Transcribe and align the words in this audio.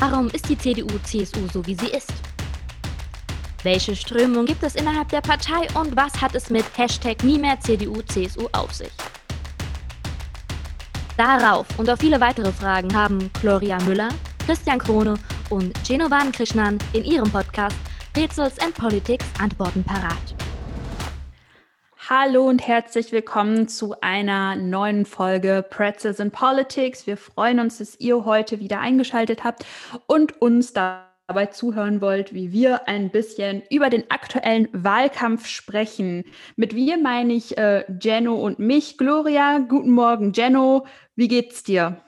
Warum 0.00 0.28
ist 0.28 0.48
die 0.48 0.56
CDU-CSU 0.56 1.46
so, 1.52 1.66
wie 1.66 1.74
sie 1.74 1.88
ist? 1.88 2.10
Welche 3.64 3.94
Strömung 3.94 4.46
gibt 4.46 4.62
es 4.62 4.74
innerhalb 4.74 5.10
der 5.10 5.20
Partei 5.20 5.68
und 5.78 5.94
was 5.94 6.18
hat 6.18 6.34
es 6.34 6.48
mit 6.48 6.64
Hashtag 6.74 7.22
nie 7.22 7.38
mehr 7.38 7.60
CDU-CSU 7.60 8.48
auf 8.52 8.72
sich? 8.72 8.90
Darauf 11.18 11.66
und 11.78 11.90
auf 11.90 12.00
viele 12.00 12.18
weitere 12.18 12.50
Fragen 12.50 12.96
haben 12.96 13.30
Gloria 13.42 13.78
Müller, 13.82 14.08
Christian 14.46 14.78
Krone 14.78 15.18
und 15.50 15.74
Genovan 15.86 16.32
Krishnan 16.32 16.78
in 16.94 17.04
ihrem 17.04 17.30
Podcast 17.30 17.76
Rätsels 18.16 18.58
and 18.58 18.74
Politics 18.74 19.26
Antworten 19.38 19.84
parat. 19.84 20.39
Hallo 22.12 22.48
und 22.48 22.66
herzlich 22.66 23.12
willkommen 23.12 23.68
zu 23.68 23.94
einer 24.00 24.56
neuen 24.56 25.04
Folge 25.06 25.64
Pretzels 25.70 26.18
in 26.18 26.32
Politics. 26.32 27.06
Wir 27.06 27.16
freuen 27.16 27.60
uns, 27.60 27.78
dass 27.78 28.00
ihr 28.00 28.24
heute 28.24 28.58
wieder 28.58 28.80
eingeschaltet 28.80 29.44
habt 29.44 29.64
und 30.08 30.42
uns 30.42 30.72
dabei 30.72 31.46
zuhören 31.52 32.00
wollt, 32.00 32.34
wie 32.34 32.50
wir 32.50 32.88
ein 32.88 33.10
bisschen 33.10 33.62
über 33.70 33.90
den 33.90 34.10
aktuellen 34.10 34.66
Wahlkampf 34.72 35.46
sprechen. 35.46 36.24
Mit 36.56 36.74
wir 36.74 36.98
meine 36.98 37.32
ich 37.32 37.56
äh, 37.56 37.84
Jenno 38.00 38.34
und 38.34 38.58
mich. 38.58 38.98
Gloria, 38.98 39.58
guten 39.58 39.92
Morgen, 39.92 40.32
Jenno. 40.32 40.86
Wie 41.14 41.28
geht's 41.28 41.62
dir? 41.62 42.00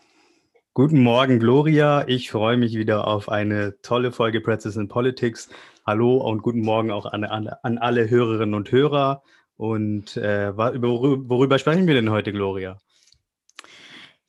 Guten 0.74 1.00
Morgen, 1.00 1.38
Gloria. 1.38 2.08
Ich 2.08 2.32
freue 2.32 2.56
mich 2.56 2.76
wieder 2.76 3.06
auf 3.06 3.28
eine 3.28 3.80
tolle 3.82 4.10
Folge 4.10 4.40
Pretzels 4.40 4.74
in 4.74 4.88
Politics. 4.88 5.48
Hallo 5.86 6.16
und 6.16 6.42
guten 6.42 6.62
Morgen 6.62 6.90
auch 6.90 7.06
an, 7.06 7.22
an, 7.22 7.50
an 7.62 7.78
alle 7.78 8.10
Hörerinnen 8.10 8.54
und 8.54 8.72
Hörer. 8.72 9.22
Und 9.62 10.16
äh, 10.16 10.56
worüber 10.56 11.56
sprechen 11.56 11.86
wir 11.86 11.94
denn 11.94 12.10
heute, 12.10 12.32
Gloria? 12.32 12.80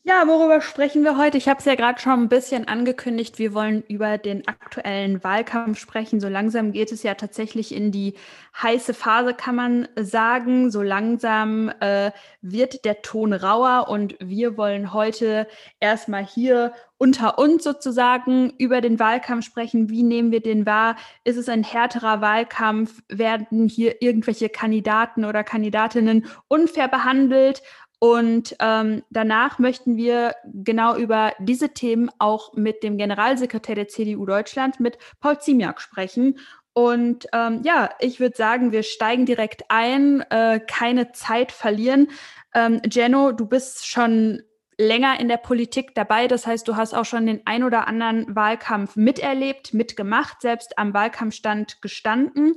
Ja, 0.05 0.27
worüber 0.27 0.59
sprechen 0.59 1.05
wir 1.05 1.17
heute? 1.17 1.38
Ich 1.38 1.48
habe 1.48 1.59
es 1.59 1.66
ja 1.66 1.75
gerade 1.75 2.02
schon 2.02 2.23
ein 2.23 2.27
bisschen 2.27 2.67
angekündigt. 2.67 3.39
Wir 3.39 3.53
wollen 3.53 3.84
über 3.88 4.17
den 4.17 4.45
aktuellen 4.49 5.23
Wahlkampf 5.23 5.80
sprechen. 5.80 6.19
So 6.19 6.28
langsam 6.28 6.73
geht 6.73 6.91
es 6.91 7.03
ja 7.03 7.14
tatsächlich 7.14 7.73
in 7.73 7.89
die 7.94 8.16
heiße 8.61 8.94
Phase, 8.94 9.33
kann 9.33 9.55
man 9.55 9.88
sagen. 9.97 10.72
So 10.72 10.81
langsam 10.81 11.72
äh, 11.80 12.11
wird 12.41 12.83
der 12.83 13.02
Ton 13.02 13.31
rauer 13.31 13.88
und 13.88 14.17
wir 14.19 14.58
wollen 14.58 14.91
heute 14.91 15.47
erstmal 15.80 16.25
hier 16.25 16.73
unter 16.97 17.38
uns 17.39 17.63
sozusagen 17.63 18.53
über 18.58 18.81
den 18.81 19.00
Wahlkampf 19.00 19.45
sprechen. 19.45 19.89
Wie 19.89 20.03
nehmen 20.03 20.31
wir 20.31 20.41
den 20.41 20.66
wahr? 20.66 20.97
Ist 21.23 21.38
es 21.38 21.47
ein 21.47 21.63
härterer 21.63 22.19
Wahlkampf? 22.19 23.02
Werden 23.08 23.67
hier 23.67 24.02
irgendwelche 24.02 24.50
Kandidaten 24.50 25.23
oder 25.25 25.45
Kandidatinnen 25.45 26.25
unfair 26.50 26.89
behandelt? 26.89 27.61
Und 28.04 28.58
ähm, 28.59 29.04
danach 29.12 29.59
möchten 29.59 29.96
wir 29.96 30.36
genau 30.44 30.98
über 30.98 31.32
diese 31.40 31.70
Themen 31.70 32.12
auch 32.20 32.52
mit 32.52 32.84
dem 32.84 32.98
Generalsekretär 32.98 33.76
der 33.76 33.88
CDU 33.88 34.26
Deutschland, 34.26 34.82
mit 34.82 34.98
Paul 35.22 35.40
Ziemiak, 35.40 35.80
sprechen. 35.80 36.38
Und 36.74 37.28
ähm, 37.31 37.62
ja, 37.64 37.92
ich 38.02 38.20
würde 38.20 38.36
sagen, 38.36 38.74
wir 38.74 38.84
steigen 38.84 39.26
direkt 39.26 39.64
ein, 39.70 40.20
äh, 40.31 40.59
keine 40.59 41.14
Zeit 41.14 41.54
verlieren. 41.54 42.09
Ähm, 42.54 42.81
Jenno, 42.92 43.31
du 43.31 43.46
bist 43.46 43.88
schon 43.88 44.42
länger 44.78 45.18
in 45.22 45.30
der 45.30 45.38
Politik 45.38 45.96
dabei. 45.96 46.28
Das 46.28 46.46
heißt, 46.46 46.68
du 46.68 46.76
hast 46.76 46.94
auch 46.94 47.06
schon 47.06 47.26
den 47.26 47.44
ein 47.46 47.64
oder 47.64 47.88
anderen 47.88 48.36
Wahlkampf 48.36 48.98
miterlebt, 48.98 49.74
mitgemacht, 49.74 50.42
selbst 50.42 50.78
am 50.78 50.94
Wahlkampfstand 50.94 51.81
gestanden. 51.81 52.56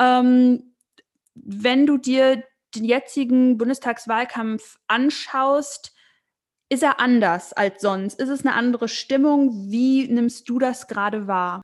Ähm, 0.00 0.74
wenn 1.36 1.86
du 1.86 1.96
dir 1.96 2.42
den 2.74 2.84
jetzigen 2.84 3.56
Bundestagswahlkampf 3.58 4.78
anschaust, 4.88 5.94
ist 6.68 6.82
er 6.82 7.00
anders 7.00 7.52
als 7.52 7.82
sonst? 7.82 8.20
Ist 8.20 8.30
es 8.30 8.44
eine 8.44 8.54
andere 8.54 8.88
Stimmung? 8.88 9.70
Wie 9.70 10.08
nimmst 10.08 10.48
du 10.48 10.58
das 10.58 10.86
gerade 10.88 11.26
wahr? 11.26 11.62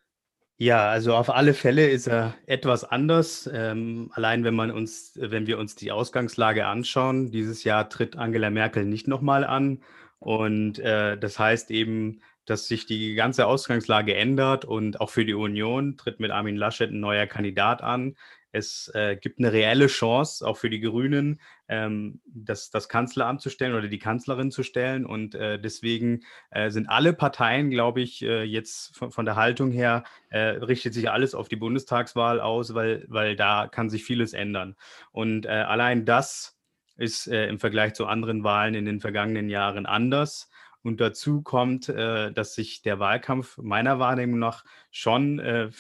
Ja, 0.59 0.91
also 0.91 1.15
auf 1.15 1.31
alle 1.31 1.55
Fälle 1.55 1.89
ist 1.89 2.07
er 2.07 2.35
etwas 2.45 2.85
anders. 2.85 3.49
Ähm, 3.51 4.11
allein 4.13 4.45
wenn 4.45 4.55
man 4.55 4.71
uns, 4.71 5.13
wenn 5.17 5.47
wir 5.47 5.59
uns 5.59 5.75
die 5.75 5.91
Ausgangslage 5.91 6.67
anschauen, 6.67 7.31
dieses 7.31 7.65
Jahr 7.65 7.89
tritt 7.89 8.17
Angela 8.17 8.51
Merkel 8.51 8.85
nicht 8.85 9.09
nochmal 9.09 9.45
an. 9.45 9.83
Und 10.19 10.79
äh, 10.79 11.17
das 11.17 11.39
heißt 11.39 11.71
eben, 11.71 12.21
dass 12.45 12.69
sich 12.69 12.85
die 12.85 13.15
ganze 13.15 13.47
Ausgangslage 13.47 14.15
ändert 14.15 14.67
und 14.67 15.01
auch 15.01 15.09
für 15.09 15.25
die 15.25 15.33
Union 15.33 15.97
tritt 15.97 16.21
mit 16.21 16.31
Armin 16.31 16.57
Laschet 16.57 16.91
ein 16.91 17.01
neuer 17.01 17.27
Kandidat 17.27 17.83
an. 17.83 18.17
Es 18.53 18.91
äh, 18.95 19.17
gibt 19.17 19.39
eine 19.39 19.53
reelle 19.53 19.87
Chance, 19.87 20.47
auch 20.47 20.57
für 20.57 20.71
die 20.71 20.81
Grünen, 20.81 21.41
ähm, 21.69 22.21
das, 22.27 22.71
das 22.71 22.89
Kanzleramt 22.89 23.41
zu 23.41 23.49
stellen 23.49 23.75
oder 23.75 23.89
die 23.89 23.99
Kanzlerin 23.99 24.51
zu 24.51 24.63
stellen. 24.63 25.07
Und 25.07 25.35
äh, 25.35 25.61
deswegen 25.61 26.25
äh, 26.51 26.71
sind 26.71 26.89
alle 26.89 27.13
Parteien, 27.13 27.71
glaube 27.71 28.01
ich, 28.01 28.23
äh, 28.23 28.43
jetzt 28.43 28.97
von, 28.97 29.13
von, 29.13 29.25
der 29.25 29.37
Haltung 29.37 29.71
her, 29.71 30.05
äh, 30.31 30.41
richtet 30.41 30.95
sich 30.95 31.11
alles 31.11 31.35
auf 31.35 31.49
die 31.49 31.57
Bundestagswahl 31.57 32.41
aus, 32.41 32.75
weil, 32.75 33.05
weil 33.09 33.37
da 33.37 33.69
kann 33.69 33.89
sich 33.89 34.05
vieles 34.05 34.33
ändern. 34.33 34.77
Und 35.13 35.47
äh, 35.47 35.51
allein 35.51 36.05
das 36.05 36.57
ist 36.97 37.29
im 37.29 37.59
Vergleich 37.59 37.95
zu 37.95 38.07
anderen 38.07 38.45
Wahlen 38.45 38.75
in 38.75 38.85
den 38.85 39.01
vergangenen 39.01 39.49
Jahren 39.49 39.87
anders. 39.87 40.50
Und 40.83 41.01
dazu 41.01 41.43
kommt, 41.43 41.89
äh, 41.89 42.33
dass 42.33 42.55
sich 42.55 42.83
der 42.83 42.99
Wahlkampf 42.99 43.59
meiner 43.59 43.99
Wahrnehmung 43.99 44.39
nach 44.39 44.65
schon 44.91 45.39
äh, 45.39 45.71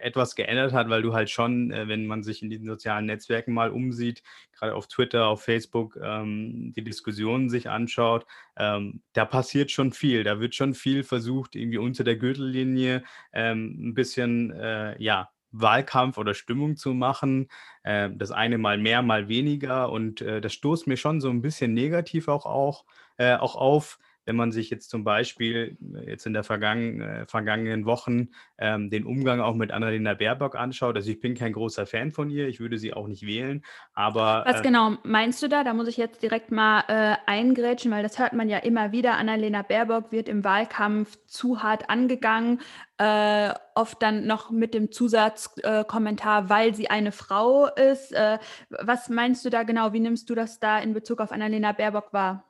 etwas 0.00 0.36
geändert 0.36 0.72
hat, 0.72 0.88
weil 0.88 1.02
du 1.02 1.12
halt 1.12 1.30
schon, 1.30 1.70
äh, 1.72 1.88
wenn 1.88 2.06
man 2.06 2.22
sich 2.22 2.42
in 2.42 2.50
diesen 2.50 2.66
sozialen 2.66 3.06
Netzwerken 3.06 3.52
mal 3.52 3.70
umsieht, 3.70 4.22
gerade 4.52 4.74
auf 4.74 4.86
Twitter, 4.86 5.26
auf 5.26 5.42
Facebook, 5.42 5.98
ähm, 6.02 6.72
die 6.76 6.84
Diskussionen 6.84 7.50
sich 7.50 7.68
anschaut, 7.68 8.26
ähm, 8.56 9.02
da 9.12 9.24
passiert 9.24 9.70
schon 9.70 9.92
viel. 9.92 10.22
Da 10.24 10.40
wird 10.40 10.54
schon 10.54 10.74
viel 10.74 11.02
versucht, 11.02 11.56
irgendwie 11.56 11.78
unter 11.78 12.04
der 12.04 12.16
Gürtellinie 12.16 13.02
ähm, 13.32 13.88
ein 13.88 13.94
bisschen, 13.94 14.52
äh, 14.52 15.00
ja, 15.02 15.30
Wahlkampf 15.54 16.18
oder 16.18 16.34
Stimmung 16.34 16.76
zu 16.76 16.94
machen. 16.94 17.48
Äh, 17.84 18.10
das 18.14 18.30
eine 18.32 18.58
mal 18.58 18.78
mehr, 18.78 19.02
mal 19.02 19.28
weniger. 19.28 19.90
Und 19.90 20.20
äh, 20.20 20.40
das 20.40 20.52
stoßt 20.54 20.86
mir 20.86 20.96
schon 20.96 21.20
so 21.20 21.30
ein 21.30 21.42
bisschen 21.42 21.74
negativ 21.74 22.28
auch, 22.28 22.46
auch, 22.46 22.84
äh, 23.16 23.36
auch 23.36 23.54
auf, 23.56 23.98
wenn 24.24 24.36
man 24.36 24.52
sich 24.52 24.70
jetzt 24.70 24.90
zum 24.90 25.04
Beispiel 25.04 25.76
äh, 25.94 26.10
jetzt 26.10 26.26
in 26.26 26.32
der 26.32 26.44
vergangen, 26.44 27.00
äh, 27.00 27.26
vergangenen 27.26 27.86
Wochen 27.86 28.28
ähm, 28.58 28.90
den 28.90 29.04
Umgang 29.04 29.40
auch 29.40 29.54
mit 29.54 29.70
Annalena 29.70 30.14
Baerbock 30.14 30.56
anschaut. 30.56 30.96
Also 30.96 31.10
ich 31.10 31.20
bin 31.20 31.34
kein 31.34 31.52
großer 31.52 31.86
Fan 31.86 32.10
von 32.10 32.30
ihr, 32.30 32.48
ich 32.48 32.60
würde 32.60 32.78
sie 32.78 32.92
auch 32.92 33.08
nicht 33.08 33.26
wählen, 33.26 33.64
aber... 33.92 34.44
Was 34.46 34.60
äh, 34.60 34.62
genau 34.62 34.96
meinst 35.02 35.42
du 35.42 35.48
da? 35.48 35.64
Da 35.64 35.74
muss 35.74 35.88
ich 35.88 35.96
jetzt 35.96 36.22
direkt 36.22 36.50
mal 36.50 36.84
äh, 36.88 37.16
eingrätschen, 37.26 37.90
weil 37.90 38.02
das 38.02 38.18
hört 38.18 38.32
man 38.32 38.48
ja 38.48 38.58
immer 38.58 38.92
wieder. 38.92 39.16
Annalena 39.16 39.62
Baerbock 39.62 40.12
wird 40.12 40.28
im 40.28 40.44
Wahlkampf 40.44 41.18
zu 41.26 41.62
hart 41.62 41.90
angegangen, 41.90 42.60
äh, 42.98 43.52
oft 43.74 44.00
dann 44.02 44.26
noch 44.26 44.50
mit 44.50 44.74
dem 44.74 44.92
Zusatzkommentar, 44.92 46.44
äh, 46.44 46.48
weil 46.48 46.74
sie 46.74 46.90
eine 46.90 47.12
Frau 47.12 47.66
ist. 47.66 48.12
Äh, 48.12 48.38
was 48.70 49.08
meinst 49.08 49.44
du 49.44 49.50
da 49.50 49.64
genau? 49.64 49.92
Wie 49.92 50.00
nimmst 50.00 50.30
du 50.30 50.34
das 50.34 50.60
da 50.60 50.78
in 50.78 50.94
Bezug 50.94 51.20
auf 51.20 51.32
Annalena 51.32 51.72
Baerbock 51.72 52.12
wahr? 52.12 52.44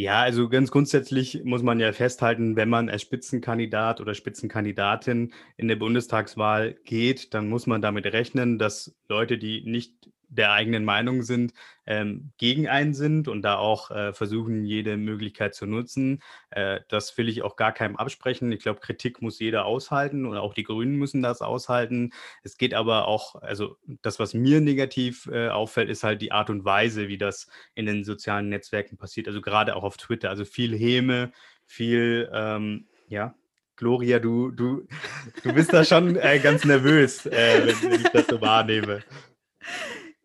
Ja, 0.00 0.22
also 0.22 0.48
ganz 0.48 0.70
grundsätzlich 0.70 1.42
muss 1.42 1.64
man 1.64 1.80
ja 1.80 1.92
festhalten, 1.92 2.54
wenn 2.54 2.68
man 2.68 2.88
als 2.88 3.02
Spitzenkandidat 3.02 4.00
oder 4.00 4.14
Spitzenkandidatin 4.14 5.32
in 5.56 5.66
der 5.66 5.74
Bundestagswahl 5.74 6.74
geht, 6.84 7.34
dann 7.34 7.48
muss 7.48 7.66
man 7.66 7.82
damit 7.82 8.06
rechnen, 8.06 8.60
dass 8.60 8.94
Leute, 9.08 9.38
die 9.38 9.64
nicht 9.68 10.08
der 10.28 10.52
eigenen 10.52 10.84
Meinung 10.84 11.22
sind, 11.22 11.52
ähm, 11.86 12.32
gegen 12.36 12.68
einen 12.68 12.92
sind 12.94 13.28
und 13.28 13.42
da 13.42 13.56
auch 13.56 13.90
äh, 13.90 14.12
versuchen, 14.12 14.64
jede 14.64 14.96
Möglichkeit 14.96 15.54
zu 15.54 15.66
nutzen. 15.66 16.22
Äh, 16.50 16.80
das 16.88 17.16
will 17.16 17.28
ich 17.28 17.42
auch 17.42 17.56
gar 17.56 17.72
keinem 17.72 17.96
absprechen. 17.96 18.52
Ich 18.52 18.60
glaube, 18.60 18.80
Kritik 18.80 19.22
muss 19.22 19.38
jeder 19.38 19.64
aushalten 19.64 20.26
und 20.26 20.36
auch 20.36 20.54
die 20.54 20.64
Grünen 20.64 20.96
müssen 20.96 21.22
das 21.22 21.40
aushalten. 21.40 22.12
Es 22.42 22.58
geht 22.58 22.74
aber 22.74 23.08
auch, 23.08 23.36
also 23.36 23.76
das, 24.02 24.18
was 24.18 24.34
mir 24.34 24.60
negativ 24.60 25.26
äh, 25.32 25.48
auffällt, 25.48 25.88
ist 25.88 26.04
halt 26.04 26.20
die 26.20 26.32
Art 26.32 26.50
und 26.50 26.64
Weise, 26.64 27.08
wie 27.08 27.18
das 27.18 27.48
in 27.74 27.86
den 27.86 28.04
sozialen 28.04 28.48
Netzwerken 28.48 28.98
passiert. 28.98 29.28
Also 29.28 29.40
gerade 29.40 29.74
auch 29.74 29.84
auf 29.84 29.96
Twitter. 29.96 30.28
Also 30.30 30.44
viel 30.44 30.76
Häme, 30.76 31.32
viel, 31.66 32.30
ähm, 32.32 32.86
ja, 33.08 33.34
Gloria, 33.78 34.18
du, 34.18 34.50
du, 34.50 34.88
du 35.44 35.52
bist 35.54 35.72
da 35.72 35.84
schon 35.84 36.16
äh, 36.16 36.40
ganz 36.40 36.64
nervös, 36.64 37.26
äh, 37.26 37.64
wenn, 37.64 37.92
wenn, 37.92 38.00
ich 38.00 38.08
das 38.08 38.26
so 38.26 38.40
wahrnehme. 38.40 39.04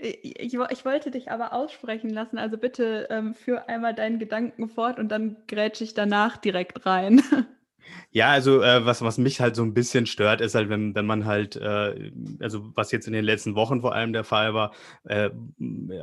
Ich, 0.03 0.53
ich, 0.53 0.85
wollte 0.85 1.11
dich 1.11 1.31
aber 1.31 1.53
aussprechen 1.53 2.09
lassen, 2.09 2.37
also 2.37 2.57
bitte 2.57 3.07
ähm, 3.09 3.33
führ 3.33 3.69
einmal 3.69 3.93
deinen 3.93 4.19
Gedanken 4.19 4.67
fort 4.67 4.99
und 4.99 5.07
dann 5.09 5.37
grätsche 5.47 5.85
ich 5.85 5.93
danach 5.93 6.35
direkt 6.35 6.85
rein. 6.85 7.21
Ja, 8.11 8.29
also 8.31 8.61
äh, 8.61 8.85
was, 8.85 9.01
was 9.01 9.17
mich 9.17 9.41
halt 9.41 9.55
so 9.55 9.63
ein 9.63 9.73
bisschen 9.73 10.05
stört, 10.05 10.39
ist 10.39 10.53
halt, 10.53 10.69
wenn, 10.69 10.93
wenn 10.93 11.05
man 11.07 11.25
halt, 11.25 11.55
äh, 11.55 12.11
also 12.39 12.71
was 12.75 12.91
jetzt 12.91 13.07
in 13.07 13.13
den 13.13 13.25
letzten 13.25 13.55
Wochen 13.55 13.81
vor 13.81 13.95
allem 13.95 14.13
der 14.13 14.23
Fall 14.23 14.53
war, 14.53 14.71
äh, 15.05 15.31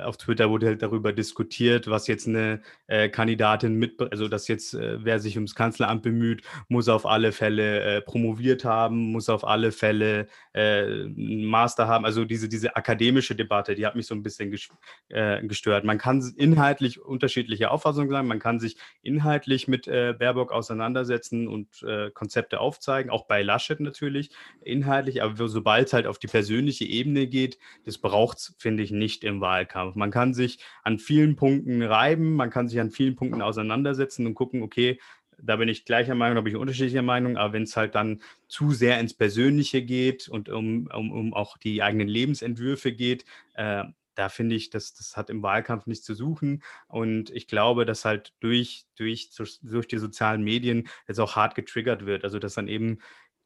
auf 0.03 0.17
Twitter 0.17 0.50
wurde 0.50 0.67
halt 0.67 0.82
darüber 0.82 1.12
diskutiert, 1.12 1.88
was 1.88 2.09
jetzt 2.09 2.27
eine 2.27 2.62
äh, 2.88 3.09
Kandidatin 3.09 3.75
mit, 3.75 4.00
also 4.12 4.27
dass 4.27 4.49
jetzt, 4.49 4.75
äh, 4.75 5.05
wer 5.05 5.21
sich 5.21 5.37
ums 5.37 5.55
Kanzleramt 5.55 6.03
bemüht, 6.03 6.43
muss 6.69 6.88
auf 6.88 7.06
alle 7.06 7.31
Fälle 7.31 7.81
äh, 7.99 8.00
promoviert 8.03 8.65
haben, 8.65 9.12
muss 9.12 9.29
auf 9.29 9.47
alle 9.47 9.73
Fälle 9.73 10.27
einen 10.53 11.44
Master 11.44 11.87
haben. 11.87 12.05
Also 12.05 12.25
diese, 12.25 12.49
diese 12.49 12.75
akademische 12.75 13.37
Debatte, 13.37 13.77
die 13.77 13.87
hat 13.87 13.94
mich 13.94 14.06
so 14.06 14.17
ein 14.17 14.25
bisschen 14.25 14.50
gestört. 14.50 15.85
Man 15.85 15.97
kann 15.97 16.21
inhaltlich 16.37 17.00
unterschiedliche 17.00 17.71
Auffassungen 17.71 18.11
sein, 18.11 18.27
man 18.27 18.41
kann 18.41 18.59
sich 18.59 18.77
inhaltlich 19.03 19.69
mit 19.69 19.87
Baerbock 19.87 20.50
auseinandersetzen 20.50 21.47
und 21.47 21.69
äh, 21.82 22.11
Konzepte 22.11 22.61
aufzeigen, 22.61 23.11
auch 23.11 23.26
bei 23.26 23.43
Laschet 23.43 23.81
natürlich, 23.81 24.31
inhaltlich, 24.62 25.22
aber 25.22 25.49
sobald 25.49 25.88
es 25.88 25.93
halt 25.93 26.06
auf 26.06 26.19
die 26.19 26.26
persönliche 26.26 26.84
Ebene 26.84 27.26
geht, 27.26 27.58
das 27.84 27.99
braucht 27.99 28.38
es, 28.38 28.55
finde 28.58 28.82
ich, 28.82 28.90
nicht 28.90 29.25
im 29.25 29.40
Wahlkampf. 29.40 29.94
Man 29.94 30.11
kann 30.11 30.34
sich 30.34 30.58
an 30.82 30.99
vielen 30.99 31.37
Punkten 31.37 31.82
reiben, 31.82 32.34
man 32.34 32.50
kann 32.50 32.69
sich 32.69 32.81
an 32.81 32.90
vielen 32.90 33.17
Punkten 33.17 33.43
auseinandersetzen 33.43 34.26
und 34.26 34.34
gucken, 34.34 34.62
okay, 34.62 34.99
da 35.43 35.56
bin 35.56 35.69
ich 35.69 35.84
gleicher 35.84 36.14
Meinung, 36.14 36.37
da 36.37 36.43
bin 36.43 36.52
ich 36.52 36.61
unterschiedlicher 36.61 37.02
Meinung, 37.02 37.37
aber 37.37 37.55
wenn 37.55 37.62
es 37.62 37.76
halt 37.76 37.94
dann 37.94 38.20
zu 38.46 38.72
sehr 38.72 39.00
ins 39.00 39.14
Persönliche 39.14 39.82
geht 39.82 40.28
und 40.28 40.49
um, 40.49 40.88
um, 40.93 41.12
um 41.12 41.34
auch 41.34 41.56
die 41.56 41.82
eigenen 41.82 42.08
Lebensentwürfe 42.08 42.93
geht, 42.93 43.25
äh, 43.55 43.84
da 44.20 44.28
finde 44.28 44.55
ich, 44.55 44.69
das, 44.69 44.93
das 44.93 45.17
hat 45.17 45.31
im 45.31 45.43
Wahlkampf 45.43 45.87
nichts 45.87 46.05
zu 46.05 46.14
suchen. 46.14 46.62
Und 46.88 47.31
ich 47.31 47.46
glaube, 47.49 47.87
dass 47.87 48.05
halt 48.05 48.34
durch, 48.40 48.84
durch, 48.96 49.31
durch 49.62 49.88
die 49.88 49.96
sozialen 49.96 50.43
Medien 50.43 50.88
jetzt 51.08 51.19
auch 51.20 51.37
hart 51.37 51.55
getriggert 51.55 52.05
wird. 52.05 52.22
Also 52.22 52.38
dass 52.38 52.52
dann 52.52 52.69
eben 52.69 52.99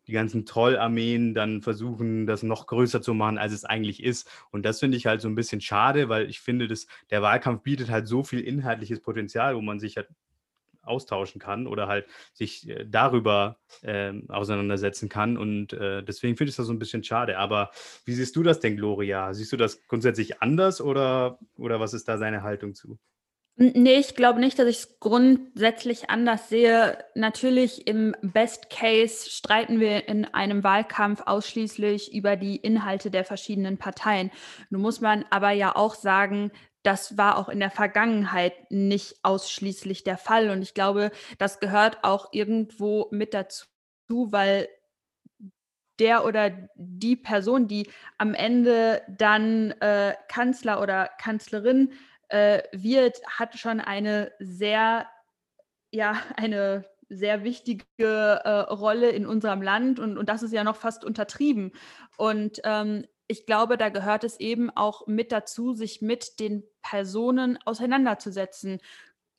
die 0.09 0.13
ganzen 0.13 0.47
Trollarmeen 0.47 1.33
dann 1.33 1.63
versuchen, 1.63 2.27
das 2.27 2.43
noch 2.43 2.67
größer 2.67 3.01
zu 3.01 3.15
machen, 3.15 3.39
als 3.39 3.53
es 3.53 3.65
eigentlich 3.65 4.03
ist. 4.03 4.29
Und 4.51 4.67
das 4.67 4.81
finde 4.81 4.97
ich 4.97 5.07
halt 5.07 5.21
so 5.21 5.29
ein 5.29 5.37
bisschen 5.37 5.61
schade, 5.61 6.09
weil 6.09 6.29
ich 6.29 6.41
finde, 6.41 6.67
dass 6.67 6.89
der 7.11 7.23
Wahlkampf 7.23 7.63
bietet 7.63 7.89
halt 7.89 8.09
so 8.09 8.25
viel 8.25 8.41
inhaltliches 8.41 9.01
Potenzial, 9.01 9.55
wo 9.55 9.61
man 9.61 9.79
sich 9.79 9.97
halt 9.97 10.09
austauschen 10.87 11.41
kann 11.41 11.67
oder 11.67 11.89
halt 11.89 12.07
sich 12.33 12.69
äh, 12.69 12.85
darüber 12.89 13.59
äh, 13.83 14.13
auseinandersetzen 14.29 15.09
kann. 15.09 15.37
Und 15.37 15.73
äh, 15.73 16.03
deswegen 16.03 16.37
finde 16.37 16.51
ich 16.51 16.57
das 16.57 16.67
so 16.67 16.73
ein 16.73 16.79
bisschen 16.79 17.05
schade. 17.05 17.39
Aber 17.39 17.71
wie 18.05 18.13
siehst 18.13 18.37
du 18.37 18.43
das 18.43 18.61
denn, 18.61 18.77
Gloria? 18.77 19.33
Siehst 19.35 19.53
du 19.53 19.57
das 19.57 19.87
grundsätzlich 19.87 20.43
anders 20.43 20.81
oder, 20.81 21.39
oder 21.57 21.81
was 21.81 21.95
ist 21.95 22.09
da 22.09 22.19
seine 22.19 22.43
Haltung 22.43 22.75
zu? 22.75 22.99
Nee, 23.57 23.99
ich 24.01 24.17
glaube 24.17 24.41
nicht, 24.41 24.59
dass 24.59 24.67
ich 24.67 24.79
es 24.79 24.99
grundsätzlich 24.99 26.11
anders 26.11 26.49
sehe. 26.49 26.99
Natürlich 27.15 27.87
im 27.87 28.17
Best 28.21 28.69
Case 28.69 29.31
streiten 29.31 29.79
wir 29.79 30.09
in 30.09 30.25
einem 30.25 30.65
Wahlkampf 30.65 31.23
ausschließlich 31.25 32.13
über 32.13 32.35
die 32.35 32.57
Inhalte 32.57 33.13
der 33.13 33.25
verschiedenen 33.25 33.79
Parteien. 33.79 34.33
Nun 34.71 34.83
muss 34.83 35.01
man 35.01 35.25
aber 35.31 35.53
ja 35.53 35.77
auch 35.77 35.95
sagen, 35.95 36.51
das 36.85 37.17
war 37.17 37.39
auch 37.39 37.49
in 37.49 37.61
der 37.61 37.71
Vergangenheit 37.71 38.71
nicht 38.71 39.17
ausschließlich 39.23 40.05
der 40.05 40.19
Fall. 40.19 40.51
Und 40.51 40.63
ich 40.63 40.75
glaube, 40.75 41.11
das 41.39 41.59
gehört 41.59 42.05
auch 42.05 42.29
irgendwo 42.33 43.09
mit 43.11 43.35
dazu, 43.35 43.67
weil 44.09 44.69
der 45.99 46.25
oder 46.25 46.51
die 46.77 47.17
Person, 47.17 47.69
die 47.69 47.89
am 48.19 48.35
Ende 48.35 49.03
dann 49.09 49.71
äh, 49.81 50.15
Kanzler 50.29 50.81
oder 50.83 51.09
Kanzlerin 51.19 51.93
äh, 52.29 52.63
wird, 52.73 53.19
hat 53.27 53.59
schon 53.59 53.81
eine 53.81 54.33
sehr, 54.39 55.09
ja, 55.91 56.21
eine 56.37 56.85
sehr 57.09 57.45
wichtige 57.45 57.85
äh, 57.97 58.51
Rolle 58.73 59.11
in 59.11 59.27
unserem 59.27 59.63
Land 59.63 60.01
und, 60.01 60.19
und 60.19 60.29
das 60.29 60.43
ist 60.43 60.53
ja 60.53 60.65
noch 60.65 60.77
fast 60.77 61.05
untertrieben. 61.05 61.73
Und 62.17 62.61
ähm, 62.65 63.07
ich 63.27 63.47
glaube, 63.47 63.77
da 63.79 63.89
gehört 63.89 64.25
es 64.25 64.39
eben 64.39 64.71
auch 64.71 65.07
mit 65.07 65.33
dazu, 65.33 65.75
sich 65.75 66.03
mit 66.03 66.41
den 66.41 66.65
Personen 66.83 67.59
auseinanderzusetzen. 67.65 68.81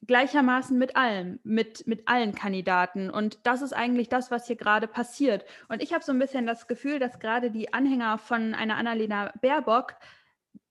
Gleichermaßen 0.05 0.77
mit 0.77 0.95
allem, 0.95 1.39
mit, 1.43 1.87
mit 1.87 2.07
allen 2.07 2.35
Kandidaten. 2.35 3.09
Und 3.09 3.39
das 3.43 3.61
ist 3.61 3.73
eigentlich 3.73 4.09
das, 4.09 4.31
was 4.31 4.47
hier 4.47 4.55
gerade 4.55 4.87
passiert. 4.87 5.45
Und 5.67 5.81
ich 5.81 5.93
habe 5.93 6.03
so 6.03 6.11
ein 6.11 6.19
bisschen 6.19 6.45
das 6.45 6.67
Gefühl, 6.67 6.99
dass 6.99 7.19
gerade 7.19 7.51
die 7.51 7.73
Anhänger 7.73 8.17
von 8.17 8.53
einer 8.53 8.77
Annalena 8.77 9.31
Baerbock 9.41 9.95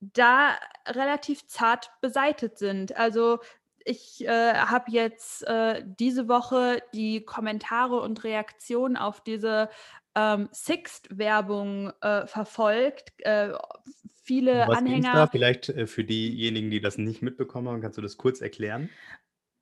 da 0.00 0.56
relativ 0.87 1.46
zart 1.46 1.90
beseitet 2.00 2.58
sind. 2.58 2.96
Also 2.96 3.40
ich 3.84 4.26
äh, 4.26 4.54
habe 4.54 4.90
jetzt 4.90 5.46
äh, 5.46 5.82
diese 5.84 6.28
Woche 6.28 6.82
die 6.92 7.25
Kommentare 7.25 8.00
und 8.00 8.25
Reaktionen 8.25 8.96
auf 8.96 9.20
diese 9.20 9.69
ähm, 10.14 10.48
Sixt-Werbung 10.52 11.92
äh, 12.00 12.26
verfolgt. 12.26 13.12
Äh, 13.19 13.52
viele 14.22 14.64
Was 14.66 14.78
Anhänger. 14.78 15.12
Da? 15.12 15.26
Vielleicht 15.26 15.69
äh, 15.69 15.86
für 15.86 16.04
diejenigen, 16.04 16.70
die 16.70 16.81
das 16.81 16.98
nicht 16.98 17.22
mitbekommen 17.22 17.69
haben, 17.69 17.81
kannst 17.81 17.98
du 17.98 18.02
das 18.02 18.16
kurz 18.16 18.40
erklären? 18.40 18.88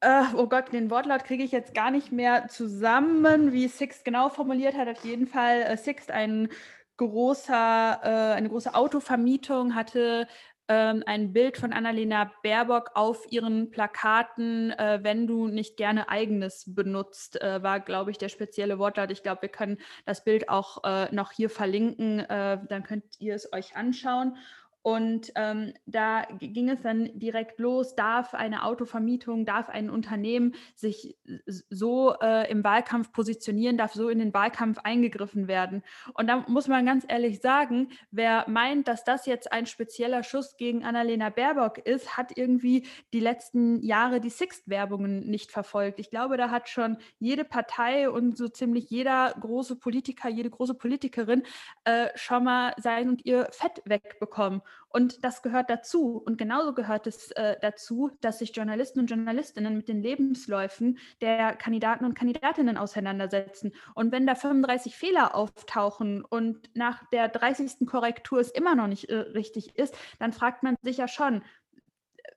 Uh, 0.04 0.24
oh 0.36 0.48
Gott, 0.48 0.72
den 0.72 0.90
Wortlaut 0.90 1.22
kriege 1.22 1.44
ich 1.44 1.52
jetzt 1.52 1.74
gar 1.74 1.92
nicht 1.92 2.10
mehr 2.10 2.48
zusammen, 2.48 3.52
wie 3.52 3.68
Sixt 3.68 4.04
genau 4.04 4.30
formuliert 4.30 4.76
hat. 4.76 4.88
Auf 4.88 5.04
jeden 5.04 5.28
Fall, 5.28 5.62
äh, 5.62 5.76
Sixt, 5.76 6.10
ein 6.10 6.48
großer, 6.96 8.00
äh, 8.02 8.34
eine 8.34 8.48
große 8.48 8.74
Autovermietung, 8.74 9.76
hatte 9.76 10.26
ähm, 10.68 11.02
ein 11.06 11.32
Bild 11.32 11.56
von 11.56 11.72
Annalena 11.72 12.30
Baerbock 12.42 12.90
auf 12.94 13.26
ihren 13.30 13.70
Plakaten, 13.70 14.70
äh, 14.70 15.00
wenn 15.02 15.26
du 15.26 15.48
nicht 15.48 15.76
gerne 15.76 16.08
eigenes 16.08 16.64
benutzt, 16.66 17.40
äh, 17.42 17.62
war, 17.62 17.80
glaube 17.80 18.10
ich, 18.10 18.18
der 18.18 18.28
spezielle 18.28 18.78
Wortlaut. 18.78 19.10
Ich 19.10 19.22
glaube, 19.22 19.42
wir 19.42 19.48
können 19.48 19.78
das 20.04 20.24
Bild 20.24 20.48
auch 20.48 20.84
äh, 20.84 21.12
noch 21.14 21.32
hier 21.32 21.50
verlinken, 21.50 22.20
äh, 22.20 22.58
dann 22.68 22.82
könnt 22.84 23.04
ihr 23.18 23.34
es 23.34 23.52
euch 23.52 23.76
anschauen. 23.76 24.36
Und 24.82 25.32
ähm, 25.36 25.72
da 25.86 26.26
ging 26.40 26.68
es 26.68 26.82
dann 26.82 27.10
direkt 27.18 27.60
los, 27.60 27.94
darf 27.94 28.34
eine 28.34 28.64
Autovermietung, 28.64 29.46
darf 29.46 29.68
ein 29.68 29.90
Unternehmen 29.90 30.54
sich 30.74 31.16
so 31.46 32.16
äh, 32.20 32.50
im 32.50 32.64
Wahlkampf 32.64 33.12
positionieren, 33.12 33.78
darf 33.78 33.92
so 33.92 34.08
in 34.08 34.18
den 34.18 34.34
Wahlkampf 34.34 34.78
eingegriffen 34.78 35.46
werden. 35.46 35.84
Und 36.14 36.26
da 36.26 36.44
muss 36.48 36.66
man 36.66 36.84
ganz 36.84 37.04
ehrlich 37.06 37.40
sagen, 37.40 37.90
wer 38.10 38.44
meint, 38.48 38.88
dass 38.88 39.04
das 39.04 39.26
jetzt 39.26 39.52
ein 39.52 39.66
spezieller 39.66 40.24
Schuss 40.24 40.56
gegen 40.56 40.84
Annalena 40.84 41.30
Baerbock 41.30 41.78
ist, 41.78 42.16
hat 42.16 42.36
irgendwie 42.36 42.86
die 43.12 43.20
letzten 43.20 43.82
Jahre 43.82 44.20
die 44.20 44.30
Sixt-Werbungen 44.30 45.20
nicht 45.30 45.52
verfolgt. 45.52 46.00
Ich 46.00 46.10
glaube, 46.10 46.36
da 46.36 46.50
hat 46.50 46.68
schon 46.68 46.96
jede 47.20 47.44
Partei 47.44 48.10
und 48.10 48.36
so 48.36 48.48
ziemlich 48.48 48.90
jeder 48.90 49.32
große 49.38 49.76
Politiker, 49.76 50.28
jede 50.28 50.50
große 50.50 50.74
Politikerin 50.74 51.44
äh, 51.84 52.08
schon 52.16 52.42
mal 52.44 52.74
sein 52.78 53.08
und 53.08 53.24
ihr 53.24 53.48
Fett 53.52 53.80
wegbekommen. 53.84 54.60
Und 54.88 55.24
das 55.24 55.42
gehört 55.42 55.70
dazu. 55.70 56.22
Und 56.24 56.36
genauso 56.36 56.74
gehört 56.74 57.06
es 57.06 57.30
äh, 57.32 57.56
dazu, 57.60 58.10
dass 58.20 58.38
sich 58.38 58.54
Journalisten 58.54 59.00
und 59.00 59.06
Journalistinnen 59.06 59.76
mit 59.76 59.88
den 59.88 60.02
Lebensläufen 60.02 60.98
der 61.20 61.54
Kandidaten 61.56 62.04
und 62.04 62.14
Kandidatinnen 62.14 62.76
auseinandersetzen. 62.76 63.72
Und 63.94 64.12
wenn 64.12 64.26
da 64.26 64.34
35 64.34 64.94
Fehler 64.94 65.34
auftauchen 65.34 66.22
und 66.22 66.70
nach 66.74 67.08
der 67.10 67.28
30. 67.28 67.86
Korrektur 67.86 68.38
es 68.38 68.50
immer 68.50 68.74
noch 68.74 68.86
nicht 68.86 69.08
äh, 69.08 69.16
richtig 69.16 69.78
ist, 69.78 69.96
dann 70.18 70.34
fragt 70.34 70.62
man 70.62 70.76
sich 70.82 70.98
ja 70.98 71.08
schon, 71.08 71.42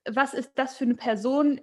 was 0.10 0.34
ist 0.34 0.54
das 0.56 0.78
für 0.78 0.86
eine 0.86 0.96
Person, 0.96 1.60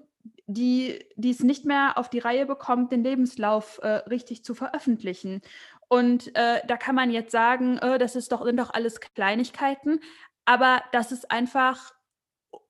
die, 0.46 1.04
die 1.16 1.30
es 1.30 1.40
nicht 1.40 1.64
mehr 1.64 1.96
auf 1.96 2.10
die 2.10 2.18
Reihe 2.18 2.46
bekommt, 2.46 2.92
den 2.92 3.02
Lebenslauf 3.02 3.78
äh, 3.82 3.88
richtig 3.88 4.44
zu 4.44 4.54
veröffentlichen. 4.54 5.40
Und 5.88 6.34
äh, 6.36 6.60
da 6.66 6.76
kann 6.76 6.94
man 6.94 7.10
jetzt 7.10 7.32
sagen, 7.32 7.78
äh, 7.78 7.98
das 7.98 8.16
ist 8.16 8.32
doch, 8.32 8.44
sind 8.44 8.58
doch 8.58 8.72
alles 8.72 9.00
Kleinigkeiten, 9.00 10.00
aber 10.44 10.82
das 10.92 11.12
ist 11.12 11.30
einfach 11.30 11.92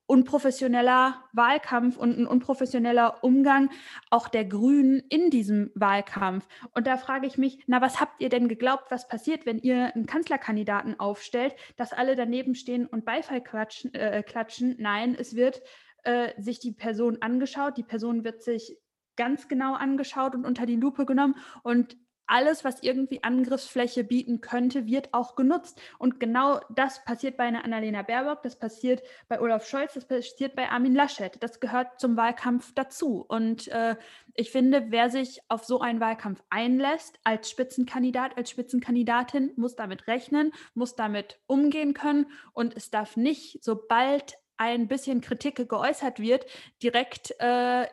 unprofessioneller 0.05 1.23
Wahlkampf 1.31 1.97
und 1.97 2.17
ein 2.17 2.27
unprofessioneller 2.27 3.23
Umgang 3.23 3.69
auch 4.09 4.27
der 4.27 4.45
Grünen 4.45 4.99
in 5.09 5.29
diesem 5.29 5.71
Wahlkampf. 5.75 6.45
Und 6.73 6.87
da 6.87 6.97
frage 6.97 7.25
ich 7.25 7.37
mich, 7.37 7.63
na, 7.67 7.81
was 7.81 8.01
habt 8.01 8.21
ihr 8.21 8.29
denn 8.29 8.47
geglaubt, 8.47 8.91
was 8.91 9.07
passiert, 9.07 9.45
wenn 9.45 9.59
ihr 9.59 9.95
einen 9.95 10.05
Kanzlerkandidaten 10.05 10.99
aufstellt, 10.99 11.55
dass 11.77 11.93
alle 11.93 12.15
daneben 12.15 12.53
stehen 12.53 12.85
und 12.85 13.05
Beifall 13.05 13.41
klatschen? 13.41 13.93
Äh, 13.93 14.23
klatschen? 14.23 14.75
Nein, 14.77 15.15
es 15.17 15.35
wird 15.35 15.61
äh, 16.03 16.39
sich 16.39 16.59
die 16.59 16.73
Person 16.73 17.17
angeschaut, 17.21 17.77
die 17.77 17.83
Person 17.83 18.23
wird 18.23 18.43
sich 18.43 18.77
ganz 19.15 19.47
genau 19.47 19.73
angeschaut 19.73 20.35
und 20.35 20.45
unter 20.45 20.65
die 20.65 20.75
Lupe 20.75 21.05
genommen 21.05 21.35
und 21.61 21.97
alles, 22.33 22.63
was 22.63 22.81
irgendwie 22.81 23.23
Angriffsfläche 23.23 24.03
bieten 24.03 24.41
könnte, 24.41 24.87
wird 24.87 25.13
auch 25.13 25.35
genutzt. 25.35 25.79
Und 25.99 26.19
genau 26.19 26.59
das 26.73 27.05
passiert 27.05 27.37
bei 27.37 27.43
einer 27.43 27.63
Annalena 27.63 28.01
Baerbock, 28.01 28.41
das 28.41 28.57
passiert 28.57 29.03
bei 29.27 29.39
Olaf 29.39 29.67
Scholz, 29.67 29.93
das 29.93 30.05
passiert 30.05 30.55
bei 30.55 30.67
Armin 30.67 30.95
Laschet. 30.95 31.31
Das 31.41 31.59
gehört 31.59 31.99
zum 31.99 32.17
Wahlkampf 32.17 32.73
dazu. 32.73 33.23
Und 33.27 33.67
äh, 33.67 33.97
ich 34.33 34.49
finde, 34.49 34.85
wer 34.89 35.11
sich 35.11 35.41
auf 35.47 35.63
so 35.63 35.79
einen 35.79 35.99
Wahlkampf 35.99 36.43
einlässt, 36.49 37.19
als 37.23 37.51
Spitzenkandidat, 37.51 38.35
als 38.35 38.49
Spitzenkandidatin, 38.49 39.51
muss 39.55 39.75
damit 39.75 40.07
rechnen, 40.07 40.53
muss 40.73 40.95
damit 40.95 41.39
umgehen 41.45 41.93
können. 41.93 42.25
Und 42.53 42.75
es 42.75 42.89
darf 42.89 43.15
nicht, 43.15 43.63
sobald 43.63 44.33
ein 44.57 44.87
bisschen 44.87 45.21
Kritik 45.21 45.69
geäußert 45.69 46.19
wird, 46.19 46.47
direkt 46.81 47.35
äh, 47.39 47.85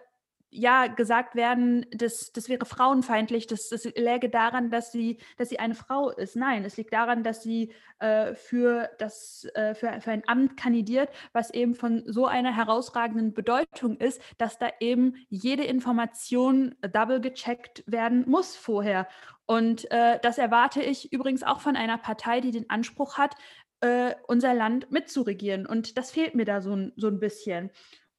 ja 0.50 0.88
gesagt 0.88 1.35
werden, 1.35 1.87
das, 1.92 2.33
das 2.33 2.49
wäre 2.49 2.66
frauenfeindlich, 2.66 3.47
das, 3.47 3.69
das 3.69 3.85
läge 3.97 4.28
daran, 4.28 4.71
dass 4.71 4.92
sie, 4.92 5.19
dass 5.37 5.49
sie 5.49 5.59
eine 5.61 5.75
Frau 5.75 6.11
ist. 6.11 6.37
Nein, 6.37 6.64
es 6.64 6.76
liegt 6.76 6.92
daran, 6.92 7.23
dass 7.23 7.42
sie 7.42 7.73
äh, 8.00 8.35
für, 8.35 8.90
das, 8.99 9.47
äh, 9.54 9.75
für, 9.75 10.00
für 10.00 10.11
ein 10.11 10.26
Amt 10.26 10.57
kandidiert, 10.57 11.09
was 11.33 11.50
eben 11.50 11.75
von 11.75 12.02
so 12.07 12.26
einer 12.26 12.54
herausragenden 12.54 13.33
Bedeutung 13.33 13.97
ist, 13.99 14.21
dass 14.38 14.59
da 14.59 14.69
eben 14.80 15.14
jede 15.28 15.64
Information 15.64 16.75
double 16.80 17.21
gecheckt 17.21 17.85
werden 17.87 18.28
muss 18.28 18.57
vorher. 18.57 19.07
Und 19.47 19.90
äh, 19.90 20.19
das 20.23 20.38
erwarte 20.38 20.83
ich 20.83 21.12
übrigens 21.12 21.42
auch 21.42 21.61
von 21.61 21.76
einer 21.76 21.99
Partei, 21.99 22.40
die 22.40 22.52
den 22.52 22.71
Anspruch 22.71 23.19
hat, 23.19 23.35
äh, 23.80 24.14
unser 24.26 24.54
Land 24.54 24.90
mitzuregieren. 24.90 25.66
Und 25.66 25.97
das 25.97 26.11
fehlt 26.11 26.35
mir 26.35 26.45
da 26.45 26.61
so, 26.61 26.90
so 26.97 27.09
ein 27.09 27.19
bisschen. 27.19 27.71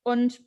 Und 0.04 0.42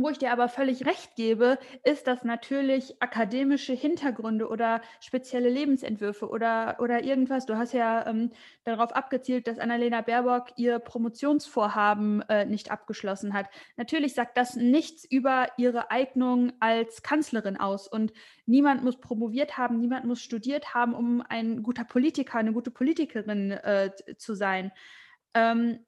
Wo 0.00 0.10
ich 0.10 0.18
dir 0.18 0.30
aber 0.30 0.48
völlig 0.48 0.86
recht 0.86 1.16
gebe, 1.16 1.58
ist, 1.82 2.06
dass 2.06 2.22
natürlich 2.22 3.02
akademische 3.02 3.72
Hintergründe 3.72 4.46
oder 4.46 4.80
spezielle 5.00 5.48
Lebensentwürfe 5.48 6.28
oder, 6.28 6.76
oder 6.78 7.02
irgendwas, 7.02 7.46
du 7.46 7.56
hast 7.56 7.72
ja 7.72 8.06
ähm, 8.06 8.30
darauf 8.62 8.92
abgezielt, 8.92 9.48
dass 9.48 9.58
Annalena 9.58 10.02
Baerbock 10.02 10.52
ihr 10.54 10.78
Promotionsvorhaben 10.78 12.22
äh, 12.28 12.44
nicht 12.44 12.70
abgeschlossen 12.70 13.34
hat. 13.34 13.46
Natürlich 13.76 14.14
sagt 14.14 14.36
das 14.36 14.54
nichts 14.54 15.04
über 15.04 15.48
ihre 15.56 15.90
Eignung 15.90 16.52
als 16.60 17.02
Kanzlerin 17.02 17.56
aus. 17.56 17.88
Und 17.88 18.12
niemand 18.46 18.84
muss 18.84 19.00
promoviert 19.00 19.58
haben, 19.58 19.80
niemand 19.80 20.04
muss 20.04 20.22
studiert 20.22 20.74
haben, 20.74 20.94
um 20.94 21.24
ein 21.28 21.64
guter 21.64 21.82
Politiker, 21.82 22.38
eine 22.38 22.52
gute 22.52 22.70
Politikerin 22.70 23.50
äh, 23.50 23.90
zu 24.16 24.34
sein. 24.34 24.70
Ähm, 25.34 25.80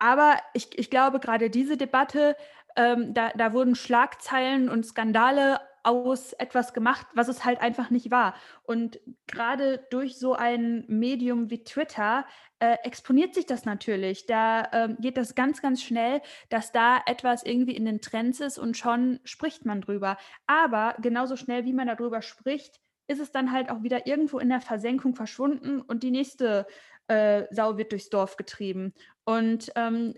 aber 0.00 0.38
ich, 0.54 0.78
ich 0.78 0.88
glaube, 0.88 1.20
gerade 1.20 1.50
diese 1.50 1.76
Debatte 1.76 2.34
ähm, 2.76 3.14
da, 3.14 3.30
da 3.36 3.52
wurden 3.52 3.74
Schlagzeilen 3.74 4.68
und 4.68 4.84
Skandale 4.84 5.60
aus 5.82 6.32
etwas 6.34 6.74
gemacht, 6.74 7.06
was 7.14 7.28
es 7.28 7.44
halt 7.44 7.60
einfach 7.60 7.90
nicht 7.90 8.10
war. 8.10 8.34
Und 8.62 9.00
gerade 9.26 9.86
durch 9.90 10.18
so 10.18 10.34
ein 10.34 10.84
Medium 10.88 11.50
wie 11.50 11.64
Twitter 11.64 12.26
äh, 12.58 12.76
exponiert 12.84 13.34
sich 13.34 13.46
das 13.46 13.64
natürlich. 13.64 14.26
Da 14.26 14.68
ähm, 14.72 14.96
geht 15.00 15.16
das 15.16 15.34
ganz, 15.34 15.62
ganz 15.62 15.82
schnell, 15.82 16.20
dass 16.50 16.72
da 16.72 17.00
etwas 17.06 17.44
irgendwie 17.44 17.76
in 17.76 17.86
den 17.86 18.00
Trends 18.00 18.40
ist 18.40 18.58
und 18.58 18.76
schon 18.76 19.20
spricht 19.24 19.64
man 19.64 19.80
drüber. 19.80 20.18
Aber 20.46 20.96
genauso 21.00 21.36
schnell, 21.36 21.64
wie 21.64 21.72
man 21.72 21.88
darüber 21.88 22.20
spricht, 22.22 22.80
ist 23.08 23.20
es 23.20 23.32
dann 23.32 23.50
halt 23.50 23.70
auch 23.70 23.82
wieder 23.82 24.06
irgendwo 24.06 24.38
in 24.38 24.50
der 24.50 24.60
Versenkung 24.60 25.14
verschwunden 25.14 25.80
und 25.80 26.02
die 26.02 26.12
nächste 26.12 26.66
äh, 27.08 27.44
Sau 27.50 27.76
wird 27.76 27.92
durchs 27.92 28.10
Dorf 28.10 28.36
getrieben. 28.36 28.92
Und 29.24 29.72
ähm, 29.74 30.14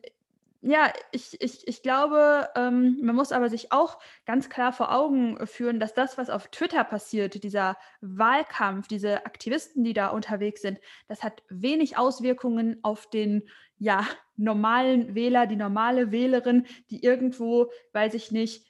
ja, 0.64 0.92
ich, 1.10 1.40
ich, 1.40 1.66
ich 1.66 1.82
glaube, 1.82 2.48
ähm, 2.54 3.00
man 3.02 3.16
muss 3.16 3.32
aber 3.32 3.50
sich 3.50 3.72
auch 3.72 3.98
ganz 4.26 4.48
klar 4.48 4.72
vor 4.72 4.94
Augen 4.94 5.44
führen, 5.44 5.80
dass 5.80 5.92
das, 5.92 6.16
was 6.18 6.30
auf 6.30 6.48
Twitter 6.48 6.84
passiert, 6.84 7.42
dieser 7.42 7.76
Wahlkampf, 8.00 8.86
diese 8.86 9.26
Aktivisten, 9.26 9.82
die 9.82 9.92
da 9.92 10.08
unterwegs 10.08 10.62
sind, 10.62 10.78
das 11.08 11.24
hat 11.24 11.42
wenig 11.48 11.98
Auswirkungen 11.98 12.78
auf 12.82 13.10
den 13.10 13.42
ja, 13.78 14.06
normalen 14.36 15.16
Wähler, 15.16 15.48
die 15.48 15.56
normale 15.56 16.12
Wählerin, 16.12 16.66
die 16.90 17.02
irgendwo, 17.02 17.72
weiß 17.92 18.14
ich 18.14 18.30
nicht, 18.30 18.64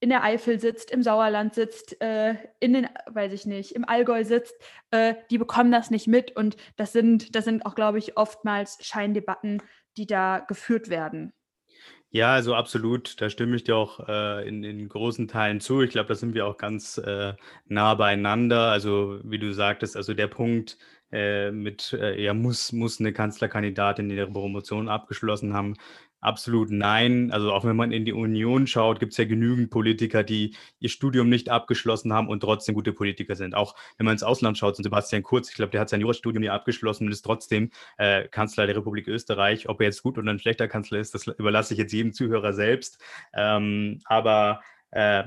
in 0.00 0.08
der 0.08 0.22
Eifel 0.22 0.58
sitzt, 0.58 0.90
im 0.90 1.02
Sauerland 1.02 1.54
sitzt, 1.54 2.00
äh, 2.00 2.34
in 2.60 2.72
den, 2.72 2.88
weiß 3.06 3.32
ich 3.32 3.46
nicht, 3.46 3.72
im 3.72 3.86
Allgäu 3.86 4.24
sitzt, 4.24 4.54
äh, 4.90 5.14
die 5.30 5.38
bekommen 5.38 5.72
das 5.72 5.90
nicht 5.90 6.06
mit. 6.06 6.36
Und 6.36 6.56
das 6.76 6.92
sind, 6.92 7.34
das 7.34 7.44
sind 7.44 7.64
auch, 7.64 7.74
glaube 7.74 7.98
ich, 7.98 8.16
oftmals 8.16 8.78
Scheindebatten, 8.80 9.62
die 9.96 10.06
da 10.06 10.40
geführt 10.40 10.88
werden. 10.88 11.32
Ja, 12.10 12.32
also 12.32 12.54
absolut, 12.54 13.20
da 13.20 13.28
stimme 13.28 13.56
ich 13.56 13.64
dir 13.64 13.76
auch 13.76 14.08
äh, 14.08 14.48
in, 14.48 14.64
in 14.64 14.88
großen 14.88 15.28
Teilen 15.28 15.60
zu. 15.60 15.82
Ich 15.82 15.90
glaube, 15.90 16.08
da 16.08 16.14
sind 16.14 16.34
wir 16.34 16.46
auch 16.46 16.56
ganz 16.56 16.98
äh, 16.98 17.34
nah 17.66 17.94
beieinander. 17.94 18.70
Also 18.70 19.20
wie 19.24 19.38
du 19.38 19.52
sagtest, 19.52 19.96
also 19.96 20.14
der 20.14 20.28
Punkt 20.28 20.78
äh, 21.12 21.50
mit, 21.50 21.92
äh, 21.92 22.20
ja, 22.22 22.32
muss, 22.32 22.72
muss 22.72 23.00
eine 23.00 23.12
Kanzlerkandidatin 23.12 24.10
ihre 24.10 24.30
Promotion 24.30 24.88
abgeschlossen 24.88 25.52
haben, 25.52 25.74
Absolut 26.20 26.70
nein. 26.70 27.30
Also 27.30 27.52
auch 27.52 27.64
wenn 27.64 27.76
man 27.76 27.92
in 27.92 28.04
die 28.04 28.12
Union 28.12 28.66
schaut, 28.66 28.98
gibt 29.00 29.12
es 29.12 29.18
ja 29.18 29.26
genügend 29.26 29.70
Politiker, 29.70 30.24
die 30.24 30.56
ihr 30.80 30.88
Studium 30.88 31.28
nicht 31.28 31.50
abgeschlossen 31.50 32.12
haben 32.12 32.28
und 32.28 32.40
trotzdem 32.40 32.74
gute 32.74 32.92
Politiker 32.92 33.36
sind. 33.36 33.54
Auch 33.54 33.76
wenn 33.96 34.06
man 34.06 34.12
ins 34.14 34.22
Ausland 34.22 34.56
schaut, 34.58 34.76
so 34.76 34.82
Sebastian 34.82 35.22
Kurz, 35.22 35.50
ich 35.50 35.54
glaube, 35.56 35.70
der 35.72 35.82
hat 35.82 35.90
sein 35.90 36.00
Jurastudium 36.00 36.42
ja 36.42 36.54
abgeschlossen 36.54 37.06
und 37.06 37.12
ist 37.12 37.22
trotzdem 37.22 37.70
äh, 37.98 38.26
Kanzler 38.28 38.66
der 38.66 38.76
Republik 38.76 39.08
Österreich. 39.08 39.68
Ob 39.68 39.80
er 39.80 39.86
jetzt 39.86 40.02
gut 40.02 40.18
oder 40.18 40.32
ein 40.32 40.38
schlechter 40.38 40.68
Kanzler 40.68 40.98
ist, 40.98 41.14
das 41.14 41.26
überlasse 41.26 41.74
ich 41.74 41.78
jetzt 41.78 41.92
jedem 41.92 42.12
Zuhörer 42.12 42.54
selbst. 42.54 42.98
Ähm, 43.34 44.00
aber 44.06 44.62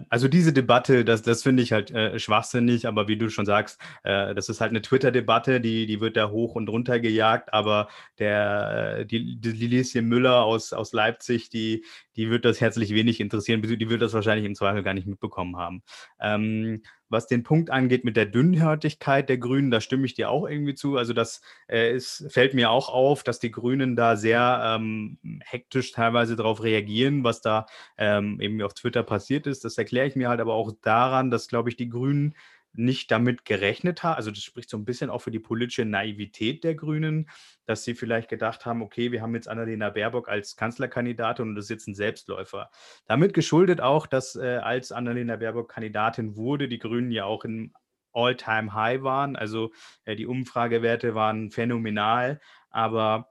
also 0.09 0.27
diese 0.27 0.51
Debatte, 0.51 1.05
das, 1.05 1.21
das 1.21 1.43
finde 1.43 1.61
ich 1.61 1.71
halt 1.71 1.91
äh, 1.91 2.17
schwachsinnig, 2.17 2.88
aber 2.88 3.07
wie 3.07 3.17
du 3.17 3.29
schon 3.29 3.45
sagst, 3.45 3.79
äh, 4.03 4.33
das 4.33 4.49
ist 4.49 4.61
halt 4.61 4.71
eine 4.71 4.81
Twitter-Debatte, 4.81 5.61
die, 5.61 5.85
die 5.85 6.01
wird 6.01 6.17
da 6.17 6.29
hoch 6.29 6.55
und 6.55 6.69
runter 6.69 6.99
gejagt, 6.99 7.53
aber 7.53 7.88
der, 8.17 8.97
äh, 8.99 9.05
die, 9.05 9.39
die 9.39 9.51
Lilie 9.51 10.01
Müller 10.01 10.43
aus, 10.43 10.73
aus 10.73 10.91
Leipzig, 10.93 11.49
die, 11.49 11.85
die 12.15 12.29
wird 12.31 12.45
das 12.45 12.59
herzlich 12.59 12.95
wenig 12.95 13.19
interessieren, 13.19 13.61
die 13.61 13.89
wird 13.89 14.01
das 14.01 14.13
wahrscheinlich 14.13 14.45
im 14.45 14.55
Zweifel 14.55 14.81
gar 14.81 14.93
nicht 14.95 15.07
mitbekommen 15.07 15.57
haben. 15.57 15.83
Ähm, 16.19 16.81
was 17.09 17.27
den 17.27 17.43
Punkt 17.43 17.69
angeht 17.69 18.05
mit 18.05 18.15
der 18.15 18.25
Dünnhörtigkeit 18.25 19.29
der 19.29 19.37
Grünen, 19.37 19.71
da 19.71 19.81
stimme 19.81 20.05
ich 20.05 20.13
dir 20.13 20.29
auch 20.29 20.47
irgendwie 20.47 20.75
zu. 20.75 20.97
Also 20.97 21.13
das 21.13 21.41
äh, 21.67 21.95
ist, 21.95 22.25
fällt 22.29 22.53
mir 22.53 22.71
auch 22.71 22.89
auf, 22.89 23.23
dass 23.23 23.39
die 23.39 23.51
Grünen 23.51 23.95
da 23.95 24.15
sehr 24.15 24.61
ähm, 24.63 25.17
hektisch 25.43 25.91
teilweise 25.91 26.35
darauf 26.35 26.63
reagieren, 26.63 27.23
was 27.23 27.41
da 27.41 27.65
ähm, 27.97 28.39
eben 28.41 28.61
auf 28.61 28.73
Twitter 28.73 29.03
passiert 29.03 29.47
ist. 29.47 29.65
Das 29.65 29.77
erkläre 29.77 30.07
ich 30.07 30.15
mir 30.15 30.29
halt 30.29 30.39
aber 30.39 30.53
auch 30.53 30.71
daran, 30.81 31.31
dass, 31.31 31.47
glaube 31.47 31.69
ich, 31.69 31.75
die 31.75 31.89
Grünen 31.89 32.35
nicht 32.73 33.11
damit 33.11 33.45
gerechnet 33.45 34.03
haben. 34.03 34.15
Also 34.15 34.31
das 34.31 34.43
spricht 34.43 34.69
so 34.69 34.77
ein 34.77 34.85
bisschen 34.85 35.09
auch 35.09 35.19
für 35.19 35.31
die 35.31 35.39
politische 35.39 35.85
Naivität 35.85 36.63
der 36.63 36.75
Grünen, 36.75 37.29
dass 37.65 37.83
sie 37.83 37.95
vielleicht 37.95 38.29
gedacht 38.29 38.65
haben, 38.65 38.81
okay, 38.81 39.11
wir 39.11 39.21
haben 39.21 39.35
jetzt 39.35 39.47
Annalena 39.47 39.89
Baerbock 39.89 40.29
als 40.29 40.55
Kanzlerkandidatin 40.55 41.49
und 41.49 41.55
das 41.55 41.65
ist 41.65 41.69
jetzt 41.69 41.88
ein 41.88 41.95
Selbstläufer. 41.95 42.69
Damit 43.05 43.33
geschuldet 43.33 43.81
auch, 43.81 44.07
dass 44.07 44.35
äh, 44.35 44.57
als 44.57 44.91
Annalena 44.91 45.35
Baerbock 45.35 45.69
Kandidatin 45.69 46.35
wurde, 46.35 46.67
die 46.67 46.79
Grünen 46.79 47.11
ja 47.11 47.25
auch 47.25 47.43
im 47.43 47.73
All-Time-High 48.13 49.03
waren. 49.03 49.35
Also 49.35 49.71
äh, 50.05 50.15
die 50.15 50.25
Umfragewerte 50.25 51.15
waren 51.15 51.51
phänomenal, 51.51 52.39
aber 52.69 53.29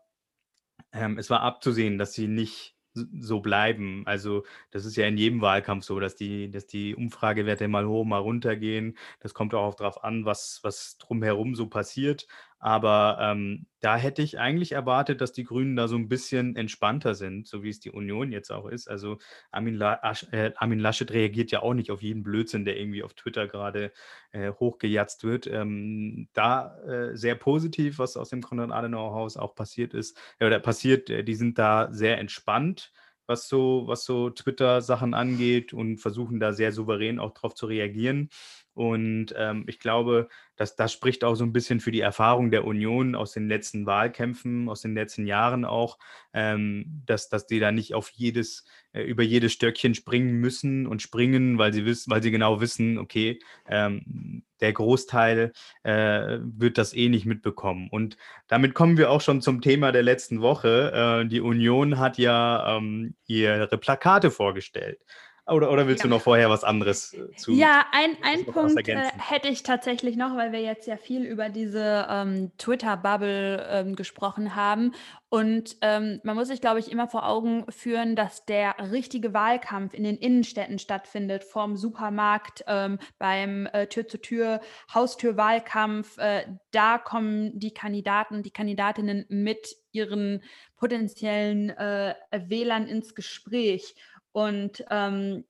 ähm, 0.92 1.18
es 1.18 1.30
war 1.30 1.40
abzusehen, 1.40 1.98
dass 1.98 2.12
sie 2.12 2.28
nicht 2.28 2.77
so 3.20 3.40
bleiben. 3.40 4.02
Also 4.06 4.44
das 4.70 4.84
ist 4.84 4.96
ja 4.96 5.06
in 5.06 5.16
jedem 5.16 5.40
Wahlkampf 5.40 5.84
so, 5.84 6.00
dass 6.00 6.16
die, 6.16 6.50
dass 6.50 6.66
die 6.66 6.94
Umfragewerte 6.94 7.68
mal 7.68 7.86
hoch, 7.86 8.04
mal 8.04 8.18
runter 8.18 8.56
gehen. 8.56 8.96
Das 9.20 9.34
kommt 9.34 9.54
auch 9.54 9.74
darauf 9.74 10.04
an, 10.04 10.24
was, 10.24 10.60
was 10.62 10.98
drumherum 10.98 11.54
so 11.54 11.68
passiert. 11.68 12.26
Aber 12.58 13.18
ähm, 13.20 13.66
da 13.80 13.96
hätte 13.96 14.22
ich 14.22 14.38
eigentlich 14.38 14.72
erwartet, 14.72 15.20
dass 15.20 15.32
die 15.32 15.44
Grünen 15.44 15.76
da 15.76 15.86
so 15.86 15.96
ein 15.96 16.08
bisschen 16.08 16.56
entspannter 16.56 17.14
sind, 17.14 17.46
so 17.46 17.62
wie 17.62 17.68
es 17.70 17.78
die 17.78 17.92
Union 17.92 18.32
jetzt 18.32 18.50
auch 18.50 18.66
ist. 18.66 18.88
Also 18.88 19.18
Armin, 19.52 19.74
La 19.74 20.00
äh, 20.32 20.52
Armin 20.56 20.80
Laschet 20.80 21.10
reagiert 21.12 21.52
ja 21.52 21.62
auch 21.62 21.74
nicht 21.74 21.90
auf 21.92 22.02
jeden 22.02 22.24
Blödsinn, 22.24 22.64
der 22.64 22.78
irgendwie 22.78 23.04
auf 23.04 23.14
Twitter 23.14 23.46
gerade 23.46 23.92
äh, 24.32 24.50
hochgejatzt 24.52 25.22
wird. 25.24 25.46
Ähm, 25.46 26.28
da 26.32 26.76
äh, 26.82 27.16
sehr 27.16 27.36
positiv, 27.36 27.98
was 27.98 28.16
aus 28.16 28.30
dem 28.30 28.42
Konrad-Adenauer-Haus 28.42 29.36
auch 29.36 29.54
passiert 29.54 29.94
ist, 29.94 30.18
äh, 30.40 30.46
oder 30.46 30.58
passiert, 30.58 31.10
äh, 31.10 31.22
die 31.22 31.34
sind 31.34 31.58
da 31.58 31.88
sehr 31.92 32.18
entspannt 32.18 32.92
was 33.28 33.46
so, 33.46 33.84
was 33.86 34.04
so 34.04 34.30
Twitter-Sachen 34.30 35.14
angeht 35.14 35.72
und 35.74 35.98
versuchen 35.98 36.40
da 36.40 36.52
sehr 36.52 36.72
souverän 36.72 37.18
auch 37.18 37.32
drauf 37.32 37.54
zu 37.54 37.66
reagieren. 37.66 38.30
Und 38.78 39.34
ähm, 39.36 39.64
ich 39.66 39.80
glaube, 39.80 40.28
dass 40.54 40.76
das 40.76 40.92
spricht 40.92 41.24
auch 41.24 41.34
so 41.34 41.42
ein 41.42 41.52
bisschen 41.52 41.80
für 41.80 41.90
die 41.90 42.00
Erfahrung 42.00 42.52
der 42.52 42.64
Union 42.64 43.16
aus 43.16 43.32
den 43.32 43.48
letzten 43.48 43.86
Wahlkämpfen, 43.86 44.68
aus 44.68 44.82
den 44.82 44.94
letzten 44.94 45.26
Jahren 45.26 45.64
auch, 45.64 45.98
ähm, 46.32 47.02
dass, 47.04 47.28
dass 47.28 47.48
die 47.48 47.58
da 47.58 47.72
nicht 47.72 47.94
auf 47.94 48.08
jedes, 48.10 48.66
äh, 48.92 49.02
über 49.02 49.24
jedes 49.24 49.52
Stöckchen 49.52 49.96
springen 49.96 50.34
müssen 50.34 50.86
und 50.86 51.02
springen, 51.02 51.58
weil 51.58 51.72
sie 51.72 51.86
wissen, 51.86 52.08
weil 52.12 52.22
sie 52.22 52.30
genau 52.30 52.60
wissen, 52.60 52.98
okay, 52.98 53.40
ähm, 53.66 54.44
der 54.60 54.72
Großteil 54.72 55.52
äh, 55.82 56.38
wird 56.40 56.78
das 56.78 56.94
eh 56.94 57.08
nicht 57.08 57.26
mitbekommen. 57.26 57.88
Und 57.90 58.16
damit 58.46 58.74
kommen 58.74 58.96
wir 58.96 59.10
auch 59.10 59.22
schon 59.22 59.42
zum 59.42 59.60
Thema 59.60 59.90
der 59.90 60.04
letzten 60.04 60.40
Woche. 60.40 61.24
Äh, 61.24 61.28
die 61.28 61.40
Union 61.40 61.98
hat 61.98 62.16
ja 62.16 62.76
ähm, 62.76 63.16
ihre 63.26 63.76
Plakate 63.76 64.30
vorgestellt. 64.30 65.00
Oder, 65.48 65.70
oder 65.70 65.86
willst 65.86 66.04
ja. 66.04 66.08
du 66.08 66.14
noch 66.14 66.22
vorher 66.22 66.50
was 66.50 66.62
anderes 66.62 67.14
äh, 67.14 67.34
zu? 67.36 67.52
Ja, 67.52 67.86
ein, 67.92 68.16
ein 68.22 68.44
Punkt 68.44 68.86
äh, 68.86 69.10
hätte 69.18 69.48
ich 69.48 69.62
tatsächlich 69.62 70.16
noch, 70.16 70.36
weil 70.36 70.52
wir 70.52 70.60
jetzt 70.60 70.86
ja 70.86 70.96
viel 70.96 71.24
über 71.24 71.48
diese 71.48 72.06
ähm, 72.10 72.52
Twitter-Bubble 72.58 73.66
ähm, 73.70 73.96
gesprochen 73.96 74.54
haben. 74.54 74.92
Und 75.30 75.76
ähm, 75.82 76.20
man 76.22 76.36
muss 76.36 76.48
sich, 76.48 76.60
glaube 76.60 76.80
ich, 76.80 76.90
immer 76.90 77.08
vor 77.08 77.26
Augen 77.26 77.64
führen, 77.70 78.16
dass 78.16 78.44
der 78.44 78.76
richtige 78.90 79.34
Wahlkampf 79.34 79.94
in 79.94 80.04
den 80.04 80.16
Innenstädten 80.16 80.78
stattfindet, 80.78 81.44
vorm 81.44 81.76
Supermarkt, 81.76 82.64
ähm, 82.66 82.98
beim 83.18 83.66
äh, 83.72 83.86
Tür-zu-Tür, 83.86 84.60
Haustür-Wahlkampf. 84.92 86.18
Äh, 86.18 86.44
da 86.70 86.98
kommen 86.98 87.58
die 87.58 87.72
Kandidaten, 87.72 88.42
die 88.42 88.50
Kandidatinnen 88.50 89.26
mit 89.28 89.76
ihren 89.92 90.42
potenziellen 90.76 91.70
äh, 91.70 92.14
Wählern 92.30 92.86
ins 92.86 93.14
Gespräch. 93.14 93.94
Und 94.38 94.84
ähm, 94.88 95.44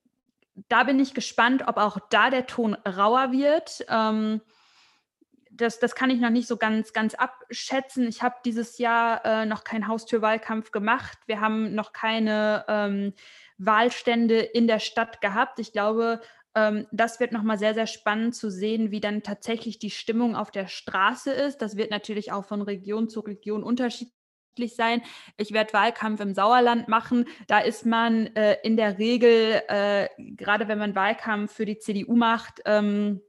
da 0.68 0.85
bin 0.85 0.99
ich 0.99 1.12
gespannt, 1.12 1.64
ob 1.66 1.76
auch 1.76 1.99
da 2.09 2.30
der 2.30 2.47
Ton 2.47 2.75
rauer 2.75 3.33
wird. 3.33 3.85
Ähm, 3.90 4.40
das, 5.50 5.78
das 5.78 5.95
kann 5.95 6.09
ich 6.09 6.21
noch 6.21 6.30
nicht 6.30 6.49
so 6.49 6.57
ganz, 6.57 6.95
ganz 6.95 7.14
abschätzen. 7.14 8.09
Ich 8.09 8.23
habe 8.23 8.37
dieses 8.47 8.78
Jahr 8.78 9.23
äh, 9.26 9.45
noch 9.45 9.62
keinen 9.62 9.88
Haustürwahlkampf 9.88 10.71
gemacht. 10.71 11.18
Wir 11.26 11.42
haben 11.42 11.75
noch 11.75 11.92
keine 11.92 12.64
ähm, 12.66 13.12
Wahlstände 13.59 14.38
in 14.38 14.66
der 14.66 14.78
Stadt 14.78 15.21
gehabt. 15.21 15.59
Ich 15.59 15.73
glaube, 15.73 16.23
ähm, 16.54 16.87
das 16.90 17.21
wird 17.21 17.33
nochmal 17.33 17.59
sehr, 17.59 17.75
sehr 17.75 17.87
spannend 17.87 18.37
zu 18.37 18.50
sehen, 18.50 18.90
wie 18.90 19.00
dann 19.00 19.23
tatsächlich 19.23 19.78
die 19.78 19.90
Stimmung 19.90 20.35
auf 20.35 20.50
der 20.50 20.66
Straße 20.66 21.30
ist. 21.30 21.59
Das 21.59 21.76
wird 21.76 21.90
natürlich 21.90 22.33
auch 22.33 22.47
von 22.47 22.62
Region 22.62 23.11
zu 23.11 23.21
Region 23.21 23.62
unterschiedlich 23.62 24.17
sein. 24.77 25.03
Ich 25.37 25.53
werde 25.53 25.73
Wahlkampf 25.73 26.21
im 26.21 26.35
Sauerland 26.35 26.88
machen. 26.88 27.27
Da 27.47 27.61
ist 27.61 27.87
man 27.87 28.27
äh, 28.35 28.57
in 28.62 28.77
der 28.77 28.99
Regel, 28.99 29.62
äh, 29.69 30.09
gerade 30.19 30.69
wenn 30.69 30.79
man 30.79 30.95
Wahlkampf 30.95 31.53
für 31.53 31.65
die 31.65 31.79
CDU 31.79 32.17
macht, 32.17 32.61
ähm, 32.65 33.21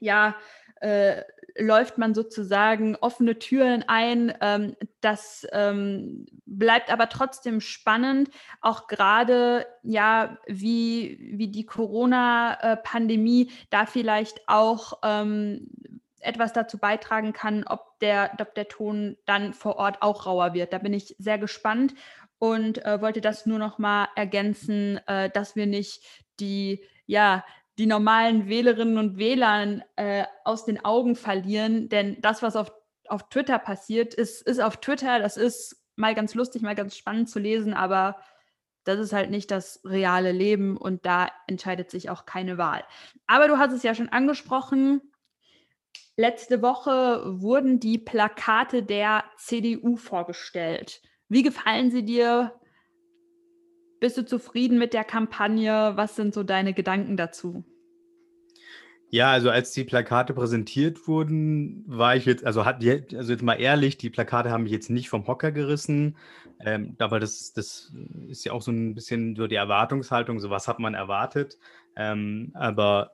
ja, 0.00 0.36
äh, 0.80 1.22
läuft 1.56 1.98
man 1.98 2.14
sozusagen 2.14 2.96
offene 2.96 3.38
Türen 3.38 3.84
ein. 3.86 4.34
Ähm, 4.40 4.76
das 5.00 5.46
ähm, 5.52 6.26
bleibt 6.46 6.92
aber 6.92 7.08
trotzdem 7.08 7.60
spannend, 7.60 8.28
auch 8.60 8.86
gerade 8.86 9.66
ja, 9.82 10.38
wie, 10.46 11.18
wie 11.32 11.48
die 11.48 11.66
Corona-Pandemie 11.66 13.50
da 13.70 13.86
vielleicht 13.86 14.48
auch 14.48 14.98
ähm, 15.02 15.68
etwas 16.24 16.52
dazu 16.52 16.78
beitragen 16.78 17.32
kann, 17.32 17.64
ob 17.64 17.98
der, 18.00 18.32
ob 18.40 18.54
der 18.54 18.68
Ton 18.68 19.16
dann 19.26 19.52
vor 19.52 19.76
Ort 19.76 20.02
auch 20.02 20.26
rauer 20.26 20.54
wird. 20.54 20.72
Da 20.72 20.78
bin 20.78 20.94
ich 20.94 21.14
sehr 21.18 21.38
gespannt 21.38 21.94
und 22.38 22.84
äh, 22.84 23.00
wollte 23.00 23.20
das 23.20 23.46
nur 23.46 23.58
noch 23.58 23.78
mal 23.78 24.08
ergänzen, 24.16 25.00
äh, 25.06 25.30
dass 25.30 25.56
wir 25.56 25.66
nicht 25.66 26.02
die 26.40 26.84
ja 27.06 27.44
die 27.78 27.86
normalen 27.86 28.48
Wählerinnen 28.48 28.98
und 28.98 29.18
Wählern 29.18 29.82
äh, 29.96 30.24
aus 30.44 30.64
den 30.64 30.84
Augen 30.84 31.16
verlieren. 31.16 31.88
Denn 31.88 32.20
das, 32.20 32.42
was 32.42 32.56
auf, 32.56 32.72
auf 33.08 33.28
Twitter 33.28 33.58
passiert, 33.58 34.14
ist, 34.14 34.42
ist 34.42 34.60
auf 34.60 34.76
Twitter. 34.76 35.18
Das 35.18 35.36
ist 35.36 35.82
mal 35.96 36.14
ganz 36.14 36.34
lustig, 36.34 36.62
mal 36.62 36.74
ganz 36.74 36.96
spannend 36.96 37.28
zu 37.28 37.38
lesen, 37.38 37.74
aber 37.74 38.16
das 38.84 38.98
ist 38.98 39.12
halt 39.12 39.30
nicht 39.30 39.50
das 39.50 39.80
reale 39.84 40.30
Leben 40.30 40.76
und 40.76 41.06
da 41.06 41.30
entscheidet 41.46 41.90
sich 41.90 42.10
auch 42.10 42.26
keine 42.26 42.58
Wahl. 42.58 42.84
Aber 43.26 43.48
du 43.48 43.58
hast 43.58 43.72
es 43.72 43.82
ja 43.82 43.94
schon 43.94 44.10
angesprochen. 44.10 45.00
Letzte 46.16 46.62
Woche 46.62 47.40
wurden 47.40 47.80
die 47.80 47.98
Plakate 47.98 48.84
der 48.84 49.24
CDU 49.36 49.96
vorgestellt. 49.96 51.02
Wie 51.28 51.42
gefallen 51.42 51.90
sie 51.90 52.04
dir? 52.04 52.54
Bist 53.98 54.16
du 54.16 54.24
zufrieden 54.24 54.78
mit 54.78 54.94
der 54.94 55.02
Kampagne? 55.02 55.92
Was 55.96 56.14
sind 56.14 56.32
so 56.32 56.44
deine 56.44 56.72
Gedanken 56.72 57.16
dazu? 57.16 57.64
Ja, 59.10 59.30
also 59.30 59.50
als 59.50 59.72
die 59.72 59.84
Plakate 59.84 60.34
präsentiert 60.34 61.06
wurden, 61.06 61.84
war 61.86 62.16
ich 62.16 62.26
jetzt, 62.26 62.44
also 62.44 62.64
hat 62.64 62.84
also 62.84 63.32
jetzt 63.32 63.42
mal 63.42 63.54
ehrlich, 63.54 63.96
die 63.96 64.10
Plakate 64.10 64.50
haben 64.50 64.64
mich 64.64 64.72
jetzt 64.72 64.90
nicht 64.90 65.08
vom 65.08 65.26
Hocker 65.26 65.52
gerissen. 65.52 66.16
Ähm, 66.60 66.96
aber 66.98 67.20
das, 67.20 67.52
das 67.52 67.92
ist 68.28 68.44
ja 68.44 68.52
auch 68.52 68.62
so 68.62 68.70
ein 68.72 68.94
bisschen 68.94 69.36
so 69.36 69.46
die 69.46 69.54
Erwartungshaltung, 69.54 70.38
so 70.40 70.50
was 70.50 70.68
hat 70.68 70.78
man 70.78 70.94
erwartet. 70.94 71.58
Ähm, 71.96 72.50
aber 72.54 73.13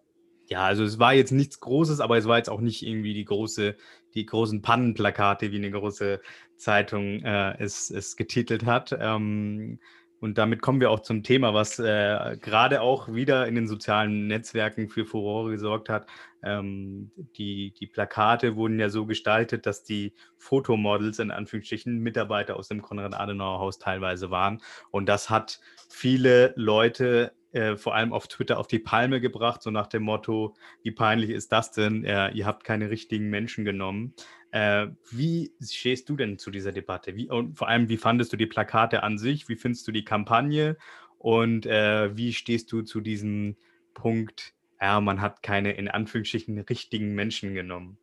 ja, 0.50 0.64
also 0.64 0.83
es 0.85 0.99
war 0.99 1.14
jetzt 1.14 1.30
nichts 1.30 1.61
Großes, 1.61 2.00
aber 2.00 2.19
es 2.19 2.26
war 2.26 2.37
jetzt 2.37 2.50
auch 2.50 2.61
nicht 2.61 2.83
irgendwie 2.85 3.14
die 3.14 3.25
große, 3.25 3.76
die 4.14 4.26
großen 4.26 4.62
Pannenplakate, 4.62 5.52
wie 5.52 5.57
eine 5.57 5.71
große 5.71 6.21
Zeitung 6.57 7.23
äh, 7.23 7.57
es, 7.62 7.90
es 7.90 8.16
getitelt 8.16 8.66
hat. 8.66 8.97
Ähm, 8.99 9.78
und 10.21 10.37
damit 10.37 10.61
kommen 10.61 10.81
wir 10.81 10.91
auch 10.91 11.00
zum 11.00 11.23
Thema, 11.23 11.55
was 11.55 11.79
äh, 11.79 12.37
gerade 12.41 12.83
auch 12.83 13.12
wieder 13.12 13.47
in 13.49 13.55
den 13.55 13.67
sozialen 13.67 14.27
Netzwerken 14.27 14.89
für 14.89 15.07
Furore 15.07 15.50
gesorgt 15.50 15.89
hat. 15.89 16.07
Ähm, 16.43 17.11
die, 17.37 17.73
die 17.73 17.87
Plakate 17.87 18.55
wurden 18.55 18.79
ja 18.79 18.91
so 18.91 19.07
gestaltet, 19.07 19.65
dass 19.65 19.83
die 19.83 20.15
Fotomodels 20.37 21.19
in 21.19 21.31
Anführungsstrichen 21.31 21.99
Mitarbeiter 21.99 22.57
aus 22.57 22.69
dem 22.69 22.83
Konrad-Adenauer-Haus 22.83 23.79
teilweise 23.79 24.31
waren. 24.31 24.61
Und 24.91 25.09
das 25.09 25.31
hat 25.31 25.61
viele 25.89 26.53
Leute 26.55 27.33
äh, 27.53 27.77
vor 27.77 27.95
allem 27.95 28.12
auf 28.12 28.29
Twitter 28.29 28.59
auf 28.59 28.69
die 28.69 28.79
Palme 28.79 29.21
gebracht, 29.21 29.62
so 29.62 29.71
nach 29.71 29.89
dem 29.89 30.05
Motto, 30.05 30.55
wie 30.83 30.93
peinlich 30.93 31.31
ist 31.31 31.50
das 31.50 31.73
denn? 31.73 32.05
Äh, 32.05 32.31
ihr 32.31 32.47
habt 32.47 32.62
keine 32.62 32.91
richtigen 32.91 33.29
Menschen 33.29 33.65
genommen. 33.65 34.15
Äh, 34.52 34.88
wie 35.11 35.52
stehst 35.61 36.09
du 36.09 36.16
denn 36.16 36.38
zu 36.38 36.50
dieser 36.50 36.73
Debatte? 36.73 37.16
Wie, 37.16 37.28
und 37.28 37.57
vor 37.57 37.69
allem, 37.69 37.88
wie 37.88 37.97
fandest 37.97 38.33
du 38.33 38.37
die 38.37 38.47
Plakate 38.47 39.02
an 39.02 39.19
sich? 39.19 39.49
Wie 39.49 39.57
findest 39.57 39.87
du 39.87 39.92
die 39.92 40.04
Kampagne? 40.04 40.76
Und 41.19 41.66
äh, 41.66 42.16
wie 42.16 42.33
stehst 42.33 42.73
du 42.73 42.83
zu 42.83 43.00
diesem 43.00 43.57
Punkt, 43.95 44.54
ja, 44.80 45.00
man 45.00 45.21
hat 45.21 45.42
keine 45.42 45.73
in 45.73 45.88
Anführungsstrichen 45.88 46.59
richtigen 46.61 47.14
Menschen 47.14 47.54
genommen? 47.54 47.99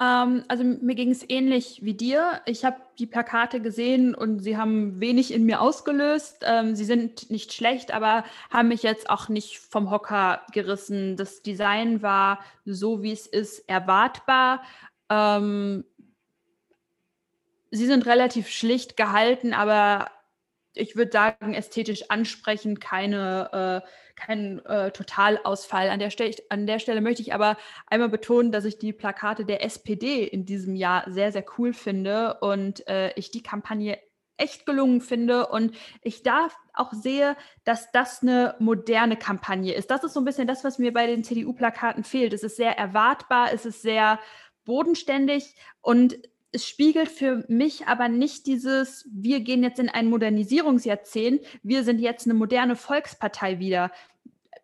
Ähm, 0.00 0.44
also 0.46 0.62
mir 0.62 0.94
ging 0.94 1.10
es 1.10 1.28
ähnlich 1.28 1.80
wie 1.82 1.94
dir. 1.94 2.40
Ich 2.46 2.64
habe 2.64 2.76
die 2.98 3.06
Plakate 3.06 3.60
gesehen 3.60 4.14
und 4.14 4.40
sie 4.40 4.56
haben 4.56 5.00
wenig 5.00 5.32
in 5.32 5.44
mir 5.44 5.60
ausgelöst. 5.60 6.44
Ähm, 6.46 6.76
sie 6.76 6.84
sind 6.84 7.30
nicht 7.30 7.52
schlecht, 7.52 7.92
aber 7.92 8.24
haben 8.50 8.68
mich 8.68 8.84
jetzt 8.84 9.10
auch 9.10 9.28
nicht 9.28 9.58
vom 9.58 9.90
Hocker 9.90 10.42
gerissen. 10.52 11.16
Das 11.16 11.42
Design 11.42 12.00
war 12.00 12.38
so, 12.64 13.02
wie 13.02 13.12
es 13.12 13.26
ist, 13.26 13.68
erwartbar. 13.68 14.62
Ähm, 15.10 15.84
sie 17.70 17.86
sind 17.86 18.06
relativ 18.06 18.48
schlicht 18.48 18.96
gehalten, 18.96 19.54
aber 19.54 20.10
ich 20.74 20.96
würde 20.96 21.10
sagen, 21.10 21.54
ästhetisch 21.54 22.10
ansprechend, 22.10 22.80
keine, 22.80 23.82
äh, 23.84 23.88
kein 24.14 24.64
äh, 24.66 24.90
Totalausfall. 24.90 25.90
An 25.90 25.98
der, 25.98 26.10
an 26.50 26.66
der 26.66 26.78
Stelle 26.78 27.00
möchte 27.00 27.22
ich 27.22 27.34
aber 27.34 27.56
einmal 27.86 28.08
betonen, 28.08 28.52
dass 28.52 28.64
ich 28.64 28.78
die 28.78 28.92
Plakate 28.92 29.44
der 29.44 29.64
SPD 29.64 30.24
in 30.24 30.46
diesem 30.46 30.76
Jahr 30.76 31.04
sehr, 31.10 31.32
sehr 31.32 31.44
cool 31.58 31.72
finde 31.72 32.38
und 32.40 32.86
äh, 32.88 33.12
ich 33.14 33.30
die 33.30 33.42
Kampagne 33.42 33.98
echt 34.38 34.66
gelungen 34.66 35.00
finde 35.00 35.48
und 35.48 35.74
ich 36.00 36.22
da 36.22 36.48
auch 36.72 36.92
sehe, 36.92 37.36
dass 37.64 37.90
das 37.90 38.22
eine 38.22 38.54
moderne 38.60 39.16
Kampagne 39.16 39.74
ist. 39.74 39.90
Das 39.90 40.04
ist 40.04 40.14
so 40.14 40.20
ein 40.20 40.24
bisschen 40.24 40.46
das, 40.46 40.62
was 40.62 40.78
mir 40.78 40.92
bei 40.92 41.08
den 41.08 41.24
CDU-Plakaten 41.24 42.04
fehlt. 42.04 42.32
Es 42.32 42.44
ist 42.44 42.56
sehr 42.56 42.78
erwartbar, 42.78 43.52
es 43.52 43.66
ist 43.66 43.82
sehr 43.82 44.20
bodenständig 44.68 45.56
und 45.80 46.18
es 46.52 46.66
spiegelt 46.66 47.08
für 47.08 47.44
mich 47.48 47.86
aber 47.86 48.08
nicht 48.08 48.46
dieses, 48.46 49.08
wir 49.10 49.40
gehen 49.40 49.62
jetzt 49.62 49.80
in 49.80 49.88
ein 49.88 50.08
Modernisierungsjahrzehnt, 50.08 51.40
wir 51.62 51.84
sind 51.84 51.98
jetzt 51.98 52.26
eine 52.26 52.34
moderne 52.34 52.76
Volkspartei 52.76 53.58
wieder. 53.58 53.90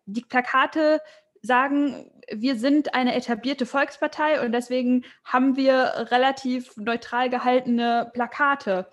Die 0.05 0.21
Plakate 0.21 1.01
sagen, 1.41 2.09
wir 2.31 2.55
sind 2.55 2.93
eine 2.93 3.15
etablierte 3.15 3.65
Volkspartei 3.65 4.43
und 4.43 4.51
deswegen 4.51 5.05
haben 5.23 5.57
wir 5.57 6.07
relativ 6.11 6.77
neutral 6.77 7.29
gehaltene 7.29 8.09
Plakate. 8.13 8.87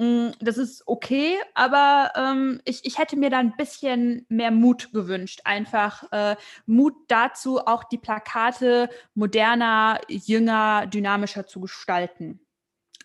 Mm, 0.00 0.30
das 0.40 0.56
ist 0.56 0.88
okay, 0.88 1.36
aber 1.52 2.12
ähm, 2.16 2.62
ich, 2.64 2.86
ich 2.86 2.96
hätte 2.96 3.18
mir 3.18 3.28
da 3.28 3.38
ein 3.38 3.54
bisschen 3.54 4.24
mehr 4.30 4.50
Mut 4.50 4.94
gewünscht. 4.94 5.42
Einfach 5.44 6.10
äh, 6.10 6.36
Mut 6.64 6.94
dazu, 7.08 7.58
auch 7.58 7.84
die 7.84 7.98
Plakate 7.98 8.88
moderner, 9.14 10.00
jünger, 10.08 10.86
dynamischer 10.86 11.46
zu 11.46 11.60
gestalten. 11.60 12.40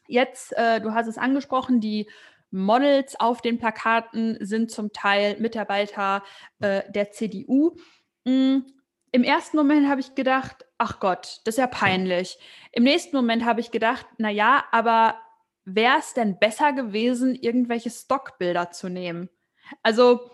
Jetzt, 0.07 0.53
äh, 0.53 0.79
du 0.79 0.93
hast 0.93 1.07
es 1.07 1.17
angesprochen, 1.17 1.81
die 1.81 2.09
Models 2.49 3.19
auf 3.19 3.41
den 3.41 3.59
Plakaten 3.59 4.37
sind 4.39 4.71
zum 4.71 4.93
Teil 4.93 5.35
Mitarbeiter 5.41 6.23
äh, 6.61 6.89
der 6.89 7.11
CDU. 7.11 7.75
Mhm. 8.23 8.67
Im 9.11 9.23
ersten 9.23 9.57
Moment 9.57 9.89
habe 9.89 9.99
ich 9.99 10.15
gedacht, 10.15 10.65
ach 10.77 11.01
Gott, 11.01 11.41
das 11.43 11.55
ist 11.55 11.59
ja 11.59 11.67
peinlich. 11.67 12.37
Im 12.71 12.83
nächsten 12.83 13.15
Moment 13.17 13.43
habe 13.43 13.59
ich 13.59 13.71
gedacht, 13.71 14.05
na 14.17 14.29
ja, 14.29 14.63
aber 14.71 15.15
wäre 15.65 15.97
es 15.99 16.13
denn 16.13 16.39
besser 16.39 16.73
gewesen, 16.73 17.35
irgendwelche 17.35 17.89
Stockbilder 17.89 18.71
zu 18.71 18.89
nehmen? 18.89 19.29
Also 19.83 20.31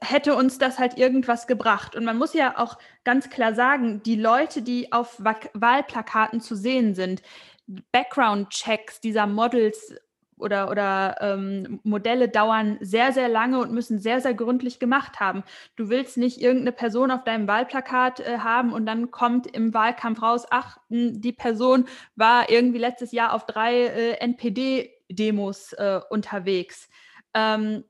hätte 0.00 0.36
uns 0.36 0.58
das 0.58 0.78
halt 0.78 0.98
irgendwas 0.98 1.46
gebracht. 1.46 1.96
Und 1.96 2.04
man 2.04 2.16
muss 2.16 2.34
ja 2.34 2.58
auch 2.58 2.78
ganz 3.04 3.30
klar 3.30 3.54
sagen, 3.54 4.02
die 4.02 4.16
Leute, 4.16 4.62
die 4.62 4.92
auf 4.92 5.18
Wahlplakaten 5.18 6.40
zu 6.40 6.54
sehen 6.54 6.94
sind, 6.94 7.22
Background-Checks 7.66 9.00
dieser 9.00 9.26
Models 9.26 9.94
oder, 10.38 10.70
oder 10.70 11.16
ähm, 11.20 11.80
Modelle 11.82 12.28
dauern 12.28 12.78
sehr, 12.80 13.12
sehr 13.12 13.28
lange 13.28 13.58
und 13.60 13.72
müssen 13.72 13.98
sehr, 13.98 14.20
sehr 14.20 14.34
gründlich 14.34 14.78
gemacht 14.78 15.20
haben. 15.20 15.44
Du 15.76 15.88
willst 15.88 16.16
nicht 16.16 16.40
irgendeine 16.40 16.72
Person 16.72 17.10
auf 17.10 17.24
deinem 17.24 17.48
Wahlplakat 17.48 18.20
äh, 18.20 18.38
haben 18.38 18.72
und 18.72 18.86
dann 18.86 19.10
kommt 19.10 19.46
im 19.46 19.74
Wahlkampf 19.74 20.22
raus, 20.22 20.46
ach, 20.50 20.78
die 20.88 21.32
Person 21.32 21.86
war 22.16 22.50
irgendwie 22.50 22.78
letztes 22.78 23.12
Jahr 23.12 23.32
auf 23.32 23.46
drei 23.46 23.84
äh, 23.86 24.12
NPD-Demos 24.20 25.72
äh, 25.74 26.00
unterwegs. 26.10 26.88
Ähm, 27.34 27.84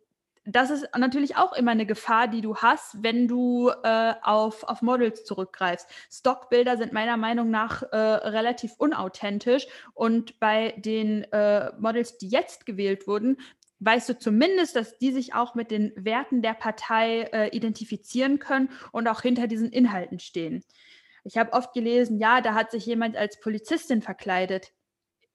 das 0.47 0.71
ist 0.71 0.87
natürlich 0.97 1.37
auch 1.37 1.55
immer 1.55 1.71
eine 1.71 1.87
Gefahr, 1.87 2.29
die 2.29 2.43
du 2.43 2.57
hast, 2.57 3.03
wenn 3.03 3.29
du 3.29 3.71
äh, 3.83 4.15
auf, 4.23 4.65
auf 4.65 4.83
Models 4.83 5.25
zurückgreifst. 5.25 5.89
Stockbilder 6.11 6.77
sind 6.77 6.93
meiner 6.93 7.17
Meinung 7.17 7.51
nach 7.51 7.83
äh, 7.83 7.97
relativ 7.97 8.75
unauthentisch 8.77 9.67
und 9.95 10.39
bei 10.41 10.75
den 10.77 11.25
äh, 11.33 11.73
Models, 11.79 12.19
die 12.19 12.29
jetzt 12.29 12.67
gewählt 12.67 13.07
wurden, 13.07 13.39
weißt 13.81 14.09
du 14.09 14.19
zumindest, 14.19 14.77
dass 14.77 14.99
die 14.99 15.13
sich 15.13 15.35
auch 15.35 15.55
mit 15.55 15.71
den 15.71 15.93
Werten 15.97 16.43
der 16.43 16.55
Partei 16.55 17.23
äh, 17.33 17.49
identifizieren 17.57 18.39
können 18.39 18.71
und 18.93 19.09
auch 19.09 19.23
hinter 19.23 19.47
diesen 19.47 19.71
Inhalten 19.71 20.19
stehen. 20.19 20.63
Ich 21.25 21.39
habe 21.39 21.55
oft 21.55 21.73
gelesen, 21.73 22.19
ja, 22.19 22.43
da 22.43 22.55
hat 22.55 22.71
sich 22.71 22.85
jemand 22.85 23.17
als 23.17 23.41
Polizistin 23.41 24.03
verkleidet. 24.03 24.73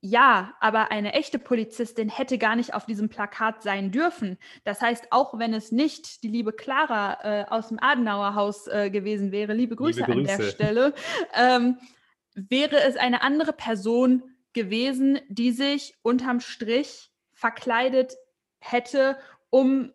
Ja, 0.02 0.54
aber 0.62 0.92
eine 0.92 1.14
echte 1.14 1.40
Polizistin 1.40 2.08
hätte 2.08 2.38
gar 2.38 2.56
nicht 2.56 2.74
auf 2.74 2.86
diesem 2.86 3.10
Plakat 3.10 3.64
sein 3.64 3.92
dürfen. 3.92 4.38
Das 4.64 4.82
heißt, 4.82 5.12
auch 5.12 5.38
wenn 5.38 5.54
es 5.54 5.74
nicht 5.74 6.24
die 6.24 6.30
liebe 6.30 6.54
Clara 6.54 7.18
äh, 7.22 7.46
aus 7.50 7.68
dem 7.68 7.80
Adenauer 7.82 8.34
Haus 8.34 8.68
äh, 8.68 8.90
gewesen 8.90 9.34
wäre, 9.34 9.54
liebe 9.54 9.76
Grüße, 9.76 10.00
liebe 10.00 10.14
Grüße, 10.14 10.32
an 10.32 10.40
der 10.40 10.50
Stelle, 10.50 10.94
ähm, 11.36 11.78
wäre 12.34 12.82
es 12.82 12.96
eine 12.96 13.22
andere 13.24 13.52
Person 13.52 14.24
gewesen, 14.54 15.20
die 15.28 15.52
sich 15.52 15.96
unterm 16.02 16.40
Strich 16.40 17.12
verkleidet 17.34 18.16
hätte, 18.60 19.18
um 19.50 19.92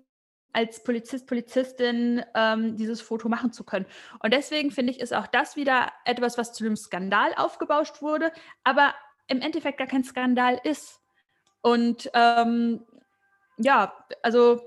als 0.52 0.82
Polizist, 0.84 1.26
Polizistin 1.26 2.22
ähm, 2.34 2.76
dieses 2.76 3.00
Foto 3.00 3.28
machen 3.28 3.52
zu 3.52 3.64
können. 3.64 3.86
Und 4.20 4.32
deswegen 4.34 4.70
finde 4.70 4.92
ich, 4.92 5.00
ist 5.00 5.14
auch 5.14 5.26
das 5.26 5.56
wieder 5.56 5.92
etwas, 6.04 6.38
was 6.38 6.52
zu 6.52 6.64
einem 6.64 6.76
Skandal 6.76 7.32
aufgebauscht 7.36 8.02
wurde, 8.02 8.32
aber 8.62 8.94
im 9.28 9.40
Endeffekt 9.40 9.78
gar 9.78 9.86
kein 9.86 10.04
Skandal 10.04 10.60
ist. 10.64 11.00
Und 11.62 12.10
ähm, 12.14 12.84
ja, 13.56 13.94
also 14.22 14.60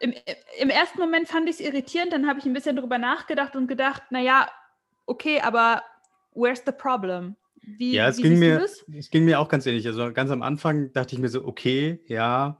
im, 0.00 0.12
im, 0.58 0.70
ersten 0.70 0.98
Moment 0.98 1.28
fand 1.28 1.48
ich 1.48 1.56
es 1.56 1.60
irritierend, 1.60 2.12
dann 2.12 2.26
habe 2.26 2.40
ich 2.40 2.44
ein 2.44 2.52
bisschen 2.52 2.76
drüber 2.76 2.98
nachgedacht 2.98 3.54
und 3.54 3.68
gedacht, 3.68 4.02
naja, 4.10 4.50
okay, 5.06 5.40
aber 5.40 5.82
where's 6.34 6.62
the 6.66 6.72
problem? 6.72 7.36
Wie, 7.62 7.92
ja, 7.92 8.08
es, 8.08 8.16
ging 8.16 8.40
mir, 8.40 8.60
es 8.60 9.10
ging 9.10 9.24
mir 9.24 9.38
auch 9.38 9.48
ganz 9.48 9.66
ähnlich. 9.66 9.86
Also 9.86 10.12
ganz 10.12 10.32
am 10.32 10.42
Anfang 10.42 10.92
dachte 10.92 11.14
ich 11.14 11.20
mir 11.20 11.28
so, 11.28 11.44
okay, 11.44 12.00
ja, 12.08 12.56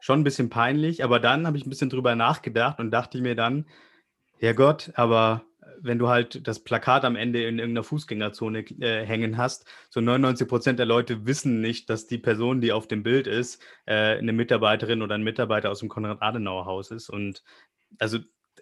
schon 0.00 0.20
ein 0.20 0.24
bisschen 0.24 0.50
peinlich, 0.50 1.02
aber 1.02 1.18
dann 1.18 1.46
habe 1.46 1.56
ich 1.56 1.64
ein 1.64 1.70
bisschen 1.70 1.88
drüber 1.88 2.14
nachgedacht 2.14 2.78
und 2.78 2.90
dachte 2.90 3.22
mir 3.22 3.34
dann, 3.34 3.66
Herrgott, 4.38 4.92
aber 4.96 5.46
wenn 5.80 5.98
du 5.98 6.08
halt 6.08 6.46
das 6.46 6.60
Plakat 6.60 7.04
am 7.04 7.16
Ende 7.16 7.44
in 7.46 7.58
irgendeiner 7.58 7.84
Fußgängerzone 7.84 8.60
äh, 8.80 9.04
hängen 9.04 9.36
hast, 9.36 9.66
so 9.90 10.00
99 10.00 10.48
Prozent 10.48 10.78
der 10.78 10.86
Leute 10.86 11.26
wissen 11.26 11.60
nicht, 11.60 11.90
dass 11.90 12.06
die 12.06 12.18
Person, 12.18 12.60
die 12.60 12.72
auf 12.72 12.88
dem 12.88 13.02
Bild 13.02 13.26
ist, 13.26 13.62
äh, 13.86 14.18
eine 14.18 14.32
Mitarbeiterin 14.32 15.02
oder 15.02 15.14
ein 15.14 15.24
Mitarbeiter 15.24 15.70
aus 15.70 15.80
dem 15.80 15.88
Konrad-Adenauer-Haus 15.88 16.90
ist. 16.90 17.10
Und 17.10 17.42
also 17.98 18.18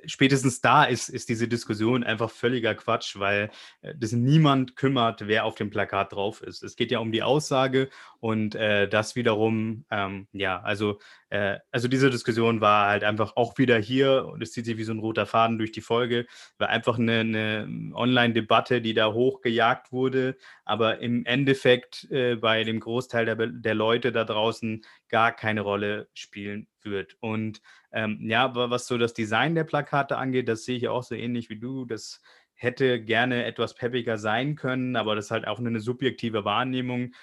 spätestens 0.06 0.60
da 0.60 0.84
ist, 0.84 1.08
ist 1.08 1.28
diese 1.28 1.48
Diskussion 1.48 2.04
einfach 2.04 2.30
völliger 2.30 2.74
Quatsch, 2.74 3.18
weil 3.18 3.50
äh, 3.82 3.94
das 3.96 4.12
niemand 4.12 4.76
kümmert, 4.76 5.26
wer 5.26 5.44
auf 5.44 5.54
dem 5.54 5.70
Plakat 5.70 6.12
drauf 6.12 6.42
ist. 6.42 6.62
Es 6.62 6.76
geht 6.76 6.90
ja 6.90 6.98
um 6.98 7.12
die 7.12 7.22
Aussage 7.22 7.88
und 8.20 8.54
äh, 8.54 8.88
das 8.88 9.16
wiederum, 9.16 9.84
ähm, 9.90 10.26
ja, 10.32 10.60
also, 10.60 10.98
äh, 11.32 11.60
also 11.70 11.88
diese 11.88 12.10
Diskussion 12.10 12.60
war 12.60 12.90
halt 12.90 13.04
einfach 13.04 13.36
auch 13.36 13.56
wieder 13.56 13.78
hier 13.78 14.26
und 14.26 14.42
es 14.42 14.52
zieht 14.52 14.66
sich 14.66 14.76
wie 14.76 14.84
so 14.84 14.92
ein 14.92 14.98
roter 14.98 15.24
Faden 15.24 15.56
durch 15.56 15.72
die 15.72 15.80
Folge, 15.80 16.26
war 16.58 16.68
einfach 16.68 16.98
eine, 16.98 17.20
eine 17.20 17.90
Online-Debatte, 17.94 18.82
die 18.82 18.92
da 18.92 19.14
hochgejagt 19.14 19.92
wurde, 19.92 20.36
aber 20.66 20.98
im 20.98 21.24
Endeffekt 21.24 22.06
äh, 22.10 22.36
bei 22.36 22.64
dem 22.64 22.80
Großteil 22.80 23.24
der, 23.24 23.36
der 23.46 23.74
Leute 23.74 24.12
da 24.12 24.24
draußen 24.24 24.84
gar 25.08 25.32
keine 25.32 25.62
Rolle 25.62 26.10
spielen 26.12 26.68
wird. 26.82 27.16
Und 27.20 27.62
ähm, 27.92 28.18
ja, 28.28 28.54
was 28.54 28.86
so 28.86 28.98
das 28.98 29.14
Design 29.14 29.54
der 29.54 29.64
Plakate 29.64 30.18
angeht, 30.18 30.48
das 30.48 30.64
sehe 30.64 30.76
ich 30.76 30.88
auch 30.88 31.02
so 31.02 31.14
ähnlich 31.14 31.48
wie 31.48 31.58
du. 31.58 31.86
Das 31.86 32.20
hätte 32.52 33.00
gerne 33.00 33.46
etwas 33.46 33.74
peppiger 33.74 34.18
sein 34.18 34.54
können, 34.54 34.96
aber 34.96 35.14
das 35.16 35.26
ist 35.26 35.30
halt 35.30 35.46
auch 35.46 35.58
eine 35.58 35.80
subjektive 35.80 36.44
Wahrnehmung. 36.44 37.14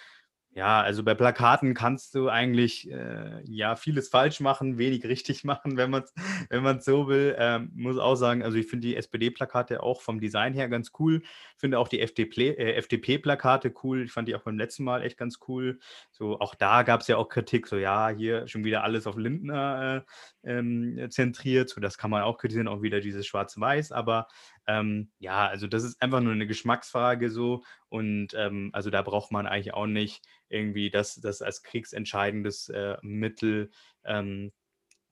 Ja, 0.56 0.82
also 0.82 1.04
bei 1.04 1.14
Plakaten 1.14 1.76
kannst 1.76 2.16
du 2.16 2.28
eigentlich 2.28 2.90
äh, 2.90 3.40
ja 3.46 3.76
vieles 3.76 4.10
falsch 4.10 4.40
machen, 4.40 4.80
wenig 4.80 5.06
richtig 5.06 5.44
machen, 5.46 5.78
wenn 5.78 5.92
man 5.92 6.04
es 6.04 6.14
wenn 6.50 6.80
so 6.82 7.08
will. 7.08 7.36
Ähm, 7.38 7.72
muss 7.76 8.00
auch 8.00 8.16
sagen, 8.16 8.42
also 8.42 8.58
ich 8.58 8.68
finde 8.68 8.88
die 8.88 8.96
SPD-Plakate 8.96 9.84
auch 9.84 10.02
vom 10.02 10.20
Design 10.20 10.56
her 10.56 10.68
ganz 10.68 10.92
cool. 10.98 11.22
Finde 11.56 11.78
auch 11.78 11.88
die 11.88 12.00
äh, 12.00 12.74
FDP-Plakate 12.74 13.74
cool. 13.84 14.04
Ich 14.06 14.12
fand 14.12 14.28
die 14.28 14.36
auch 14.36 14.42
beim 14.42 14.58
letzten 14.58 14.84
Mal 14.84 15.04
echt 15.04 15.18
ganz 15.18 15.38
cool. 15.48 15.80
So 16.10 16.40
auch 16.40 16.56
da 16.56 16.82
gab 16.82 17.02
es 17.02 17.08
ja 17.08 17.18
auch 17.18 17.30
Kritik, 17.30 17.68
so 17.68 17.78
ja, 17.78 18.10
hier 18.10 18.48
schon 18.48 18.64
wieder 18.64 18.84
alles 18.84 19.06
auf 19.06 19.18
Lindner 19.18 20.04
äh, 20.44 20.50
ähm, 20.52 21.08
zentriert. 21.12 21.70
So 21.70 21.80
das 21.80 22.00
kann 22.00 22.10
man 22.10 22.24
auch 22.24 22.40
kritisieren, 22.40 22.68
auch 22.68 22.82
wieder 22.82 23.02
dieses 23.02 23.28
Schwarz-Weiß. 23.28 23.92
Aber 23.92 24.28
ähm, 24.70 25.10
ja, 25.18 25.48
also 25.48 25.66
das 25.66 25.84
ist 25.84 26.00
einfach 26.00 26.22
nur 26.22 26.34
eine 26.34 26.46
Geschmacksfrage 26.46 27.32
so. 27.32 27.64
Und 27.90 28.36
ähm, 28.36 28.70
also 28.72 28.92
da 28.92 29.02
braucht 29.02 29.32
man 29.32 29.48
eigentlich 29.48 29.74
auch 29.74 29.88
nicht 29.88 30.24
irgendwie 30.48 30.92
das, 30.92 31.16
das 31.16 31.42
als 31.42 31.64
kriegsentscheidendes 31.64 32.70
äh, 32.70 32.98
Mittel 33.02 33.72
ähm, 34.06 34.52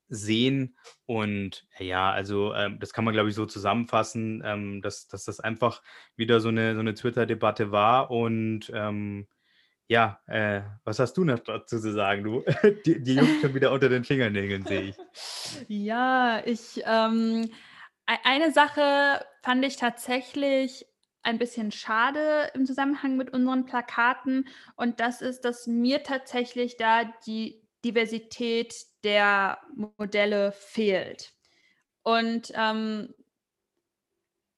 sehen. 0.10 0.78
Und 1.08 1.68
ja, 1.80 2.12
also 2.12 2.54
ähm, 2.54 2.80
das 2.80 2.94
kann 2.94 3.04
man, 3.04 3.16
glaube 3.16 3.30
ich, 3.30 3.36
so 3.36 3.48
zusammenfassen, 3.48 4.44
ähm, 4.46 4.82
dass, 4.84 5.08
dass 5.08 5.26
das 5.26 5.40
einfach 5.40 5.82
wieder 6.16 6.40
so 6.40 6.50
eine, 6.50 6.76
so 6.76 6.80
eine 6.80 6.94
Twitter-Debatte 6.94 7.72
war. 7.72 8.12
Und 8.12 8.72
ähm, 8.76 9.28
ja, 9.88 10.20
äh, 10.28 10.62
was 10.84 11.00
hast 11.00 11.14
du 11.18 11.24
noch 11.24 11.40
dazu 11.40 11.80
zu 11.80 11.94
sagen? 11.94 12.24
Du, 12.24 12.44
die, 12.86 13.02
die 13.02 13.16
juckt 13.16 13.42
schon 13.42 13.56
wieder 13.56 13.72
unter 13.72 13.90
den 13.90 14.04
Fingernägeln, 14.04 14.66
sehe 14.66 14.82
ich. 14.82 14.96
Ja, 15.68 16.44
ich, 16.46 16.84
ähm, 16.86 17.50
eine 18.24 18.52
Sache 18.52 19.26
fand 19.48 19.64
ich 19.64 19.78
tatsächlich 19.78 20.86
ein 21.24 21.38
bisschen 21.38 21.72
schade 21.72 22.52
im 22.54 22.66
Zusammenhang 22.66 23.16
mit 23.16 23.32
unseren 23.32 23.66
Plakaten. 23.66 24.46
Und 24.76 25.00
das 25.00 25.22
ist, 25.22 25.46
dass 25.46 25.68
mir 25.68 26.04
tatsächlich 26.04 26.76
da 26.76 27.06
die 27.26 27.66
Diversität 27.86 28.76
der 29.06 29.60
Modelle 29.74 30.52
fehlt. 30.52 31.32
Und 32.04 32.52
ähm, 32.56 33.14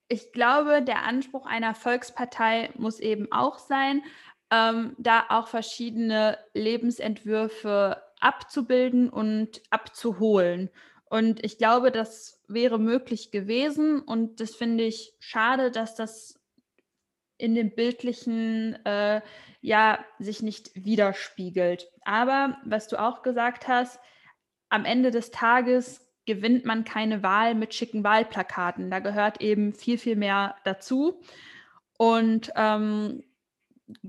ich 0.07 0.31
glaube, 0.31 0.81
der 0.81 1.03
Anspruch 1.03 1.45
einer 1.45 1.75
Volkspartei 1.75 2.71
muss 2.73 2.99
eben 2.99 3.31
auch 3.31 3.59
sein, 3.59 4.01
ähm, 4.49 4.95
da 4.97 5.27
auch 5.29 5.49
verschiedene 5.49 6.39
Lebensentwürfe 6.55 8.01
abzubilden 8.19 9.11
und 9.11 9.61
abzuholen. 9.69 10.71
Und 11.09 11.43
ich 11.43 11.57
glaube, 11.57 11.91
das 11.91 12.39
wäre 12.47 12.79
möglich 12.79 13.31
gewesen. 13.31 13.99
Und 13.99 14.39
das 14.39 14.55
finde 14.55 14.83
ich 14.83 15.13
schade, 15.19 15.71
dass 15.71 15.95
das 15.95 16.39
in 17.37 17.55
dem 17.55 17.73
bildlichen 17.73 18.77
äh, 18.85 19.21
ja 19.61 19.99
sich 20.19 20.41
nicht 20.43 20.71
widerspiegelt. 20.75 21.87
Aber 22.03 22.57
was 22.63 22.87
du 22.87 22.99
auch 22.99 23.23
gesagt 23.23 23.67
hast, 23.67 23.99
am 24.69 24.85
Ende 24.85 25.09
des 25.09 25.31
Tages 25.31 26.05
gewinnt 26.25 26.63
man 26.63 26.83
keine 26.83 27.23
Wahl 27.23 27.55
mit 27.55 27.73
schicken 27.73 28.03
Wahlplakaten. 28.03 28.91
Da 28.91 28.99
gehört 28.99 29.41
eben 29.41 29.73
viel, 29.73 29.97
viel 29.97 30.15
mehr 30.15 30.55
dazu. 30.63 31.21
Und 31.97 32.51
ähm, 32.55 33.23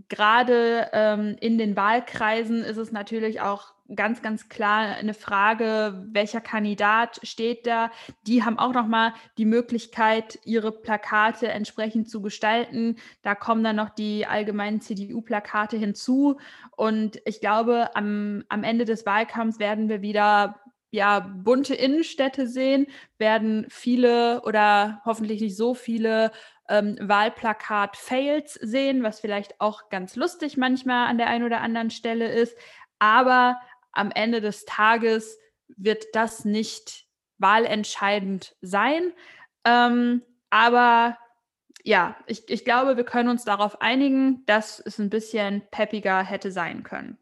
gerade 0.09 0.91
ähm, 0.93 1.37
in 1.41 1.57
den 1.57 1.77
Wahlkreisen 1.77 2.63
ist 2.63 2.77
es 2.77 2.93
natürlich 2.93 3.41
auch 3.41 3.73
ganz, 3.95 4.23
ganz 4.23 4.49
klar 4.49 4.97
eine 4.97 5.15
Frage, 5.15 6.07
welcher 6.13 6.41
Kandidat 6.41 7.21
steht 7.23 7.67
da. 7.67 7.91
Die 8.27 8.45
haben 8.45 8.59
auch 8.59 8.73
nochmal 8.73 9.13
die 9.39 9.45
Möglichkeit, 9.45 10.39
ihre 10.45 10.73
Plakate 10.73 11.49
entsprechend 11.49 12.09
zu 12.09 12.23
gestalten. 12.23 12.97
Da 13.23 13.35
kommen 13.35 13.65
dann 13.65 13.77
noch 13.77 13.91
die 13.91 14.27
allgemeinen 14.27 14.81
CDU-Plakate 14.81 15.77
hinzu. 15.77 16.39
Und 16.77 17.21
ich 17.25 17.41
glaube, 17.41 17.95
am, 17.95 18.45
am 18.49 18.65
Ende 18.65 18.85
des 18.85 19.07
Wahlkampfs 19.07 19.59
werden 19.59 19.89
wir 19.89 20.03
wieder 20.03 20.61
ja, 20.93 21.21
bunte 21.21 21.75
Innenstädte 21.75 22.49
sehen, 22.49 22.87
werden 23.19 23.67
viele 23.69 24.43
oder 24.43 25.01
hoffentlich 25.05 25.41
nicht 25.41 25.57
so 25.57 25.75
viele 25.75 26.33
ähm, 26.69 26.97
Wahlplakat-Fails 27.01 28.55
sehen, 28.55 29.03
was 29.03 29.21
vielleicht 29.21 29.61
auch 29.61 29.89
ganz 29.89 30.17
lustig 30.17 30.57
manchmal 30.57 31.09
an 31.09 31.19
der 31.19 31.29
einen 31.29 31.45
oder 31.45 31.61
anderen 31.61 31.91
Stelle 31.91 32.29
ist. 32.33 32.57
Aber 32.99 33.61
am 33.93 34.11
Ende 34.11 34.41
des 34.41 34.65
Tages 34.65 35.39
wird 35.77 36.05
das 36.13 36.45
nicht 36.45 37.07
wahlentscheidend 37.39 38.55
sein. 38.61 39.13
Ähm, 39.65 40.23
aber 40.51 41.17
ja, 41.85 42.17
ich, 42.27 42.49
ich 42.49 42.65
glaube, 42.65 42.97
wir 42.97 43.05
können 43.05 43.29
uns 43.29 43.45
darauf 43.45 43.81
einigen, 43.81 44.45
dass 44.47 44.81
es 44.81 44.99
ein 44.99 45.11
bisschen 45.11 45.63
peppiger 45.71 46.23
hätte 46.23 46.53
sein 46.53 46.83
können. 46.83 47.19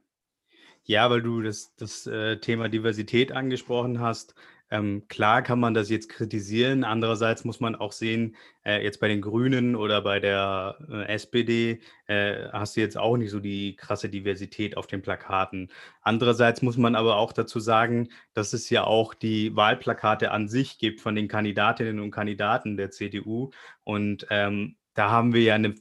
Ja, 0.85 1.11
weil 1.11 1.23
du 1.23 1.43
das, 1.43 1.75
das 1.77 2.07
äh, 2.07 2.39
Thema 2.39 2.69
Diversität 2.69 3.31
angesprochen 3.31 4.01
hast. 4.01 4.35
Ähm, 4.71 5.05
klar 5.09 5.43
kann 5.43 5.61
man 5.61 5.75
das 5.75 5.89
jetzt 5.89 6.09
kritisieren. 6.09 6.85
Andererseits 6.85 7.45
muss 7.45 7.61
man 7.61 7.75
auch 7.75 7.93
sehen, 7.93 8.37
äh, 8.65 8.83
jetzt 8.83 9.01
bei 9.01 9.09
den 9.09 9.23
Grünen 9.23 9.77
oder 9.77 10.03
bei 10.03 10.21
der 10.21 10.77
äh, 10.91 11.05
SPD 11.07 11.81
äh, 12.07 12.49
hast 12.53 12.77
du 12.77 12.81
jetzt 12.81 12.99
auch 12.99 13.17
nicht 13.17 13.31
so 13.31 13.41
die 13.41 13.77
krasse 13.77 14.09
Diversität 14.09 14.77
auf 14.77 14.87
den 14.87 15.03
Plakaten. 15.03 15.71
Andererseits 16.03 16.63
muss 16.63 16.77
man 16.77 16.95
aber 16.95 17.17
auch 17.17 17.33
dazu 17.33 17.61
sagen, 17.61 18.09
dass 18.35 18.53
es 18.53 18.69
ja 18.71 18.85
auch 18.85 19.15
die 19.15 19.57
Wahlplakate 19.57 20.31
an 20.31 20.49
sich 20.49 20.79
gibt 20.79 21.01
von 21.01 21.15
den 21.15 21.29
Kandidatinnen 21.29 22.01
und 22.01 22.11
Kandidaten 22.11 22.77
der 22.77 22.91
CDU. 22.91 23.51
Und 23.85 24.27
ähm, 24.31 24.77
da 24.99 25.11
haben 25.11 25.33
wir 25.33 25.43
ja 25.43 25.55
eine 25.55 25.75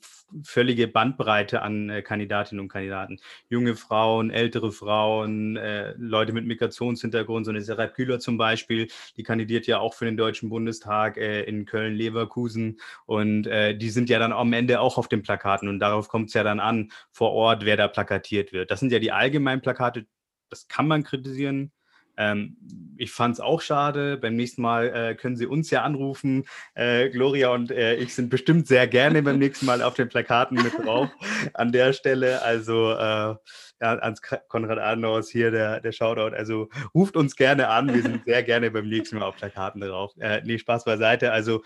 völlige 0.43 0.87
Bandbreite 0.87 1.61
an 1.61 1.89
äh, 1.89 2.01
Kandidatinnen 2.03 2.61
und 2.61 2.67
Kandidaten. 2.67 3.19
Junge 3.49 3.75
Frauen, 3.75 4.29
ältere 4.29 4.71
Frauen, 4.71 5.55
äh, 5.55 5.93
Leute 5.97 6.33
mit 6.33 6.45
Migrationshintergrund, 6.45 7.45
so 7.45 7.51
eine 7.51 7.61
Serap 7.61 7.95
Kühler 7.95 8.19
zum 8.19 8.37
Beispiel, 8.37 8.89
die 9.15 9.23
kandidiert 9.23 9.65
ja 9.65 9.79
auch 9.79 9.95
für 9.95 10.05
den 10.05 10.17
Deutschen 10.17 10.49
Bundestag 10.49 11.17
äh, 11.17 11.43
in 11.43 11.65
Köln-Leverkusen 11.65 12.79
und 13.05 13.47
äh, 13.47 13.75
die 13.75 13.89
sind 13.89 14.09
ja 14.09 14.19
dann 14.19 14.33
am 14.33 14.53
Ende 14.53 14.81
auch 14.81 14.97
auf 14.97 15.07
den 15.07 15.23
Plakaten 15.23 15.67
und 15.69 15.79
darauf 15.79 16.09
kommt 16.09 16.27
es 16.27 16.33
ja 16.33 16.43
dann 16.43 16.59
an, 16.59 16.91
vor 17.11 17.31
Ort, 17.31 17.65
wer 17.65 17.77
da 17.77 17.87
plakatiert 17.87 18.51
wird. 18.51 18.69
Das 18.69 18.79
sind 18.81 18.91
ja 18.91 18.99
die 18.99 19.11
allgemeinen 19.11 19.61
Plakate, 19.61 20.05
das 20.49 20.67
kann 20.67 20.87
man 20.87 21.03
kritisieren, 21.03 21.71
Ähm, 22.17 22.57
ich 22.97 23.11
fand 23.11 23.35
es 23.35 23.39
auch 23.39 23.61
schade. 23.61 24.17
Beim 24.17 24.35
nächsten 24.35 24.61
Mal 24.61 24.87
äh, 24.87 25.15
können 25.15 25.35
Sie 25.35 25.45
uns 25.45 25.69
ja 25.69 25.83
anrufen. 25.83 26.45
Äh, 26.73 27.09
Gloria 27.09 27.49
und 27.49 27.71
äh, 27.71 27.95
ich 27.95 28.15
sind 28.15 28.29
bestimmt 28.29 28.67
sehr 28.67 28.87
gerne 28.87 29.21
beim 29.21 29.37
nächsten 29.37 29.65
Mal 29.65 29.81
auf 29.81 29.93
den 29.93 30.09
Plakaten 30.09 30.61
mit 30.61 30.73
drauf 30.77 31.09
an 31.53 31.71
der 31.71 31.93
Stelle. 31.93 32.41
Also 32.41 32.91
äh, 32.91 33.35
ja, 33.79 33.93
ans 33.99 34.21
Konrad 34.21 34.79
Adenauers 34.79 35.29
hier 35.29 35.51
der, 35.51 35.79
der 35.79 35.91
Shoutout. 35.91 36.35
Also 36.35 36.69
ruft 36.93 37.15
uns 37.15 37.35
gerne 37.35 37.69
an. 37.69 37.93
Wir 37.93 38.01
sind 38.01 38.25
sehr 38.25 38.43
gerne 38.43 38.71
beim 38.71 38.89
nächsten 38.89 39.19
Mal 39.19 39.25
auf 39.25 39.35
Plakaten 39.35 39.81
drauf. 39.81 40.13
Äh, 40.19 40.41
nee, 40.43 40.57
Spaß 40.57 40.85
beiseite. 40.85 41.31
Also 41.31 41.63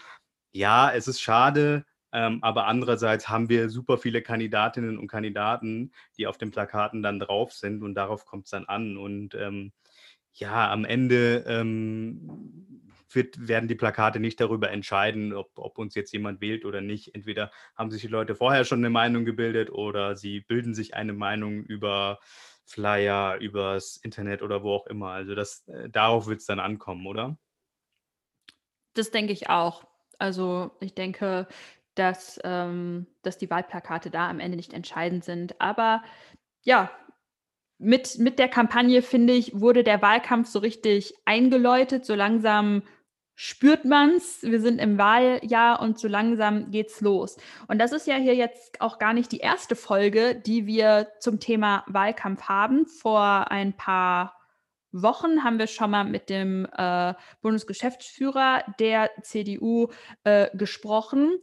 ja, 0.52 0.92
es 0.92 1.08
ist 1.08 1.22
schade. 1.22 1.86
Ähm, 2.14 2.40
aber 2.44 2.68
andererseits 2.68 3.30
haben 3.30 3.48
wir 3.48 3.70
super 3.70 3.98
viele 3.98 4.22
Kandidatinnen 4.22 4.98
und 4.98 5.08
Kandidaten, 5.08 5.94
die 6.18 6.28
auf 6.28 6.38
den 6.38 6.52
Plakaten 6.52 7.02
dann 7.02 7.20
drauf 7.20 7.54
sind 7.54 7.84
und 7.84 7.96
darauf 7.96 8.26
kommt 8.26 8.46
es 8.46 8.52
dann 8.52 8.66
an. 8.66 8.98
Und 8.98 9.34
ähm, 9.36 9.72
ja, 10.34 10.72
am 10.72 10.86
Ende 10.86 11.44
ähm, 11.48 12.82
wird, 13.10 13.48
werden 13.48 13.68
die 13.68 13.76
Plakate 13.76 14.20
nicht 14.20 14.40
darüber 14.40 14.72
entscheiden, 14.72 15.34
ob, 15.34 15.52
ob, 15.58 15.78
uns 15.78 15.96
jetzt 15.96 16.14
jemand 16.14 16.42
wählt 16.42 16.66
oder 16.66 16.82
nicht. 16.82 17.14
Entweder 17.14 17.52
haben 17.76 17.92
sich 17.92 18.02
die 18.02 18.08
Leute 18.08 18.36
vorher 18.36 18.66
schon 18.66 18.80
eine 18.80 18.90
Meinung 18.90 19.26
gebildet 19.26 19.70
oder 19.70 20.16
sie 20.16 20.42
bilden 20.42 20.74
sich 20.74 20.94
eine 20.94 21.14
Meinung 21.14 21.64
über 21.64 22.20
Flyer, 22.66 23.38
übers 23.40 23.98
Internet 23.98 24.42
oder 24.42 24.64
wo 24.64 24.74
auch 24.76 24.88
immer. 24.88 25.10
Also 25.10 25.36
das, 25.36 25.68
äh, 25.68 25.90
darauf 25.90 26.28
wird 26.28 26.40
es 26.40 26.46
dann 26.46 26.60
ankommen, 26.60 27.06
oder? 27.06 27.38
Das 28.94 29.12
denke 29.12 29.34
ich 29.34 29.50
auch. 29.50 29.86
Also 30.20 30.72
ich 30.80 30.94
denke, 30.94 31.48
dass, 31.96 32.40
ähm, 32.44 33.08
dass 33.22 33.38
die 33.38 33.50
Wahlplakate 33.50 34.12
da 34.12 34.30
am 34.30 34.40
Ende 34.40 34.56
nicht 34.56 34.74
entscheidend 34.74 35.26
sind. 35.26 35.60
Aber 35.60 36.04
ja, 36.64 36.92
mit, 37.82 38.20
mit 38.20 38.40
der 38.40 38.48
Kampagne, 38.48 39.02
finde 39.02 39.34
ich, 39.34 39.60
wurde 39.60 39.84
der 39.84 40.02
Wahlkampf 40.02 40.48
so 40.48 40.60
richtig 40.60 41.14
eingeläutet. 41.26 42.06
So 42.06 42.16
langsam 42.16 42.84
spürt 43.36 43.86
man 43.86 44.12
es. 44.12 44.44
Wir 44.44 44.62
sind 44.62 44.80
im 44.80 44.98
Wahljahr 44.98 45.82
und 45.82 46.00
so 46.00 46.08
langsam 46.08 46.70
geht's 46.70 47.02
los. 47.02 47.38
Und 47.68 47.80
das 47.80 47.92
ist 47.92 48.06
ja 48.06 48.16
hier 48.16 48.36
jetzt 48.36 48.80
auch 48.82 49.00
gar 49.00 49.14
nicht 49.14 49.32
die 49.32 49.40
erste 49.40 49.76
Folge, 49.76 50.36
die 50.36 50.68
wir 50.68 51.08
zum 51.20 51.40
Thema 51.40 51.84
Wahlkampf 51.88 52.44
haben. 52.44 52.86
Vor 52.86 53.50
ein 53.50 53.74
paar 53.74 54.40
Wochen 54.92 55.44
haben 55.44 55.58
wir 55.58 55.68
schon 55.68 55.92
mal 55.92 56.04
mit 56.04 56.30
dem 56.30 56.68
äh, 56.78 57.14
Bundesgeschäftsführer 57.42 58.64
der 58.80 59.10
CDU 59.24 59.88
äh, 60.24 60.56
gesprochen. 60.56 61.40